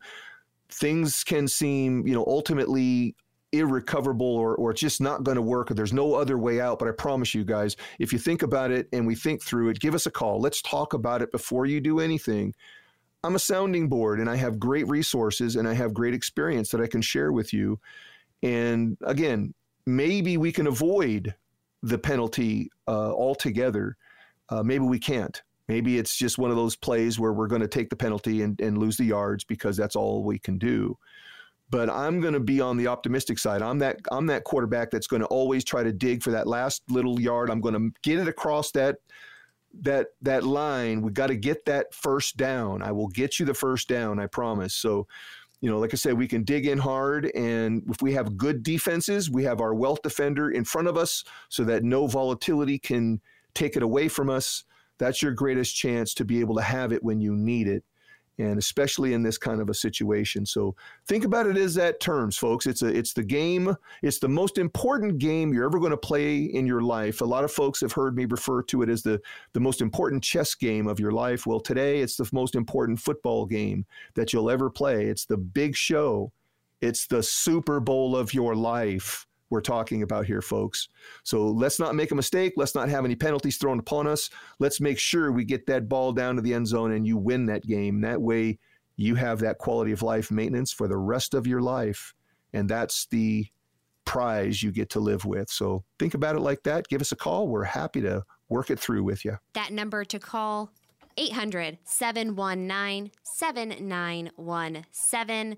Things 0.72 1.24
can 1.24 1.48
seem, 1.48 2.06
you 2.06 2.14
know, 2.14 2.24
ultimately 2.28 3.16
irrecoverable 3.52 4.38
or, 4.38 4.56
or 4.56 4.72
it's 4.72 4.82
just 4.82 5.02
not 5.02 5.24
going 5.24 5.36
to 5.36 5.42
work 5.42 5.72
or 5.72 5.74
there's 5.74 5.94
no 5.94 6.14
other 6.14 6.38
way 6.38 6.62
out. 6.62 6.78
But 6.78 6.88
I 6.88 6.92
promise 6.92 7.34
you 7.34 7.44
guys, 7.44 7.76
if 7.98 8.14
you 8.14 8.20
think 8.20 8.44
about 8.44 8.70
it 8.70 8.88
and 8.94 9.08
we 9.08 9.16
think 9.16 9.44
through 9.44 9.70
it, 9.70 9.80
give 9.80 9.96
us 9.96 10.06
a 10.06 10.12
call. 10.12 10.40
Let's 10.40 10.62
talk 10.62 10.94
about 10.94 11.24
it 11.24 11.32
before 11.32 11.66
you 11.66 11.82
do 11.82 12.00
anything. 12.00 12.54
I'm 13.24 13.36
a 13.36 13.40
sounding 13.40 13.90
board 13.90 14.20
and 14.20 14.30
I 14.30 14.36
have 14.38 14.60
great 14.60 14.88
resources 14.88 15.56
and 15.56 15.68
I 15.68 15.74
have 15.74 15.94
great 15.94 16.14
experience 16.14 16.72
that 16.72 16.82
I 16.82 16.88
can 16.88 17.02
share 17.02 17.32
with 17.32 17.52
you. 17.52 17.80
And 18.44 18.98
again, 19.02 19.54
maybe 19.86 20.38
we 20.38 20.52
can 20.52 20.68
avoid 20.68 21.36
the 21.84 21.98
penalty 21.98 22.70
uh, 22.88 23.14
altogether. 23.14 23.98
Uh, 24.50 24.64
maybe 24.64 24.86
we 24.86 25.00
can't. 25.00 25.42
Maybe 25.68 26.00
it's 26.00 26.16
just 26.16 26.38
one 26.38 26.50
of 26.50 26.58
those 26.58 26.76
plays 26.76 27.20
where 27.20 27.34
we're 27.34 27.48
going 27.48 27.62
to 27.62 27.68
take 27.68 27.90
the 27.90 27.96
penalty 27.96 28.42
and, 28.42 28.60
and 28.62 28.78
lose 28.78 28.98
the 28.98 29.06
yards 29.06 29.44
because 29.44 29.76
that's 29.78 29.96
all 29.96 30.24
we 30.24 30.40
can 30.40 30.58
do. 30.58 30.98
But 31.70 31.90
I'm 31.90 32.22
going 32.22 32.34
to 32.34 32.40
be 32.40 32.62
on 32.62 32.78
the 32.78 32.88
optimistic 32.88 33.38
side. 33.38 33.62
I'm 33.62 33.78
that 33.80 34.00
I'm 34.12 34.26
that 34.28 34.44
quarterback 34.44 34.90
that's 34.90 35.06
going 35.06 35.22
to 35.22 35.28
always 35.28 35.64
try 35.64 35.84
to 35.84 35.94
dig 35.94 36.24
for 36.24 36.32
that 36.32 36.48
last 36.48 36.82
little 36.90 37.22
yard. 37.22 37.52
I'm 37.52 37.62
going 37.62 37.76
to 37.76 37.92
get 38.02 38.18
it 38.18 38.28
across 38.28 38.72
that 38.72 38.98
that 39.82 40.08
that 40.22 40.44
line. 40.44 41.02
We 41.02 41.12
got 41.12 41.28
to 41.28 41.36
get 41.36 41.66
that 41.66 41.94
first 41.94 42.38
down. 42.38 42.82
I 42.82 42.92
will 42.92 43.08
get 43.08 43.40
you 43.40 43.46
the 43.46 43.54
first 43.54 43.88
down. 43.88 44.20
I 44.20 44.28
promise. 44.28 44.74
So 44.74 45.08
you 45.62 45.70
know, 45.70 45.80
like 45.80 45.94
I 45.94 45.98
said, 45.98 46.18
we 46.18 46.28
can 46.28 46.44
dig 46.44 46.68
in 46.68 46.78
hard. 46.78 47.32
And 47.36 47.84
if 47.90 48.02
we 48.02 48.14
have 48.14 48.38
good 48.38 48.64
defenses, 48.64 49.30
we 49.30 49.44
have 49.44 49.60
our 49.60 49.74
wealth 49.74 50.02
defender 50.02 50.52
in 50.52 50.64
front 50.64 50.88
of 50.88 50.96
us 50.96 51.26
so 51.50 51.64
that 51.66 51.84
no 51.84 52.08
volatility 52.08 52.80
can 52.80 53.20
take 53.54 53.76
it 53.76 53.84
away 53.84 54.08
from 54.08 54.30
us. 54.30 54.64
That's 55.00 55.22
your 55.22 55.34
greatest 55.34 55.76
chance 55.76 56.14
to 56.14 56.26
be 56.26 56.40
able 56.40 56.56
to 56.56 56.62
have 56.62 56.94
it 56.94 57.04
when 57.04 57.20
you 57.20 57.36
need 57.36 57.68
it 57.68 57.84
and 58.40 58.58
especially 58.58 59.14
in 59.14 59.22
this 59.22 59.38
kind 59.38 59.62
of 59.62 59.70
a 59.70 59.74
situation. 59.74 60.46
So 60.46 60.76
think 61.08 61.26
about 61.26 61.46
it 61.46 61.58
as 61.58 61.76
that 61.76 62.00
terms, 62.00 62.38
folks. 62.38 62.66
It's 62.66 62.82
a 62.82 62.88
it's 62.88 63.14
the 63.14 63.24
game. 63.24 63.76
It's 64.02 64.20
the 64.20 64.30
most 64.30 64.58
important 64.58 65.20
game 65.20 65.54
you're 65.54 65.66
ever 65.66 65.80
going 65.80 65.92
to 65.92 65.98
play 65.98 66.40
in 66.40 66.66
your 66.66 66.82
life. 66.82 67.22
A 67.22 67.26
lot 67.26 67.44
of 67.44 67.52
folks 67.52 67.82
have 67.82 67.92
heard 67.92 68.16
me 68.16 68.26
refer 68.26 68.64
to 68.64 68.82
it 68.82 68.90
as 68.90 69.04
the 69.04 69.22
the 69.54 69.60
most 69.60 69.82
important 69.82 70.24
chess 70.24 70.56
game 70.56 70.88
of 70.88 71.00
your 71.00 71.12
life. 71.12 71.46
Well, 71.46 71.60
today 71.60 72.00
it's 72.00 72.16
the 72.16 72.30
most 72.32 72.56
important 72.56 73.00
football 73.00 73.46
game 73.46 73.86
that 74.16 74.34
you'll 74.34 74.50
ever 74.50 74.70
play. 74.70 75.06
It's 75.06 75.26
the 75.26 75.38
big 75.38 75.76
show. 75.76 76.32
It's 76.82 77.08
the 77.08 77.22
Super 77.22 77.82
Bowl 77.82 78.16
of 78.16 78.34
your 78.34 78.56
life 78.56 79.28
we're 79.50 79.62
talking 79.62 80.04
about 80.04 80.26
here, 80.26 80.42
folks. 80.42 80.90
So 81.24 81.48
let's 81.48 81.80
not 81.80 81.96
make 81.96 82.12
a 82.12 82.16
mistake. 82.16 82.54
Let's 82.56 82.76
not 82.76 82.90
have 82.90 83.06
any 83.06 83.16
penalties 83.16 83.58
thrown 83.58 83.80
upon 83.80 84.08
us. 84.08 84.30
Let's 84.60 84.80
make 84.80 85.00
sure 85.00 85.32
we 85.32 85.44
get 85.44 85.66
that 85.68 85.90
ball 85.90 86.12
down 86.12 86.36
to 86.36 86.42
the 86.42 86.54
end 86.54 86.68
zone 86.68 86.92
and 86.92 87.06
you 87.06 87.18
win 87.18 87.46
that 87.48 87.66
game. 87.66 88.02
That 88.02 88.22
way, 88.22 88.60
you 88.96 89.16
have 89.16 89.40
that 89.40 89.58
quality 89.58 89.92
of 89.92 90.02
life 90.02 90.30
maintenance 90.30 90.72
for 90.72 90.88
the 90.88 90.98
rest 90.98 91.34
of 91.34 91.48
your 91.48 91.62
life. 91.62 92.14
And 92.54 92.70
that's 92.70 93.06
the 93.08 93.48
prize 94.06 94.62
you 94.62 94.72
get 94.72 94.90
to 94.92 95.00
live 95.00 95.26
with. 95.26 95.50
So 95.50 95.84
think 96.00 96.16
about 96.16 96.36
it 96.36 96.42
like 96.42 96.64
that. 96.64 96.88
Give 96.88 97.02
us 97.02 97.12
a 97.12 97.16
call. 97.16 97.48
We're 97.48 97.64
happy 97.64 98.02
to 98.02 98.24
work 98.50 98.70
it 98.70 98.80
through 98.80 99.04
with 99.04 99.24
you. 99.24 99.38
That 99.54 99.72
number 99.72 100.04
to 100.04 100.20
call 100.20 100.72
800 101.18 101.78
719 101.84 103.12
7917. 103.24 105.58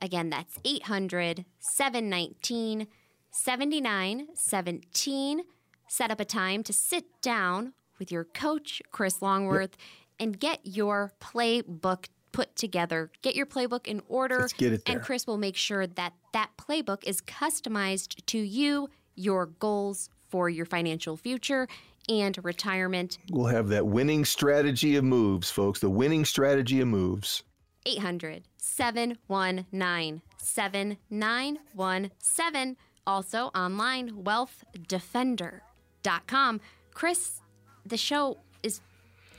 Again, 0.00 0.30
that's 0.30 0.58
800 0.64 1.44
719 1.58 2.86
7917. 3.30 5.42
set 5.88 6.10
up 6.10 6.20
a 6.20 6.24
time 6.24 6.62
to 6.62 6.72
sit 6.72 7.04
down 7.22 7.72
with 7.98 8.12
your 8.12 8.24
coach, 8.24 8.82
Chris 8.90 9.22
Longworth, 9.22 9.76
yep. 9.78 10.20
and 10.20 10.38
get 10.38 10.60
your 10.64 11.12
playbook 11.20 12.06
put 12.32 12.54
together. 12.56 13.10
Get 13.22 13.34
your 13.34 13.46
playbook 13.46 13.86
in 13.86 14.02
order. 14.08 14.40
Let's 14.40 14.52
get 14.52 14.72
it 14.72 14.84
there. 14.84 14.96
And 14.96 15.04
Chris 15.04 15.26
will 15.26 15.38
make 15.38 15.56
sure 15.56 15.86
that 15.86 16.12
that 16.32 16.50
playbook 16.58 17.04
is 17.04 17.20
customized 17.22 18.24
to 18.26 18.38
you, 18.38 18.90
your 19.14 19.46
goals 19.46 20.10
for 20.28 20.48
your 20.48 20.66
financial 20.66 21.16
future, 21.16 21.68
and 22.08 22.38
retirement. 22.42 23.18
We'll 23.30 23.46
have 23.46 23.68
that 23.68 23.86
winning 23.86 24.24
strategy 24.24 24.96
of 24.96 25.04
moves, 25.04 25.50
folks. 25.50 25.80
The 25.80 25.90
winning 25.90 26.24
strategy 26.24 26.80
of 26.80 26.88
moves. 26.88 27.42
800 27.86 28.42
719 28.58 30.22
7917. 30.38 32.76
Also 33.08 33.50
online, 33.54 34.22
wealthdefender.com. 34.22 36.60
Chris, 36.92 37.40
the 37.86 37.96
show 37.96 38.36
is 38.62 38.82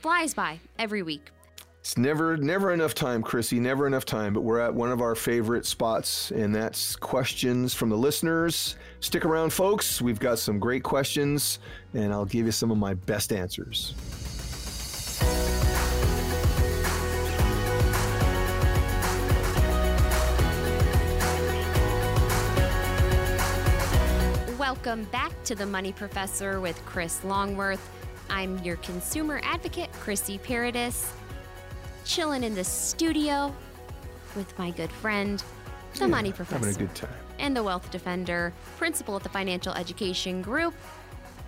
flies 0.02 0.34
by 0.34 0.58
every 0.76 1.02
week. 1.02 1.30
It's 1.78 1.96
never 1.96 2.36
never 2.36 2.72
enough 2.72 2.94
time, 2.94 3.22
Chrissy, 3.22 3.60
never 3.60 3.86
enough 3.86 4.04
time, 4.04 4.34
but 4.34 4.40
we're 4.40 4.58
at 4.58 4.74
one 4.74 4.90
of 4.90 5.00
our 5.00 5.14
favorite 5.14 5.64
spots, 5.64 6.32
and 6.32 6.52
that's 6.52 6.96
questions 6.96 7.72
from 7.72 7.90
the 7.90 7.96
listeners. 7.96 8.74
Stick 8.98 9.24
around, 9.24 9.50
folks. 9.50 10.02
We've 10.02 10.20
got 10.20 10.40
some 10.40 10.58
great 10.58 10.82
questions, 10.82 11.60
and 11.94 12.12
I'll 12.12 12.26
give 12.26 12.46
you 12.46 12.52
some 12.52 12.72
of 12.72 12.76
my 12.76 12.94
best 12.94 13.32
answers. 13.32 13.94
Welcome 24.70 25.02
back 25.06 25.32
to 25.46 25.56
the 25.56 25.66
Money 25.66 25.90
Professor 25.90 26.60
with 26.60 26.80
Chris 26.86 27.24
Longworth. 27.24 27.90
I'm 28.28 28.56
your 28.58 28.76
consumer 28.76 29.40
advocate, 29.42 29.92
Chrissy 29.94 30.38
Paradis 30.38 31.12
chilling 32.04 32.44
in 32.44 32.54
the 32.54 32.62
studio 32.62 33.52
with 34.36 34.56
my 34.60 34.70
good 34.70 34.92
friend, 34.92 35.42
the 35.94 36.02
yeah, 36.02 36.06
Money 36.06 36.30
Professor. 36.30 36.66
Having 36.66 36.84
a 36.84 36.86
good 36.86 36.94
time. 36.94 37.10
And 37.40 37.56
the 37.56 37.64
Wealth 37.64 37.90
Defender, 37.90 38.52
principal 38.78 39.16
at 39.16 39.24
the 39.24 39.28
Financial 39.28 39.72
Education 39.72 40.40
Group. 40.40 40.74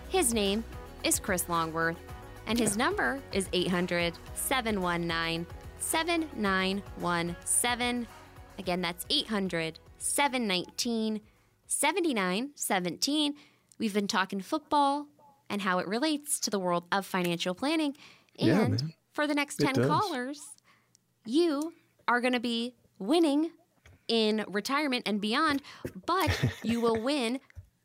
His 0.08 0.34
name 0.34 0.64
is 1.04 1.20
Chris 1.20 1.48
Longworth, 1.48 1.98
and 2.48 2.58
his 2.58 2.76
yeah. 2.76 2.86
number 2.86 3.20
is 3.30 3.48
800 3.52 4.14
719 4.34 5.46
7917. 5.78 8.08
Again, 8.58 8.80
that's 8.80 9.06
800 9.10 9.78
719 9.98 11.20
7917. 11.72 13.34
We've 13.78 13.94
been 13.94 14.08
talking 14.08 14.40
football 14.40 15.06
and 15.48 15.62
how 15.62 15.78
it 15.78 15.88
relates 15.88 16.38
to 16.40 16.50
the 16.50 16.58
world 16.58 16.84
of 16.92 17.04
financial 17.04 17.54
planning. 17.54 17.96
And 18.38 18.80
yeah, 18.80 18.88
for 19.12 19.26
the 19.26 19.34
next 19.34 19.56
10 19.56 19.86
callers, 19.86 20.40
you 21.24 21.72
are 22.08 22.20
going 22.20 22.32
to 22.32 22.40
be 22.40 22.74
winning 22.98 23.50
in 24.08 24.44
retirement 24.48 25.04
and 25.06 25.20
beyond, 25.20 25.62
but 26.06 26.44
you 26.62 26.80
will 26.80 27.00
win 27.00 27.40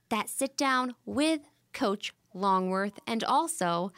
that 0.10 0.30
sit 0.30 0.58
down 0.58 0.96
with 1.06 1.42
Coach 1.74 2.14
Longworth 2.34 3.00
and 3.06 3.24
also 3.24 3.92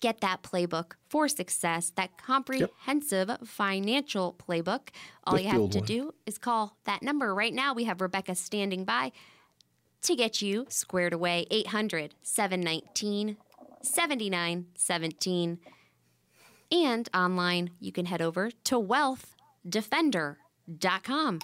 get 0.00 0.20
that 0.20 0.42
playbook 0.42 0.92
for 1.08 1.28
success, 1.28 1.90
that 1.96 2.18
comprehensive 2.18 3.28
yep. 3.28 3.46
financial 3.46 4.34
playbook. 4.34 4.88
All 5.24 5.34
Let's 5.34 5.44
you 5.44 5.50
have 5.50 5.70
to 5.70 5.78
one. 5.78 5.86
do 5.86 6.14
is 6.26 6.36
call 6.36 6.76
that 6.84 7.02
number. 7.02 7.34
Right 7.34 7.54
now, 7.54 7.72
we 7.72 7.84
have 7.84 8.00
Rebecca 8.02 8.34
standing 8.34 8.84
by 8.84 9.12
to 10.04 10.14
get 10.14 10.40
you 10.40 10.66
squared 10.68 11.12
away 11.12 11.46
800 11.50 12.14
719 12.22 13.36
7917. 13.82 15.58
And 16.72 17.08
online, 17.14 17.70
you 17.80 17.92
can 17.92 18.06
head 18.06 18.22
over 18.22 18.50
to 18.64 18.80
wealthdefender.com. 18.80 21.40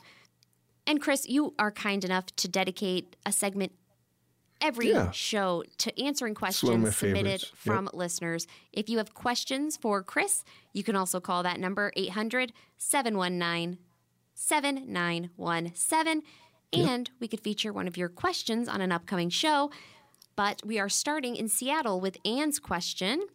And 0.86 1.00
Chris, 1.00 1.28
you 1.28 1.54
are 1.58 1.70
kind 1.70 2.02
enough 2.04 2.26
to 2.36 2.48
dedicate 2.48 3.16
a 3.26 3.32
segment 3.32 3.72
every 4.61 4.90
yeah. 4.90 5.11
show 5.11 5.64
to 5.78 6.02
answering 6.02 6.34
questions 6.34 6.96
submitted 6.96 7.44
from 7.54 7.88
listeners. 7.92 8.46
If 8.72 8.88
you 8.88 8.96
have 8.98 9.14
questions 9.14 9.76
for 9.76 10.02
Chris, 10.02 10.44
you 10.72 10.82
can 10.82 10.96
also 10.96 11.20
call 11.20 11.42
that 11.42 11.61
number 11.61 11.92
800 11.96 12.52
719 12.76 13.78
7917 14.34 16.22
and 16.72 17.08
yep. 17.08 17.16
we 17.20 17.28
could 17.28 17.40
feature 17.40 17.72
one 17.72 17.88
of 17.88 17.96
your 17.96 18.08
questions 18.08 18.68
on 18.68 18.80
an 18.80 18.92
upcoming 18.92 19.30
show. 19.30 19.70
But 20.36 20.62
we 20.64 20.78
are 20.78 20.88
starting 20.88 21.36
in 21.36 21.48
Seattle 21.48 22.00
with 22.00 22.16
Anne's 22.24 22.58
question. 22.58 23.26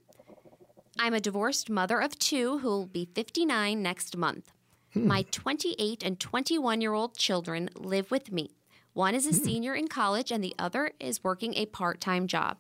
I'm 0.98 1.14
a 1.14 1.20
divorced 1.20 1.70
mother 1.70 2.00
of 2.00 2.18
two 2.18 2.60
who 2.60 2.70
will 2.70 2.86
be 2.86 3.10
59 3.14 3.82
next 3.82 4.16
month. 4.16 4.52
Hmm. 4.94 5.08
My 5.08 5.26
28 5.30 6.04
and 6.04 6.20
21 6.20 6.82
year 6.82 6.94
old 6.94 7.18
children 7.18 7.70
live 7.76 8.12
with 8.12 8.32
me. 8.32 8.52
One 8.94 9.14
is 9.14 9.28
a 9.28 9.32
hmm. 9.32 9.44
senior 9.44 9.76
in 9.76 9.88
college, 9.88 10.32
and 10.32 10.44
the 10.44 10.56
other 10.58 10.92
is 11.00 11.24
working 11.24 11.54
a 11.56 11.66
part 11.66 12.00
time 12.00 12.28
job. 12.28 12.58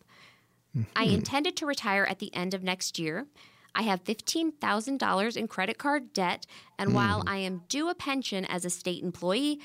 Mm-hmm. 0.75 0.89
I 0.95 1.05
intended 1.05 1.55
to 1.57 1.65
retire 1.65 2.03
at 2.03 2.19
the 2.19 2.33
end 2.35 2.53
of 2.53 2.61
next 2.61 2.99
year. 2.99 3.27
I 3.73 3.83
have 3.83 4.03
$15,000 4.03 5.37
in 5.37 5.47
credit 5.47 5.77
card 5.77 6.13
debt, 6.13 6.45
and 6.77 6.91
mm. 6.91 6.93
while 6.93 7.23
I 7.25 7.37
am 7.37 7.63
due 7.67 7.89
a 7.89 7.95
pension 7.95 8.45
as 8.45 8.65
a 8.65 8.69
state 8.69 9.03
employee, 9.03 9.59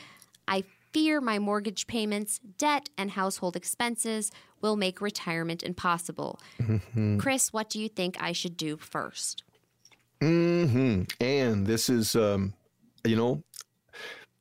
I 0.49 0.65
fear 0.93 1.21
my 1.21 1.39
mortgage 1.39 1.87
payments, 1.87 2.41
debt, 2.59 2.89
and 2.99 3.13
household 3.13 3.57
expenses 3.57 4.31
will 4.61 4.77
make 4.77 5.01
retirement 5.01 5.63
impossible. 5.63 6.41
Mm-hmm. 6.61 7.19
Chris, 7.19 7.53
what 7.53 7.71
do 7.71 7.81
you 7.81 7.89
think 7.89 8.17
I 8.21 8.33
should 8.33 8.57
do 8.57 8.77
first? 8.77 9.45
Hmm. 10.21 11.03
And 11.21 11.67
this 11.67 11.89
is, 11.89 12.15
um, 12.15 12.53
you 13.05 13.17
know, 13.17 13.43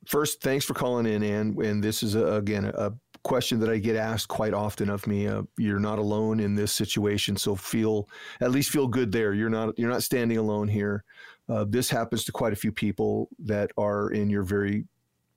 first, 0.06 0.42
thanks 0.42 0.64
for 0.64 0.74
calling 0.74 1.06
in, 1.06 1.22
Ann. 1.22 1.56
And 1.62 1.82
this 1.82 2.02
is 2.02 2.14
a, 2.14 2.26
again 2.34 2.66
a 2.66 2.92
question 3.22 3.60
that 3.60 3.70
I 3.70 3.78
get 3.78 3.96
asked 3.96 4.28
quite 4.28 4.52
often 4.52 4.90
of 4.90 5.06
me. 5.06 5.26
Uh, 5.26 5.42
you're 5.56 5.78
not 5.78 5.98
alone 5.98 6.40
in 6.40 6.54
this 6.54 6.72
situation, 6.72 7.36
so 7.36 7.54
feel 7.54 8.08
at 8.40 8.50
least 8.50 8.70
feel 8.70 8.86
good 8.86 9.10
there. 9.12 9.32
You're 9.32 9.50
not 9.50 9.78
you're 9.78 9.90
not 9.90 10.02
standing 10.02 10.38
alone 10.38 10.68
here. 10.68 11.04
Uh, 11.48 11.64
this 11.68 11.90
happens 11.90 12.24
to 12.24 12.32
quite 12.32 12.52
a 12.52 12.56
few 12.56 12.72
people 12.72 13.28
that 13.40 13.70
are 13.76 14.10
in 14.10 14.30
your 14.30 14.42
very 14.42 14.84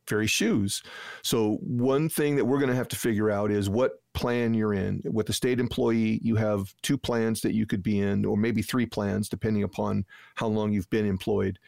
very 0.08 0.28
shoes. 0.28 0.84
So 1.22 1.58
one 1.62 2.10
thing 2.10 2.36
that 2.36 2.46
we're 2.46 2.60
going 2.60 2.70
to 2.70 2.76
have 2.76 2.88
to 2.90 2.96
figure 2.96 3.32
out 3.32 3.52
is 3.52 3.70
what 3.70 4.02
plan 4.14 4.54
you're 4.54 4.74
in. 4.74 5.02
With 5.06 5.30
a 5.30 5.34
state 5.34 5.60
employee, 5.60 6.20
you 6.24 6.36
have 6.36 6.74
two 6.82 6.98
plans 6.98 7.42
that 7.42 7.54
you 7.54 7.66
could 7.66 7.84
be 7.84 8.00
in, 8.00 8.26
or 8.26 8.38
maybe 8.38 8.62
three 8.62 8.86
plans, 8.86 9.30
depending 9.30 9.64
upon 9.64 10.06
how 10.36 10.48
long 10.48 10.72
you've 10.72 10.90
been 10.90 11.06
employed. 11.06 11.60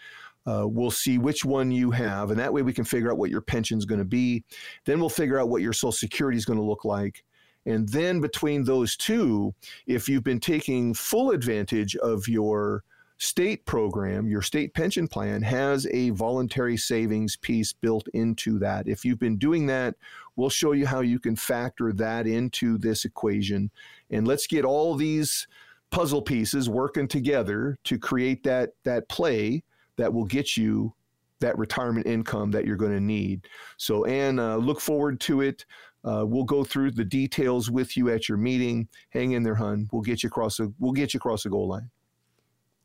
Uh, 0.47 0.67
we'll 0.67 0.91
see 0.91 1.17
which 1.17 1.43
one 1.43 1.71
you 1.71 1.89
have, 1.89 2.29
and 2.29 2.39
that 2.39 2.53
way 2.53 2.61
we 2.61 2.73
can 2.73 2.85
figure 2.85 3.11
out 3.11 3.17
what 3.17 3.31
your 3.31 3.41
pension 3.41 3.79
is 3.79 3.85
going 3.85 3.99
to 3.99 4.05
be. 4.05 4.43
Then 4.85 4.99
we'll 4.99 5.09
figure 5.09 5.39
out 5.39 5.49
what 5.49 5.63
your 5.63 5.73
Social 5.73 5.91
Security 5.91 6.37
is 6.37 6.45
going 6.45 6.59
to 6.59 6.65
look 6.65 6.85
like. 6.85 7.23
And 7.65 7.89
then 7.89 8.21
between 8.21 8.63
those 8.63 8.95
two, 8.95 9.55
if 9.87 10.07
you've 10.07 10.23
been 10.23 10.39
taking 10.39 10.93
full 10.93 11.31
advantage 11.31 11.95
of 11.95 12.27
your 12.27 12.83
state 13.17 13.65
program, 13.65 14.27
your 14.27 14.41
state 14.41 14.73
pension 14.73 15.07
plan 15.07 15.41
has 15.41 15.87
a 15.87 16.09
voluntary 16.11 16.77
savings 16.77 17.35
piece 17.35 17.73
built 17.73 18.07
into 18.09 18.59
that. 18.59 18.87
If 18.87 19.05
you've 19.05 19.19
been 19.19 19.37
doing 19.37 19.65
that, 19.67 19.95
we'll 20.35 20.49
show 20.49 20.73
you 20.73 20.85
how 20.85 21.01
you 21.01 21.19
can 21.19 21.35
factor 21.35 21.93
that 21.93 22.27
into 22.27 22.77
this 22.77 23.05
equation. 23.05 23.71
And 24.09 24.27
let's 24.27 24.47
get 24.47 24.65
all 24.65 24.95
these 24.95 25.47
puzzle 25.91 26.21
pieces 26.21 26.69
working 26.69 27.07
together 27.07 27.77
to 27.85 27.97
create 27.97 28.43
that 28.43 28.71
that 28.83 29.07
play 29.07 29.63
that 29.97 30.13
will 30.13 30.25
get 30.25 30.57
you 30.57 30.93
that 31.39 31.57
retirement 31.57 32.07
income 32.07 32.51
that 32.51 32.65
you're 32.65 32.75
going 32.75 32.91
to 32.91 32.99
need. 32.99 33.47
So, 33.77 34.05
Anne, 34.05 34.39
uh, 34.39 34.57
look 34.57 34.79
forward 34.79 35.19
to 35.21 35.41
it. 35.41 35.65
Uh, 36.03 36.23
we'll 36.25 36.43
go 36.43 36.63
through 36.63 36.91
the 36.91 37.03
details 37.03 37.71
with 37.71 37.97
you 37.97 38.09
at 38.09 38.29
your 38.29 38.37
meeting. 38.37 38.87
Hang 39.09 39.31
in 39.31 39.43
there, 39.43 39.55
hun. 39.55 39.89
We'll 39.91 40.01
get 40.01 40.21
you 40.21 40.27
across 40.27 40.57
the 40.57 40.73
we'll 40.79 40.91
get 40.91 41.13
you 41.13 41.17
across 41.17 41.43
the 41.43 41.49
goal 41.49 41.67
line. 41.67 41.89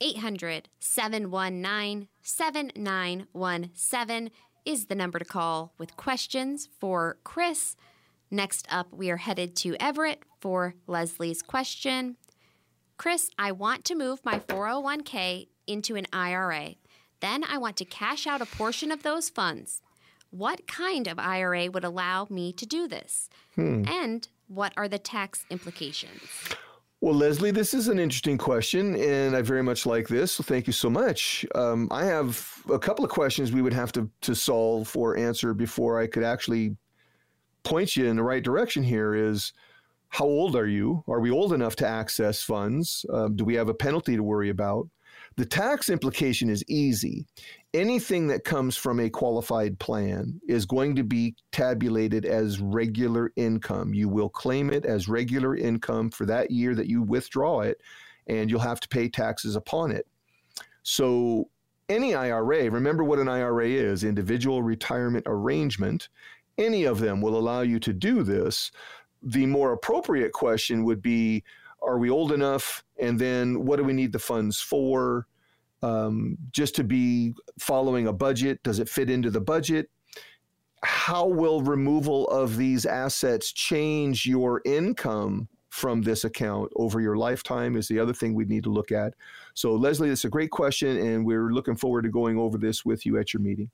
800 0.01 0.69
719 0.79 2.09
7917 2.23 4.31
is 4.65 4.87
the 4.87 4.95
number 4.95 5.19
to 5.19 5.25
call 5.25 5.75
with 5.79 5.97
questions 5.97 6.69
for 6.79 7.19
Chris. 7.25 7.77
Next 8.31 8.67
up, 8.71 8.93
we 8.93 9.11
are 9.11 9.17
headed 9.17 9.57
to 9.57 9.77
Everett 9.81 10.23
for 10.41 10.75
Leslie's 10.87 11.43
question. 11.43 12.17
Chris, 12.97 13.31
I 13.39 13.53
want 13.53 13.85
to 13.87 13.95
move 13.95 14.21
my 14.25 14.39
401k 14.41 15.49
into 15.67 15.97
an 15.97 16.07
IRA. 16.13 16.75
Then 17.21 17.45
I 17.45 17.59
want 17.59 17.77
to 17.79 17.85
cash 17.85 18.27
out 18.27 18.43
a 18.43 18.47
portion 18.47 18.93
of 18.93 19.03
those 19.03 19.29
funds. 19.29 19.83
What 20.31 20.67
kind 20.67 21.09
of 21.09 21.19
IRA 21.19 21.71
would 21.71 21.85
allow 21.85 22.27
me 22.31 22.53
to 22.53 22.67
do 22.67 22.87
this? 22.87 23.29
Hmm. 23.55 23.85
And 23.89 24.29
what 24.49 24.73
are 24.77 24.89
the 24.89 24.99
tax 24.99 25.45
implications? 25.51 26.21
Well, 27.03 27.15
Leslie, 27.15 27.51
this 27.51 27.73
is 27.73 27.89
an 27.89 27.99
interesting 27.99 28.37
question, 28.37 28.95
and 28.95 29.35
I 29.35 29.41
very 29.41 29.63
much 29.63 29.87
like 29.87 30.07
this. 30.07 30.33
So 30.33 30.43
thank 30.43 30.67
you 30.67 30.73
so 30.75 30.91
much. 30.91 31.47
Um, 31.55 31.89
I 31.91 32.05
have 32.05 32.63
a 32.71 32.79
couple 32.79 33.07
of 33.07 33.11
questions 33.11 33.53
we 33.53 33.63
would 33.63 33.73
have 33.73 33.91
to, 33.93 34.11
to 34.21 34.35
solve 34.35 34.95
or 34.95 35.17
answer 35.17 35.55
before 35.55 35.99
I 35.99 36.07
could 36.07 36.25
actually 36.25 36.77
point 37.63 37.97
you 37.97 38.05
in 38.05 38.17
the 38.17 38.23
right 38.23 38.43
direction 38.43 38.83
here. 38.83 39.15
Is 39.15 39.55
how 40.11 40.27
old 40.27 40.55
are 40.55 40.67
you? 40.67 41.03
Are 41.09 41.21
we 41.21 41.31
old 41.31 41.55
enough 41.55 41.75
to 41.77 41.89
access 41.89 42.43
funds? 42.43 43.07
Um, 43.11 43.35
do 43.35 43.47
we 43.47 43.55
have 43.55 43.71
a 43.71 43.75
penalty 43.75 44.17
to 44.17 44.23
worry 44.23 44.51
about? 44.51 44.87
The 45.41 45.47
tax 45.47 45.88
implication 45.88 46.51
is 46.51 46.62
easy. 46.68 47.24
Anything 47.72 48.26
that 48.26 48.45
comes 48.45 48.76
from 48.76 49.01
a 49.01 49.09
qualified 49.09 49.78
plan 49.78 50.38
is 50.47 50.66
going 50.66 50.95
to 50.97 51.03
be 51.03 51.34
tabulated 51.51 52.26
as 52.26 52.61
regular 52.61 53.32
income. 53.36 53.95
You 53.95 54.11
will 54.11 54.28
claim 54.28 54.68
it 54.68 54.84
as 54.84 55.09
regular 55.09 55.57
income 55.57 56.11
for 56.11 56.26
that 56.26 56.51
year 56.51 56.74
that 56.74 56.88
you 56.88 57.01
withdraw 57.01 57.61
it, 57.61 57.80
and 58.26 58.51
you'll 58.51 58.61
have 58.61 58.80
to 58.80 58.88
pay 58.88 59.09
taxes 59.09 59.57
upon 59.57 59.93
it. 59.93 60.07
So, 60.82 61.49
any 61.88 62.14
IRA, 62.14 62.70
remember 62.70 63.03
what 63.03 63.18
an 63.18 63.30
IRA 63.30 63.68
is 63.68 64.05
individual 64.05 64.62
retirement 64.62 65.24
arrangement. 65.26 66.11
Any 66.59 66.84
of 66.84 67.01
them 67.01 67.22
will 67.22 67.38
allow 67.38 67.62
you 67.62 67.80
to 67.80 67.95
do 67.95 68.24
this 68.24 68.72
the 69.22 69.47
more 69.47 69.72
appropriate 69.72 70.32
question 70.32 70.84
would 70.84 71.03
be 71.03 71.45
are 71.82 71.99
we 71.99 72.11
old 72.11 72.32
enough 72.32 72.84
and 72.99 73.18
then 73.18 73.64
what 73.64 73.76
do 73.76 73.84
we 73.84 73.93
need 73.93 74.12
the 74.12 74.18
funds 74.18 74.61
for 74.61 75.26
um, 75.83 76.37
just 76.51 76.74
to 76.76 76.85
be 76.85 77.35
following 77.59 78.07
a 78.07 78.12
budget 78.12 78.62
does 78.62 78.78
it 78.78 78.89
fit 78.89 79.11
into 79.11 79.31
the 79.31 79.41
budget 79.41 79.91
how 80.83 81.26
will 81.26 81.61
removal 81.61 82.26
of 82.28 82.57
these 82.57 82.87
assets 82.87 83.53
change 83.53 84.24
your 84.24 84.62
income 84.64 85.49
from 85.68 86.03
this 86.03 86.24
account 86.24 86.70
over 86.76 87.01
your 87.01 87.16
lifetime 87.16 87.76
is 87.76 87.87
the 87.87 87.99
other 87.99 88.12
thing 88.12 88.35
we 88.35 88.45
need 88.45 88.64
to 88.64 88.70
look 88.70 88.91
at 88.91 89.14
so 89.55 89.74
leslie 89.74 90.09
that's 90.09 90.24
a 90.24 90.28
great 90.28 90.51
question 90.51 90.97
and 90.99 91.24
we're 91.24 91.53
looking 91.53 91.76
forward 91.76 92.03
to 92.03 92.09
going 92.09 92.39
over 92.39 92.59
this 92.59 92.85
with 92.85 93.07
you 93.07 93.18
at 93.18 93.33
your 93.33 93.41
meeting 93.43 93.70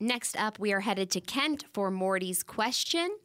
next 0.00 0.36
up 0.38 0.58
we 0.58 0.72
are 0.72 0.80
headed 0.80 1.10
to 1.10 1.20
kent 1.20 1.64
for 1.72 1.90
morty's 1.90 2.42
question 2.42 3.16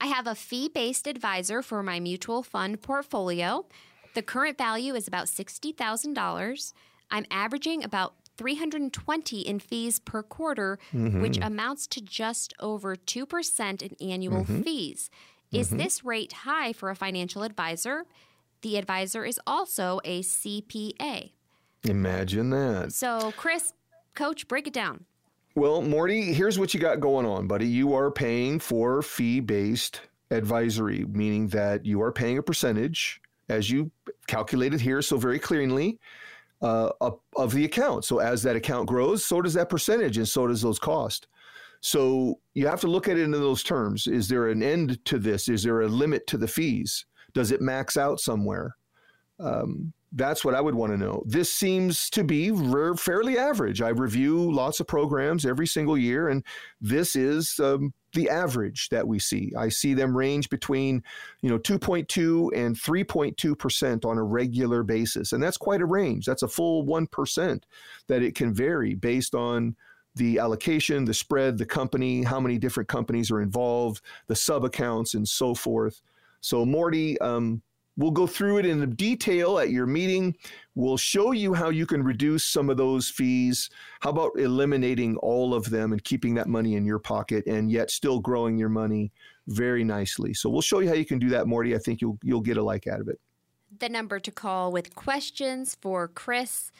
I 0.00 0.06
have 0.06 0.26
a 0.26 0.34
fee 0.34 0.68
based 0.68 1.06
advisor 1.06 1.62
for 1.62 1.82
my 1.82 1.98
mutual 1.98 2.42
fund 2.42 2.80
portfolio. 2.80 3.66
The 4.14 4.22
current 4.22 4.56
value 4.56 4.94
is 4.94 5.08
about 5.08 5.26
$60,000. 5.26 6.72
I'm 7.10 7.26
averaging 7.30 7.84
about 7.84 8.14
320 8.36 9.40
in 9.40 9.58
fees 9.58 9.98
per 9.98 10.22
quarter, 10.22 10.78
mm-hmm. 10.94 11.20
which 11.20 11.38
amounts 11.38 11.86
to 11.88 12.00
just 12.00 12.54
over 12.60 12.94
2% 12.94 13.82
in 13.82 14.10
annual 14.10 14.44
mm-hmm. 14.44 14.62
fees. 14.62 15.10
Is 15.50 15.68
mm-hmm. 15.68 15.78
this 15.78 16.04
rate 16.04 16.32
high 16.32 16.72
for 16.72 16.90
a 16.90 16.94
financial 16.94 17.42
advisor? 17.42 18.04
The 18.62 18.76
advisor 18.76 19.24
is 19.24 19.40
also 19.46 20.00
a 20.04 20.22
CPA. 20.22 21.32
Imagine 21.84 22.50
that. 22.50 22.92
So, 22.92 23.32
Chris, 23.36 23.72
coach, 24.14 24.46
break 24.48 24.66
it 24.66 24.72
down. 24.72 25.04
Well, 25.54 25.82
Morty, 25.82 26.32
here's 26.32 26.58
what 26.58 26.74
you 26.74 26.80
got 26.80 27.00
going 27.00 27.26
on, 27.26 27.46
buddy. 27.46 27.66
You 27.66 27.94
are 27.94 28.10
paying 28.10 28.60
for 28.60 29.02
fee 29.02 29.40
based 29.40 30.02
advisory, 30.30 31.04
meaning 31.08 31.48
that 31.48 31.84
you 31.84 32.02
are 32.02 32.12
paying 32.12 32.38
a 32.38 32.42
percentage 32.42 33.20
as 33.48 33.70
you 33.70 33.90
calculated 34.26 34.80
here 34.80 35.00
so 35.00 35.16
very 35.16 35.38
clearly 35.38 35.98
uh, 36.60 36.90
of 37.36 37.52
the 37.52 37.64
account. 37.64 38.04
So 38.04 38.18
as 38.18 38.42
that 38.42 38.56
account 38.56 38.88
grows, 38.88 39.24
so 39.24 39.40
does 39.40 39.54
that 39.54 39.68
percentage 39.68 40.16
and 40.16 40.28
so 40.28 40.46
does 40.46 40.62
those 40.62 40.78
costs. 40.78 41.26
So 41.80 42.40
you 42.54 42.66
have 42.66 42.80
to 42.80 42.88
look 42.88 43.08
at 43.08 43.16
it 43.16 43.22
in 43.22 43.30
those 43.30 43.62
terms. 43.62 44.06
Is 44.06 44.28
there 44.28 44.48
an 44.48 44.62
end 44.62 45.04
to 45.04 45.18
this? 45.18 45.48
Is 45.48 45.62
there 45.62 45.82
a 45.82 45.88
limit 45.88 46.26
to 46.28 46.36
the 46.36 46.48
fees? 46.48 47.06
Does 47.34 47.52
it 47.52 47.60
max 47.60 47.96
out 47.96 48.18
somewhere? 48.18 48.76
Um, 49.38 49.92
that's 50.12 50.44
what 50.44 50.54
I 50.54 50.60
would 50.60 50.74
want 50.74 50.92
to 50.92 50.98
know. 50.98 51.22
This 51.26 51.52
seems 51.52 52.08
to 52.10 52.24
be 52.24 52.50
fairly 52.96 53.38
average. 53.38 53.82
I 53.82 53.90
review 53.90 54.50
lots 54.50 54.80
of 54.80 54.86
programs 54.86 55.44
every 55.44 55.66
single 55.66 55.98
year, 55.98 56.28
and 56.28 56.42
this 56.80 57.14
is 57.14 57.60
um, 57.60 57.92
the 58.14 58.30
average 58.30 58.88
that 58.88 59.06
we 59.06 59.18
see. 59.18 59.52
I 59.56 59.68
see 59.68 59.92
them 59.92 60.16
range 60.16 60.48
between, 60.48 61.02
you 61.42 61.50
know, 61.50 61.58
2.2 61.58 62.56
and 62.56 62.74
3.2 62.74 63.58
percent 63.58 64.04
on 64.04 64.16
a 64.16 64.22
regular 64.22 64.82
basis, 64.82 65.32
and 65.32 65.42
that's 65.42 65.58
quite 65.58 65.82
a 65.82 65.86
range. 65.86 66.24
That's 66.24 66.42
a 66.42 66.48
full 66.48 66.84
one 66.84 67.06
percent 67.06 67.66
that 68.06 68.22
it 68.22 68.34
can 68.34 68.54
vary 68.54 68.94
based 68.94 69.34
on 69.34 69.76
the 70.14 70.38
allocation, 70.38 71.04
the 71.04 71.14
spread, 71.14 71.58
the 71.58 71.66
company, 71.66 72.22
how 72.22 72.40
many 72.40 72.58
different 72.58 72.88
companies 72.88 73.30
are 73.30 73.40
involved, 73.40 74.00
the 74.26 74.34
sub 74.34 74.64
accounts, 74.64 75.14
and 75.14 75.28
so 75.28 75.54
forth. 75.54 76.00
So, 76.40 76.64
Morty, 76.64 77.18
um, 77.20 77.62
We'll 77.98 78.12
go 78.12 78.26
through 78.26 78.58
it 78.58 78.66
in 78.66 78.94
detail 78.94 79.58
at 79.58 79.70
your 79.70 79.86
meeting. 79.86 80.36
We'll 80.76 80.96
show 80.96 81.32
you 81.32 81.52
how 81.52 81.68
you 81.68 81.84
can 81.84 82.02
reduce 82.02 82.46
some 82.46 82.70
of 82.70 82.76
those 82.76 83.10
fees. 83.10 83.68
How 84.00 84.10
about 84.10 84.38
eliminating 84.38 85.16
all 85.16 85.52
of 85.52 85.68
them 85.68 85.92
and 85.92 86.02
keeping 86.04 86.34
that 86.36 86.46
money 86.46 86.76
in 86.76 86.86
your 86.86 87.00
pocket 87.00 87.44
and 87.46 87.70
yet 87.70 87.90
still 87.90 88.20
growing 88.20 88.56
your 88.56 88.68
money 88.68 89.12
very 89.48 89.82
nicely. 89.82 90.32
So 90.32 90.48
we'll 90.48 90.62
show 90.62 90.78
you 90.78 90.88
how 90.88 90.94
you 90.94 91.04
can 91.04 91.18
do 91.18 91.28
that, 91.30 91.48
Morty. 91.48 91.74
I 91.74 91.78
think 91.78 92.00
you'll 92.00 92.18
you'll 92.22 92.40
get 92.40 92.56
a 92.56 92.62
like 92.62 92.86
out 92.86 93.00
of 93.00 93.08
it. 93.08 93.18
The 93.76 93.88
number 93.88 94.20
to 94.20 94.30
call 94.30 94.70
with 94.70 94.94
questions 94.94 95.76
for 95.80 96.06
Chris 96.06 96.70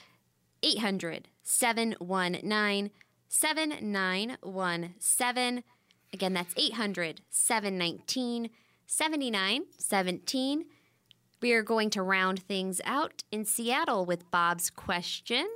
800 0.62 1.26
719 1.42 2.92
7917. 3.28 5.64
Again, 6.12 6.32
that's 6.32 6.54
800 6.56 7.22
719 7.28 8.50
7917. 8.86 10.64
We 11.40 11.52
are 11.52 11.62
going 11.62 11.90
to 11.90 12.02
round 12.02 12.42
things 12.42 12.80
out 12.84 13.22
in 13.30 13.44
Seattle 13.44 14.04
with 14.04 14.28
Bob's 14.32 14.70
question. 14.70 15.46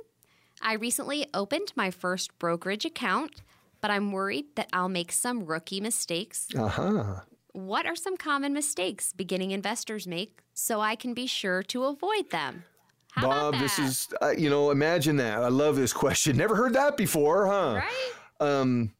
I 0.61 0.73
recently 0.75 1.27
opened 1.33 1.73
my 1.75 1.91
first 1.91 2.37
brokerage 2.39 2.85
account, 2.85 3.41
but 3.81 3.91
I'm 3.91 4.13
worried 4.13 4.45
that 4.55 4.69
I'll 4.71 4.87
make 4.87 5.11
some 5.11 5.45
rookie 5.45 5.81
mistakes. 5.81 6.47
Uh-huh. 6.55 7.21
What 7.51 7.85
are 7.85 7.97
some 7.97 8.15
common 8.15 8.53
mistakes 8.53 9.11
beginning 9.11 9.51
investors 9.51 10.07
make 10.07 10.39
so 10.53 10.79
I 10.79 10.95
can 10.95 11.13
be 11.13 11.27
sure 11.27 11.61
to 11.63 11.83
avoid 11.83 12.29
them? 12.29 12.63
How 13.11 13.27
Bob, 13.27 13.59
this 13.59 13.77
is, 13.77 14.07
uh, 14.21 14.29
you 14.29 14.49
know, 14.49 14.71
imagine 14.71 15.17
that. 15.17 15.43
I 15.43 15.49
love 15.49 15.75
this 15.75 15.91
question. 15.91 16.37
Never 16.37 16.55
heard 16.55 16.73
that 16.73 16.95
before, 16.95 17.45
huh? 17.47 17.81
Right. 17.81 18.13
Um, 18.39 18.93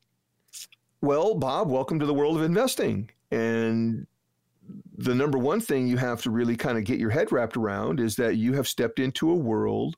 well, 1.01 1.34
Bob, 1.34 1.69
welcome 1.69 1.97
to 1.99 2.05
the 2.05 2.13
world 2.13 2.36
of 2.36 2.43
investing. 2.43 3.09
And 3.31 4.05
the 4.95 5.15
number 5.15 5.37
one 5.37 5.59
thing 5.59 5.87
you 5.87 5.97
have 5.97 6.21
to 6.21 6.29
really 6.29 6.55
kind 6.55 6.77
of 6.77 6.83
get 6.83 6.99
your 6.99 7.09
head 7.09 7.31
wrapped 7.31 7.57
around 7.57 7.99
is 7.99 8.15
that 8.17 8.37
you 8.37 8.53
have 8.53 8.67
stepped 8.67 8.99
into 8.99 9.29
a 9.29 9.35
world 9.35 9.95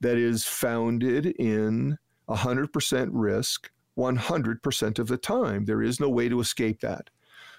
that 0.00 0.16
is 0.16 0.44
founded 0.44 1.26
in 1.26 1.98
100% 2.28 3.08
risk 3.12 3.70
100% 3.96 4.98
of 4.98 5.08
the 5.08 5.16
time. 5.16 5.64
There 5.64 5.82
is 5.82 6.00
no 6.00 6.08
way 6.08 6.28
to 6.28 6.40
escape 6.40 6.80
that. 6.80 7.08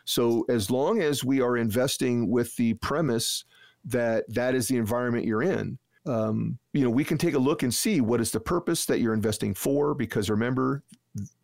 So, 0.05 0.45
as 0.47 0.71
long 0.71 1.01
as 1.01 1.23
we 1.23 1.41
are 1.41 1.57
investing 1.57 2.29
with 2.29 2.55
the 2.55 2.75
premise 2.75 3.43
that 3.85 4.25
that 4.33 4.55
is 4.55 4.67
the 4.67 4.77
environment 4.77 5.25
you're 5.25 5.43
in, 5.43 5.79
um, 6.05 6.57
you 6.73 6.83
know, 6.83 6.89
we 6.89 7.03
can 7.03 7.17
take 7.17 7.33
a 7.33 7.39
look 7.39 7.63
and 7.63 7.73
see 7.73 7.99
what 7.99 8.21
is 8.21 8.31
the 8.31 8.39
purpose 8.39 8.85
that 8.85 8.99
you're 8.99 9.13
investing 9.13 9.53
for. 9.53 9.93
Because 9.93 10.29
remember, 10.29 10.83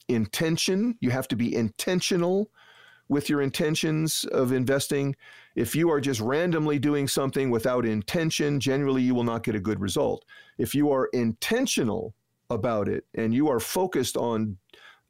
intention, 0.07 0.95
you 1.01 1.09
have 1.09 1.27
to 1.29 1.35
be 1.35 1.53
intentional 1.53 2.49
with 3.09 3.29
your 3.29 3.41
intentions 3.41 4.23
of 4.25 4.51
investing. 4.51 5.15
If 5.55 5.75
you 5.75 5.91
are 5.91 6.01
just 6.01 6.19
randomly 6.19 6.79
doing 6.79 7.07
something 7.07 7.49
without 7.49 7.85
intention, 7.85 8.59
generally 8.59 9.01
you 9.01 9.13
will 9.13 9.23
not 9.23 9.43
get 9.43 9.55
a 9.55 9.59
good 9.59 9.79
result. 9.79 10.25
If 10.57 10.73
you 10.73 10.91
are 10.91 11.09
intentional 11.13 12.13
about 12.49 12.87
it 12.87 13.05
and 13.15 13.33
you 13.33 13.49
are 13.49 13.59
focused 13.59 14.17
on 14.17 14.57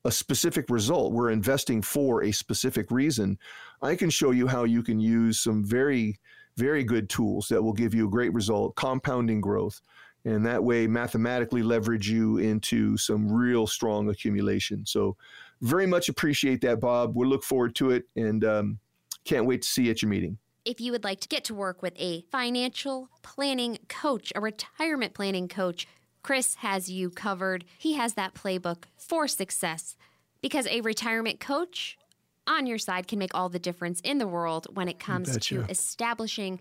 a 0.06 0.12
specific 0.12 0.70
result, 0.70 1.14
we're 1.14 1.30
investing 1.30 1.82
for 1.82 2.24
a 2.24 2.32
specific 2.32 2.92
reason, 2.92 3.38
I 3.82 3.96
can 3.96 4.10
show 4.10 4.32
you 4.32 4.48
how 4.48 4.66
you 4.66 4.84
can 4.84 5.00
use 5.00 5.40
some 5.40 5.64
very, 5.64 6.20
very 6.58 6.84
good 6.84 7.10
tools 7.10 7.48
that 7.48 7.62
will 7.62 7.74
give 7.74 7.94
you 7.94 8.08
a 8.08 8.12
great 8.12 8.34
result, 8.34 8.76
compounding 8.76 9.40
growth. 9.40 9.82
And 10.26 10.46
that 10.46 10.64
way, 10.64 10.88
mathematically 10.88 11.64
leverage 11.64 12.10
you 12.10 12.38
into 12.38 12.98
some 12.98 13.30
real 13.30 13.68
strong 13.68 14.10
accumulation. 14.10 14.86
So, 14.86 15.18
very 15.64 15.88
much 15.88 16.10
appreciate 16.10 16.62
that, 16.62 16.80
Bob. 16.80 17.16
We'll 17.16 17.30
look 17.30 17.44
forward 17.44 17.74
to 17.76 17.92
it 17.92 18.04
and 18.16 18.44
um, 18.44 18.80
can't 19.24 19.46
wait 19.46 19.62
to 19.64 19.68
see 19.68 19.84
you 19.84 19.92
at 19.92 20.02
your 20.02 20.10
meeting. 20.10 20.38
If 20.66 20.80
you 20.80 20.92
would 20.92 21.04
like 21.04 21.22
to 21.22 21.28
get 21.28 21.46
to 21.46 21.56
work 21.56 21.82
with 21.82 21.94
a 21.98 22.22
financial 22.32 23.10
planning 23.22 23.80
coach, 23.88 24.32
a 24.36 24.42
retirement 24.42 25.14
planning 25.14 25.48
coach, 25.48 25.88
Chris 26.22 26.56
has 26.56 26.92
you 26.92 27.10
covered. 27.10 27.66
He 27.78 27.94
has 27.94 28.14
that 28.14 28.34
playbook 28.34 28.84
for 28.98 29.28
success 29.28 29.96
because 30.42 30.68
a 30.68 30.82
retirement 30.82 31.40
coach 31.40 31.98
on 32.46 32.66
your 32.66 32.78
side 32.78 33.08
can 33.08 33.20
make 33.20 33.34
all 33.34 33.50
the 33.50 33.60
difference 33.60 34.02
in 34.02 34.18
the 34.18 34.28
world 34.28 34.68
when 34.74 34.90
it 34.90 35.00
comes 35.00 35.38
to 35.38 35.62
establishing 35.70 36.60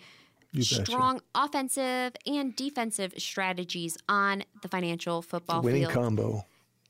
strong 0.61 1.21
offensive 1.35 2.13
and 2.27 2.55
defensive 2.55 3.15
strategies 3.19 3.97
on 4.09 4.45
the 4.63 4.69
financial 4.69 5.23
football 5.23 5.63
winning 5.63 5.83
field. 5.83 5.93
combo 5.93 6.45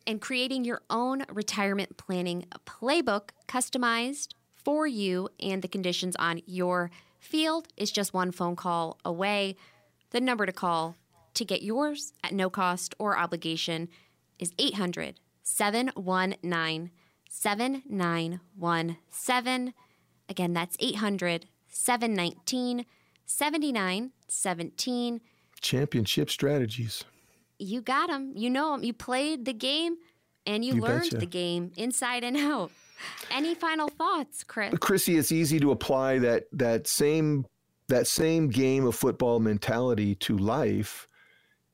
and 0.07 0.21
creating 0.21 0.65
your 0.65 0.83
own 0.91 1.25
retirement 1.33 1.97
planning 1.97 2.45
playbook 2.67 3.31
customized 3.49 4.35
for 4.55 4.87
you 4.87 5.29
and 5.41 5.63
the 5.63 5.69
conditions 5.69 6.15
on 6.17 6.43
your 6.47 6.91
field 7.19 7.69
is 7.77 7.91
just 7.91 8.15
one 8.15 8.33
phone 8.33 8.57
call 8.57 8.99
away. 9.05 9.57
The 10.11 10.21
number 10.21 10.47
to 10.47 10.53
call 10.53 10.97
to 11.35 11.45
get 11.45 11.63
yours 11.63 12.15
at 12.23 12.33
no 12.33 12.49
cost 12.51 12.95
or 12.99 13.19
obligation 13.19 13.89
is 14.39 14.53
800 14.59 15.19
719 15.43 16.91
7917. 17.29 19.75
Again, 20.29 20.53
that's 20.53 20.77
800 20.79 21.47
719 21.69 22.87
7917. 23.25 25.21
Championship 25.61 26.31
strategies. 26.31 27.05
You 27.63 27.81
got 27.81 28.09
them. 28.09 28.33
You 28.35 28.51
know 28.51 28.73
them. 28.73 28.83
You 28.83 28.93
played 28.93 29.45
the 29.45 29.53
game 29.53 29.97
and 30.47 30.65
you, 30.65 30.75
You 30.75 30.81
learned 30.83 31.05
betcha. 31.05 31.19
the 31.19 31.27
game 31.27 31.73
inside 31.77 32.25
and 32.25 32.37
out. 32.37 32.71
Any 33.31 33.55
final 33.55 33.89
thoughts, 33.89 34.45
Chris? 34.45 34.75
Chrissy, 34.79 35.17
it's 35.17 35.33
easy 35.33 35.59
to 35.61 35.73
apply 35.73 36.19
that 36.21 36.45
that 36.53 36.87
same 36.87 37.47
that 37.89 38.07
same 38.07 38.49
game 38.49 38.87
of 38.87 38.95
football 38.95 39.41
mentality 39.41 40.15
to 40.17 40.39
life, 40.39 41.09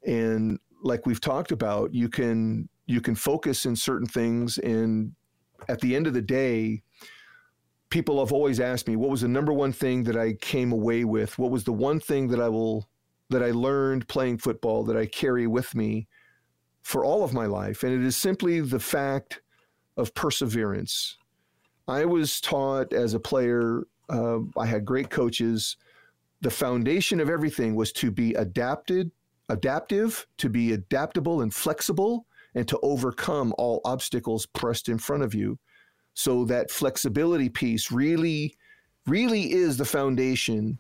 and 0.07 0.59
like 0.83 1.05
we've 1.07 1.21
talked 1.21 1.53
about, 1.53 1.93
you 1.93 2.09
can 2.09 2.69
you 2.87 3.01
can 3.03 3.15
focus 3.15 3.67
in 3.67 3.77
certain 3.77 4.07
things, 4.07 4.57
and 4.59 5.13
at 5.69 5.81
the 5.81 5.95
end 5.95 6.07
of 6.07 6.15
the 6.15 6.23
day, 6.23 6.83
people 7.91 8.19
have 8.21 8.33
always 8.33 8.59
asked 8.59 8.89
me, 8.89 8.97
what 8.97 9.11
was 9.11 9.21
the 9.21 9.29
number 9.29 9.53
one 9.53 9.73
thing 9.73 10.05
that 10.05 10.17
I 10.17 10.33
came 10.35 10.73
away 10.73 11.05
with? 11.05 11.39
What 11.39 11.51
was 11.51 11.65
the 11.65 11.73
one 11.73 12.01
thing 12.01 12.29
that 12.29 12.41
I 12.41 12.49
will 12.49 12.89
that 13.31 13.43
I 13.43 13.51
learned 13.51 14.09
playing 14.09 14.39
football 14.39 14.85
that 14.85 14.97
I 14.97 15.07
carry 15.07 15.47
with 15.47 15.75
me 15.75 16.09
for 16.83 17.05
all 17.05 17.23
of 17.23 17.35
my 17.35 17.47
life, 17.47 17.83
and 17.83 17.93
it 17.93 18.03
is 18.03 18.17
simply 18.17 18.61
the 18.61 18.81
fact 18.81 19.43
of 19.97 20.15
perseverance. 20.15 21.19
I 21.87 22.05
was 22.05 22.41
taught 22.41 22.93
as 22.93 23.15
a 23.15 23.21
player, 23.21 23.83
uh, 24.09 24.39
I 24.57 24.67
had 24.67 24.85
great 24.85 25.11
coaches. 25.11 25.77
The 26.41 26.51
foundation 26.51 27.21
of 27.21 27.29
everything 27.29 27.75
was 27.75 27.93
to 27.93 28.11
be 28.11 28.35
adapted, 28.35 29.11
adaptive, 29.49 30.27
to 30.39 30.49
be 30.49 30.73
adaptable 30.73 31.43
and 31.43 31.53
flexible, 31.53 32.27
and 32.55 32.67
to 32.69 32.79
overcome 32.83 33.55
all 33.59 33.81
obstacles 33.85 34.47
pressed 34.47 34.89
in 34.89 34.99
front 34.99 35.23
of 35.23 35.35
you. 35.35 35.59
So 36.15 36.45
that 36.47 36.71
flexibility 36.71 37.49
piece 37.49 37.93
really, 37.93 38.57
really 39.07 39.53
is 39.53 39.77
the 39.77 39.85
foundation 39.85 40.79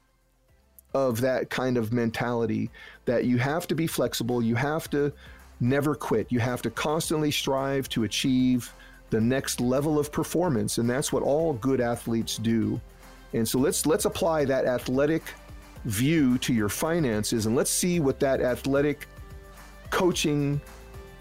of 0.95 1.21
that 1.21 1.51
kind 1.51 1.77
of 1.77 1.93
mentality 1.93 2.71
that 3.05 3.25
you 3.25 3.39
have 3.39 3.67
to 3.69 3.75
be 3.75 3.87
flexible, 3.87 4.43
you 4.43 4.55
have 4.55 4.89
to 4.91 5.13
never 5.61 5.95
quit, 5.95 6.31
you 6.31 6.41
have 6.41 6.63
to 6.63 6.71
constantly 6.71 7.31
strive 7.31 7.89
to 7.91 8.05
achieve 8.05 8.73
the 9.11 9.21
next 9.21 9.61
level 9.61 9.99
of 9.99 10.13
performance 10.13 10.79
and 10.79 10.89
that's 10.89 11.13
what 11.13 11.23
all 11.23 11.55
good 11.55 11.81
athletes 11.81 12.37
do. 12.37 12.81
And 13.33 13.47
so 13.47 13.59
let's 13.59 13.87
let's 13.87 14.05
apply 14.05 14.45
that 14.47 14.65
athletic 14.65 15.23
view 15.85 16.39
to 16.39 16.53
your 16.53 16.69
finances 16.69 17.47
and 17.47 17.55
let's 17.57 17.71
see 17.71 18.01
what 18.01 18.21
that 18.21 18.41
athletic 18.41 19.07
coaching 19.91 20.61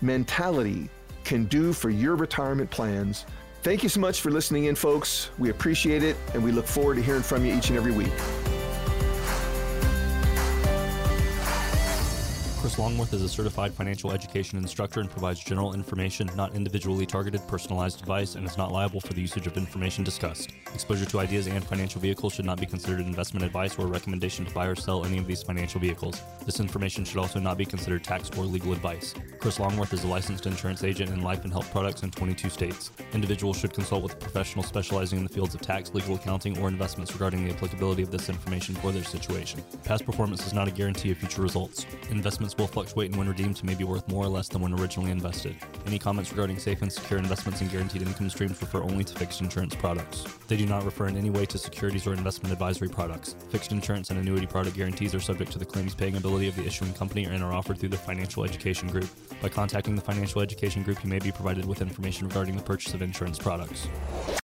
mentality 0.02 0.90
can 1.24 1.46
do 1.46 1.74
for 1.74 1.90
your 1.90 2.16
retirement 2.16 2.70
plans. 2.70 3.26
Thank 3.64 3.84
you 3.84 3.90
so 3.90 4.00
much 4.00 4.22
for 4.22 4.32
listening 4.32 4.66
in 4.66 4.76
folks. 4.76 5.30
We 5.38 5.50
appreciate 5.50 6.04
it 6.04 6.16
and 6.34 6.44
we 6.44 6.52
look 6.52 6.68
forward 6.68 6.96
to 6.96 7.02
hearing 7.02 7.24
from 7.24 7.46
you 7.46 7.54
each 7.54 7.70
and 7.70 7.78
every 7.78 7.92
week. 7.92 8.14
Longworth 12.78 13.12
is 13.14 13.24
a 13.24 13.30
certified 13.30 13.74
financial 13.74 14.12
education 14.12 14.60
instructor 14.60 15.00
and 15.00 15.10
provides 15.10 15.40
general 15.40 15.74
information, 15.74 16.30
not 16.36 16.54
individually 16.54 17.08
targeted, 17.08 17.42
personalized 17.48 18.00
advice, 18.02 18.36
and 18.36 18.46
is 18.46 18.56
not 18.56 18.72
liable 18.72 19.02
for 19.02 19.14
the 19.14 19.22
usage 19.22 19.48
of 19.48 19.58
information 19.58 20.04
discussed. 20.04 20.52
Exposure 20.76 21.06
to 21.06 21.20
ideas 21.20 21.48
and 21.48 21.64
financial 21.64 22.00
vehicles 22.00 22.34
should 22.34 22.46
not 22.46 22.60
be 22.60 22.68
considered 22.68 23.00
investment 23.00 23.44
advice 23.44 23.80
or 23.80 23.86
a 23.86 23.90
recommendation 23.90 24.46
to 24.46 24.54
buy 24.54 24.68
or 24.68 24.76
sell 24.76 25.06
any 25.06 25.18
of 25.18 25.26
these 25.26 25.42
financial 25.42 25.82
vehicles. 25.82 26.22
This 26.46 26.60
information 26.60 27.04
should 27.04 27.18
also 27.18 27.40
not 27.40 27.58
be 27.58 27.66
considered 27.66 28.04
tax 28.04 28.30
or 28.38 28.44
legal 28.44 28.74
advice. 28.74 29.16
Chris 29.40 29.60
Longworth 29.60 29.94
is 29.94 30.04
a 30.04 30.08
licensed 30.08 30.46
insurance 30.46 30.84
agent 30.84 31.10
in 31.10 31.22
life 31.22 31.46
and 31.46 31.52
health 31.52 31.72
products 31.72 32.04
in 32.04 32.12
22 32.12 32.48
states. 32.48 32.92
Individuals 33.14 33.58
should 33.58 33.74
consult 33.74 34.04
with 34.04 34.14
a 34.14 34.18
professional 34.18 34.64
specializing 34.64 35.18
in 35.18 35.24
the 35.24 35.34
fields 35.34 35.56
of 35.56 35.62
tax, 35.62 35.96
legal 35.96 36.14
accounting, 36.14 36.56
or 36.60 36.68
investments 36.68 37.12
regarding 37.12 37.44
the 37.44 37.54
applicability 37.56 38.04
of 38.04 38.12
this 38.12 38.30
information 38.30 38.76
for 38.76 38.92
their 38.92 39.04
situation. 39.04 39.64
Past 39.84 40.06
performance 40.06 40.46
is 40.46 40.54
not 40.54 40.68
a 40.68 40.72
guarantee 40.72 41.10
of 41.10 41.18
future 41.18 41.42
results. 41.42 41.88
Investments 42.12 42.54
will 42.68 42.84
fluctuate 42.84 43.10
and 43.10 43.18
when 43.18 43.28
redeemed 43.28 43.64
may 43.64 43.76
be 43.76 43.84
worth 43.84 44.08
more 44.08 44.26
or 44.26 44.28
less 44.28 44.48
than 44.48 44.62
when 44.62 44.74
originally 44.74 45.12
invested. 45.12 45.56
Any 45.86 45.98
comments 45.98 46.32
regarding 46.32 46.60
safe 46.60 46.82
and 46.82 46.92
secure 46.92 47.20
investments 47.20 47.62
and 47.62 47.72
guaranteed 47.72 48.02
income 48.02 48.30
streams 48.30 48.62
refer 48.62 48.84
only 48.84 49.04
to 49.04 49.14
fixed 49.16 49.42
insurance 49.42 49.76
products. 49.76 50.26
They 50.48 50.58
do 50.58 50.66
not 50.66 50.84
refer 50.84 51.08
in 51.08 51.18
any 51.18 51.30
way 51.30 51.46
to 51.46 51.58
securities 51.58 52.06
or 52.06 52.14
investment 52.14 52.52
advisory 52.52 52.90
products. 52.90 53.36
Fixed 53.50 53.72
insurance 53.72 54.10
and 54.10 54.20
annuity 54.20 54.46
product 54.46 54.76
guarantees 54.76 55.16
are 55.16 55.20
subject 55.20 55.52
to 55.54 55.60
the 55.60 55.66
claims 55.66 55.96
paying 55.96 56.18
ability 56.18 56.48
of 56.48 56.56
the 56.56 56.66
issuing 56.66 56.94
company 56.94 57.24
and 57.26 57.44
are 57.44 57.54
offered 57.54 57.80
through 57.80 57.90
the 57.90 57.98
Financial 57.98 58.44
Education 58.44 58.90
Group. 58.90 59.10
By 59.42 59.50
contacting 59.50 59.96
the 59.96 60.02
Financial 60.02 60.42
Education 60.42 60.84
Group, 60.84 61.04
you 61.04 61.10
may 61.10 61.20
be 61.20 61.32
provided 61.32 61.66
with 61.66 61.82
information 61.82 62.28
regarding 62.28 62.58
the 62.58 62.64
purchase 62.64 62.94
of 62.94 63.02
insurance 63.02 63.40
products. 63.40 63.88